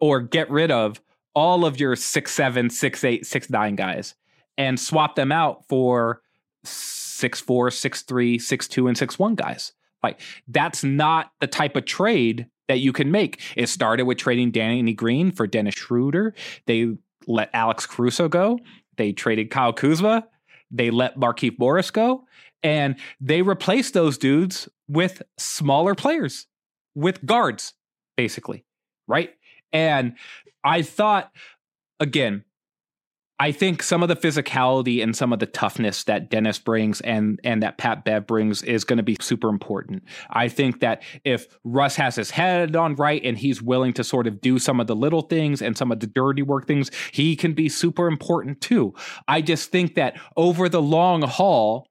or 0.00 0.20
get 0.20 0.50
rid 0.50 0.72
of 0.72 1.00
all 1.34 1.64
of 1.64 1.78
your 1.78 1.94
six 1.94 2.32
seven, 2.32 2.70
six 2.70 3.04
eight, 3.04 3.24
six 3.24 3.48
nine 3.48 3.76
guys 3.76 4.16
and 4.62 4.78
swap 4.78 5.16
them 5.16 5.32
out 5.32 5.66
for 5.68 6.22
six 6.64 7.40
four, 7.40 7.70
six 7.70 8.02
three, 8.02 8.38
six 8.38 8.68
two, 8.68 8.86
and 8.86 8.96
six 8.96 9.18
one 9.18 9.34
guys. 9.34 9.72
Like 10.02 10.20
that's 10.46 10.84
not 10.84 11.32
the 11.40 11.46
type 11.46 11.76
of 11.76 11.84
trade 11.84 12.46
that 12.68 12.78
you 12.78 12.92
can 12.92 13.10
make. 13.10 13.40
It 13.56 13.68
started 13.68 14.04
with 14.04 14.18
trading 14.18 14.52
Danny 14.52 14.92
Green 14.92 15.32
for 15.32 15.46
Dennis 15.46 15.74
Schroeder. 15.74 16.34
They 16.66 16.96
let 17.26 17.50
Alex 17.52 17.86
Caruso 17.86 18.28
go. 18.28 18.60
They 18.96 19.12
traded 19.12 19.50
Kyle 19.50 19.72
Kuzma. 19.72 20.28
They 20.70 20.90
let 20.90 21.18
Markieff 21.18 21.58
Morris 21.58 21.90
go. 21.90 22.24
And 22.62 22.96
they 23.20 23.42
replaced 23.42 23.94
those 23.94 24.16
dudes 24.16 24.68
with 24.88 25.22
smaller 25.38 25.96
players, 25.96 26.46
with 26.94 27.24
guards, 27.26 27.74
basically. 28.16 28.64
Right. 29.08 29.30
And 29.72 30.14
I 30.62 30.82
thought, 30.82 31.32
again, 31.98 32.44
I 33.42 33.50
think 33.50 33.82
some 33.82 34.04
of 34.04 34.08
the 34.08 34.14
physicality 34.14 35.02
and 35.02 35.16
some 35.16 35.32
of 35.32 35.40
the 35.40 35.46
toughness 35.46 36.04
that 36.04 36.30
Dennis 36.30 36.60
brings 36.60 37.00
and 37.00 37.40
and 37.42 37.60
that 37.64 37.76
Pat 37.76 38.04
Bev 38.04 38.24
brings 38.24 38.62
is 38.62 38.84
going 38.84 38.98
to 38.98 39.02
be 39.02 39.16
super 39.20 39.48
important. 39.48 40.04
I 40.30 40.46
think 40.46 40.78
that 40.78 41.02
if 41.24 41.48
Russ 41.64 41.96
has 41.96 42.14
his 42.14 42.30
head 42.30 42.76
on 42.76 42.94
right 42.94 43.20
and 43.24 43.36
he's 43.36 43.60
willing 43.60 43.94
to 43.94 44.04
sort 44.04 44.28
of 44.28 44.40
do 44.40 44.60
some 44.60 44.78
of 44.78 44.86
the 44.86 44.94
little 44.94 45.22
things 45.22 45.60
and 45.60 45.76
some 45.76 45.90
of 45.90 45.98
the 45.98 46.06
dirty 46.06 46.42
work 46.42 46.68
things, 46.68 46.92
he 47.10 47.34
can 47.34 47.52
be 47.52 47.68
super 47.68 48.06
important 48.06 48.60
too. 48.60 48.94
I 49.26 49.40
just 49.40 49.72
think 49.72 49.96
that 49.96 50.20
over 50.36 50.68
the 50.68 50.80
long 50.80 51.22
haul, 51.22 51.88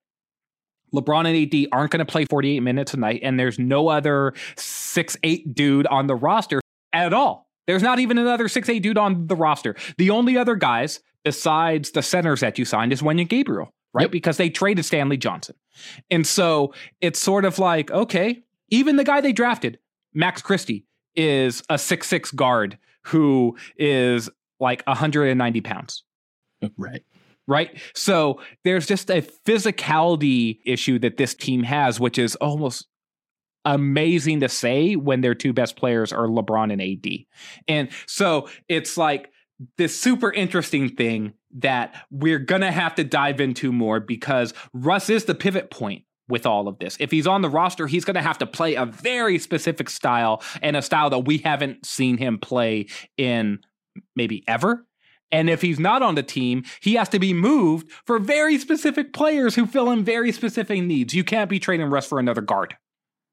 LeBron 0.96 1.28
and 1.28 1.54
AD 1.54 1.68
aren't 1.74 1.92
going 1.92 2.06
to 2.06 2.10
play 2.10 2.24
48 2.24 2.62
minutes 2.62 2.94
a 2.94 2.98
night, 2.98 3.20
and 3.24 3.38
there's 3.38 3.60
no 3.60 3.90
other 3.90 4.34
six 4.56 5.18
eight 5.22 5.54
dude 5.54 5.86
on 5.88 6.08
the 6.08 6.16
roster 6.16 6.62
at 6.94 7.12
all. 7.12 7.50
There's 7.68 7.84
not 7.84 8.00
even 8.00 8.18
another 8.18 8.48
six 8.48 8.70
eight 8.70 8.84
dude 8.84 8.98
on 8.98 9.28
the 9.28 9.36
roster. 9.36 9.76
The 9.98 10.12
only 10.12 10.38
other 10.38 10.56
guys 10.56 11.02
besides 11.24 11.92
the 11.92 12.02
centers 12.02 12.40
that 12.42 12.58
you 12.58 12.66
signed 12.66 12.94
is 12.94 13.02
Wenyen 13.02 13.30
Gabriel, 13.30 13.74
right? 13.94 14.04
Yep. 14.04 14.12
Because 14.12 14.38
they 14.38 14.50
traded 14.50 14.86
Stanley 14.86 15.18
Johnson. 15.18 15.56
And 16.10 16.26
so 16.26 16.74
it's 17.00 17.20
sort 17.20 17.46
of 17.46 17.60
like, 17.60 17.92
okay, 17.92 18.44
even 18.70 18.96
the 18.96 19.04
guy 19.04 19.22
they 19.22 19.34
drafted, 19.34 19.80
Max 20.14 20.42
Christie, 20.42 20.86
is 21.16 21.64
a 21.70 21.78
six 21.78 22.08
six 22.08 22.32
guard 22.32 22.78
who 23.04 23.58
is 23.78 24.30
like 24.60 24.84
190 24.86 25.62
pounds. 25.62 26.04
Right. 26.78 27.04
Right. 27.48 27.82
So 27.96 28.40
there's 28.64 28.86
just 28.86 29.10
a 29.10 29.24
physicality 29.46 30.60
issue 30.66 31.00
that 31.00 31.18
this 31.18 31.34
team 31.34 31.64
has, 31.64 32.00
which 32.00 32.18
is 32.18 32.36
almost 32.36 32.88
amazing 33.66 34.40
to 34.40 34.50
say 34.50 34.96
when 34.96 35.22
their 35.22 35.36
two 35.36 35.54
best 35.54 35.76
players 35.76 36.14
are 36.14 36.28
LeBron 36.28 36.72
and 36.72 36.82
AD. 36.82 37.26
And 37.68 37.90
so 38.06 38.48
it's 38.70 38.98
like 38.98 39.31
this 39.78 40.00
super 40.00 40.32
interesting 40.32 40.90
thing 40.90 41.34
that 41.58 41.96
we're 42.10 42.40
going 42.40 42.62
to 42.62 42.72
have 42.72 42.96
to 42.96 43.04
dive 43.04 43.42
into 43.42 43.72
more 43.72 44.00
because 44.00 44.54
Russ 44.74 45.10
is 45.10 45.26
the 45.26 45.36
pivot 45.36 45.70
point 45.70 46.04
with 46.28 46.46
all 46.46 46.68
of 46.68 46.80
this. 46.80 46.98
If 47.00 47.12
he's 47.12 47.28
on 47.28 47.42
the 47.42 47.50
roster, 47.50 47.88
he's 47.88 48.06
going 48.06 48.16
to 48.16 48.22
have 48.22 48.38
to 48.40 48.46
play 48.46 48.76
a 48.76 48.86
very 48.86 49.38
specific 49.38 49.90
style 49.90 50.42
and 50.62 50.78
a 50.78 50.82
style 50.82 51.10
that 51.10 51.20
we 51.20 51.40
haven't 51.40 51.86
seen 51.86 52.18
him 52.18 52.40
play 52.40 52.88
in 53.18 53.60
maybe 54.16 54.44
ever. 54.48 54.86
And 55.34 55.50
if 55.50 55.62
he's 55.62 55.80
not 55.80 56.02
on 56.02 56.16
the 56.16 56.24
team, 56.24 56.64
he 56.82 56.96
has 56.96 57.10
to 57.10 57.20
be 57.20 57.34
moved 57.34 57.92
for 58.06 58.20
very 58.20 58.58
specific 58.58 59.14
players 59.14 59.56
who 59.56 59.66
fill 59.66 59.90
in 59.90 60.04
very 60.04 60.32
specific 60.32 60.82
needs. 60.82 61.14
You 61.14 61.24
can't 61.24 61.50
be 61.50 61.60
trading 61.60 61.88
Russ 61.88 62.08
for 62.08 62.20
another 62.20 62.42
guard 62.42 62.76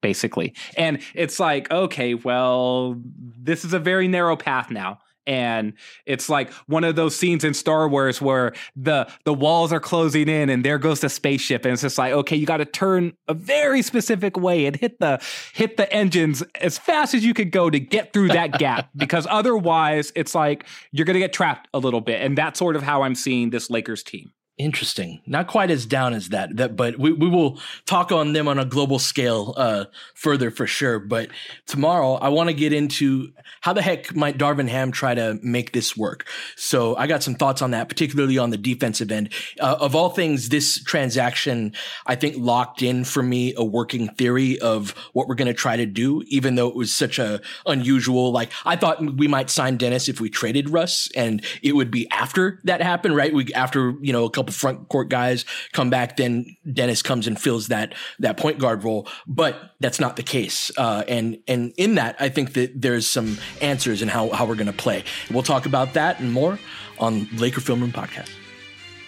basically. 0.01 0.55
And 0.77 1.01
it's 1.13 1.41
like, 1.41 1.71
okay, 1.73 2.15
well, 2.15 2.97
this 3.05 3.65
is 3.65 3.73
a 3.73 3.81
very 3.81 4.07
narrow 4.07 4.37
path 4.37 4.71
now 4.71 5.01
and 5.29 5.75
it's 6.07 6.29
like 6.31 6.51
one 6.67 6.83
of 6.83 6.97
those 6.97 7.15
scenes 7.15 7.45
in 7.45 7.53
Star 7.53 7.87
Wars 7.87 8.21
where 8.21 8.55
the 8.75 9.07
the 9.25 9.35
walls 9.35 9.73
are 9.73 9.79
closing 9.79 10.29
in 10.29 10.49
and 10.49 10.65
there 10.65 10.79
goes 10.79 11.01
the 11.01 11.11
spaceship. 11.11 11.65
And 11.65 11.75
it's 11.75 11.83
just 11.83 11.99
like 11.99 12.13
okay 12.13 12.35
you 12.35 12.47
got 12.47 12.57
to 12.57 12.65
turn 12.65 13.13
a 13.29 13.35
very 13.35 13.83
specific 13.83 14.37
way 14.37 14.67
and 14.67 14.75
hit 14.75 14.99
the 14.99 15.21
hit 15.53 15.77
the 15.77 15.93
engines 15.93 16.43
as 16.61 16.79
fast 16.79 17.15
as 17.15 17.25
you 17.25 17.35
could 17.35 17.53
go 17.53 17.69
to 17.69 17.79
get 17.79 18.13
through 18.13 18.29
that 18.29 18.59
gap. 18.59 18.89
Because 18.99 19.27
otherwise 19.31 20.13
it's 20.17 20.35
like 20.35 20.65
you're 20.93 21.05
going 21.05 21.15
to 21.15 21.21
get 21.21 21.33
trapped 21.33 21.69
a 21.73 21.79
little 21.79 22.01
bit. 22.01 22.21
And 22.21 22.37
that's 22.37 22.59
sort 22.59 22.75
of 22.75 22.83
how 22.83 23.03
I'm 23.03 23.15
seeing 23.15 23.51
this 23.51 23.71
Lakers 23.71 24.03
team. 24.03 24.33
Interesting. 24.59 25.21
Not 25.25 25.47
quite 25.47 25.71
as 25.71 25.87
down 25.87 26.15
as 26.15 26.31
that. 26.31 26.57
That, 26.57 26.75
but 26.75 26.99
we, 26.99 27.13
we 27.13 27.29
will 27.29 27.61
talk 27.87 28.11
on 28.11 28.33
them 28.33 28.49
on 28.49 28.59
a 28.59 28.65
global 28.65 28.99
scale 28.99 29.55
uh, 29.57 29.85
further 30.15 30.51
for 30.51 30.67
sure. 30.67 30.99
But 30.99 31.29
tomorrow, 31.67 32.15
I 32.15 32.31
want 32.31 32.49
to 32.49 32.55
get 32.55 32.73
into 32.73 33.33
how 33.61 33.73
the 33.73 33.83
heck 33.83 34.17
might 34.17 34.37
Darvin 34.37 34.69
Ham 34.69 34.91
try 34.91 35.15
to 35.15 35.39
make 35.45 35.73
this 35.73 35.97
work. 35.97 36.27
So 36.57 36.97
I 36.97 37.07
got 37.07 37.23
some 37.23 37.37
thoughts 37.37 37.63
on 37.63 37.71
that, 37.71 37.89
particularly 37.89 38.37
on 38.37 38.51
the 38.51 38.57
defensive 38.57 39.13
end. 39.13 39.33
Uh, 39.61 39.77
of 39.79 39.95
all 39.95 40.11
things, 40.11 40.49
this 40.49 40.83
transaction 40.83 41.73
I 42.07 42.17
think 42.17 42.35
locked 42.37 42.83
in 42.83 43.05
for 43.05 43.23
me 43.23 43.55
a 43.57 43.65
working 43.65 44.09
theory 44.09 44.59
of 44.59 44.91
what 45.13 45.29
we're 45.29 45.37
going 45.37 45.47
to 45.47 45.55
try 45.55 45.77
to 45.77 45.87
do. 45.87 46.25
Even 46.27 46.57
though 46.57 46.69
it 46.69 46.75
was 46.75 46.93
such 46.93 47.21
a 47.21 47.41
unusual, 47.65 48.33
like 48.33 48.51
I 48.65 48.75
thought 48.75 49.01
we 49.19 49.29
might 49.29 49.51
sign 49.51 49.77
Dennis 49.77 50.09
if 50.09 50.21
we 50.21 50.31
traded 50.31 50.71
Russ, 50.71 51.09
and 51.15 51.45
it 51.63 51.77
would 51.77 51.93
be 51.93 52.11
after 52.11 52.59
that 52.65 52.83
happened, 52.83 53.15
right? 53.15 53.33
We 53.33 53.55
after 53.55 53.95
you 54.01 54.13
know 54.13 54.25
a 54.25 54.31
couple 54.31 54.48
couple 54.49 54.59
front 54.59 54.89
court 54.89 55.09
guys 55.09 55.45
come 55.73 55.91
back, 55.91 56.17
then 56.17 56.57
Dennis 56.71 57.03
comes 57.03 57.27
and 57.27 57.41
fills 57.41 57.69
that 57.69 57.95
that 58.19 58.37
point 58.37 58.59
guard 58.59 58.85
role. 58.85 59.07
But 59.27 59.57
that's 59.81 60.01
not 60.01 60.17
the 60.17 60.23
case. 60.23 60.71
Uh, 60.77 61.05
and 61.09 61.39
and 61.47 61.73
in 61.77 61.97
that, 61.97 62.17
I 62.19 62.29
think 62.29 62.55
that 62.55 62.81
there's 62.81 63.07
some 63.07 63.39
answers 63.61 64.03
in 64.03 64.09
how 64.09 64.31
how 64.31 64.47
we're 64.47 64.57
going 64.57 64.67
to 64.67 64.73
play. 64.73 65.05
We'll 65.31 65.43
talk 65.43 65.67
about 65.67 65.95
that 65.95 66.21
and 66.21 66.33
more 66.33 66.59
on 66.99 67.29
Laker 67.37 67.61
Film 67.61 67.81
Room 67.81 67.93
podcast. 67.93 68.31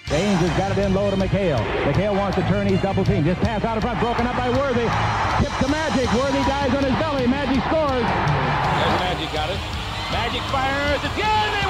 James 0.06 0.40
has 0.40 0.58
got 0.58 0.76
it 0.76 0.78
in 0.82 0.92
low 0.92 1.08
to 1.08 1.16
McHale. 1.16 1.62
McHale 1.86 2.16
wants 2.18 2.36
to 2.36 2.42
turn. 2.48 2.66
He's 2.66 2.82
double 2.82 3.04
team. 3.04 3.22
Just 3.24 3.40
pass 3.42 3.62
out 3.64 3.76
in 3.76 3.80
front. 3.80 4.00
Broken 4.00 4.26
up 4.26 4.36
by 4.36 4.50
Worthy. 4.50 4.82
Tip 5.38 5.54
to 5.62 5.68
Magic. 5.70 6.10
Worthy 6.14 6.42
dies 6.50 6.74
on 6.74 6.82
his 6.82 6.94
belly. 6.98 7.26
Magic 7.28 7.62
scores. 7.70 8.02
There's 8.02 9.00
Magic 9.06 9.30
got 9.32 9.50
it. 9.50 9.60
Magic 10.10 10.42
fires. 10.50 10.98
It's 11.04 11.14
good. 11.14 11.69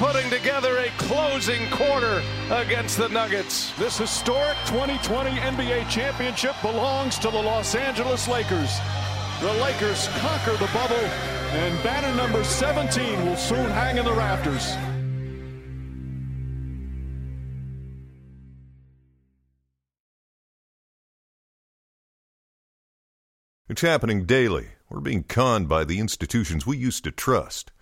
putting 0.00 0.30
together 0.30 0.78
a 0.78 0.88
closing 0.96 1.68
quarter 1.68 2.22
against 2.50 2.96
the 2.96 3.06
Nuggets. 3.10 3.70
This 3.72 3.98
historic 3.98 4.56
2020 4.64 5.28
NBA 5.32 5.90
championship 5.90 6.54
belongs 6.62 7.18
to 7.18 7.30
the 7.30 7.36
Los 7.36 7.74
Angeles 7.74 8.26
Lakers. 8.26 8.78
The 9.42 9.52
Lakers 9.62 10.08
conquer 10.20 10.52
the 10.52 10.70
bubble, 10.72 10.96
and 10.96 11.82
banner 11.84 12.14
number 12.16 12.42
17 12.42 13.26
will 13.26 13.36
soon 13.36 13.70
hang 13.72 13.98
in 13.98 14.06
the 14.06 14.12
rafters. 14.14 14.74
It's 23.68 23.82
happening 23.82 24.24
daily. 24.24 24.68
We're 24.88 25.00
being 25.00 25.24
conned 25.24 25.68
by 25.68 25.84
the 25.84 25.98
institutions 25.98 26.66
we 26.66 26.78
used 26.78 27.04
to 27.04 27.10
trust. 27.10 27.70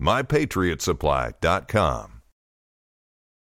MyPatriotSupply.com. 0.00 2.19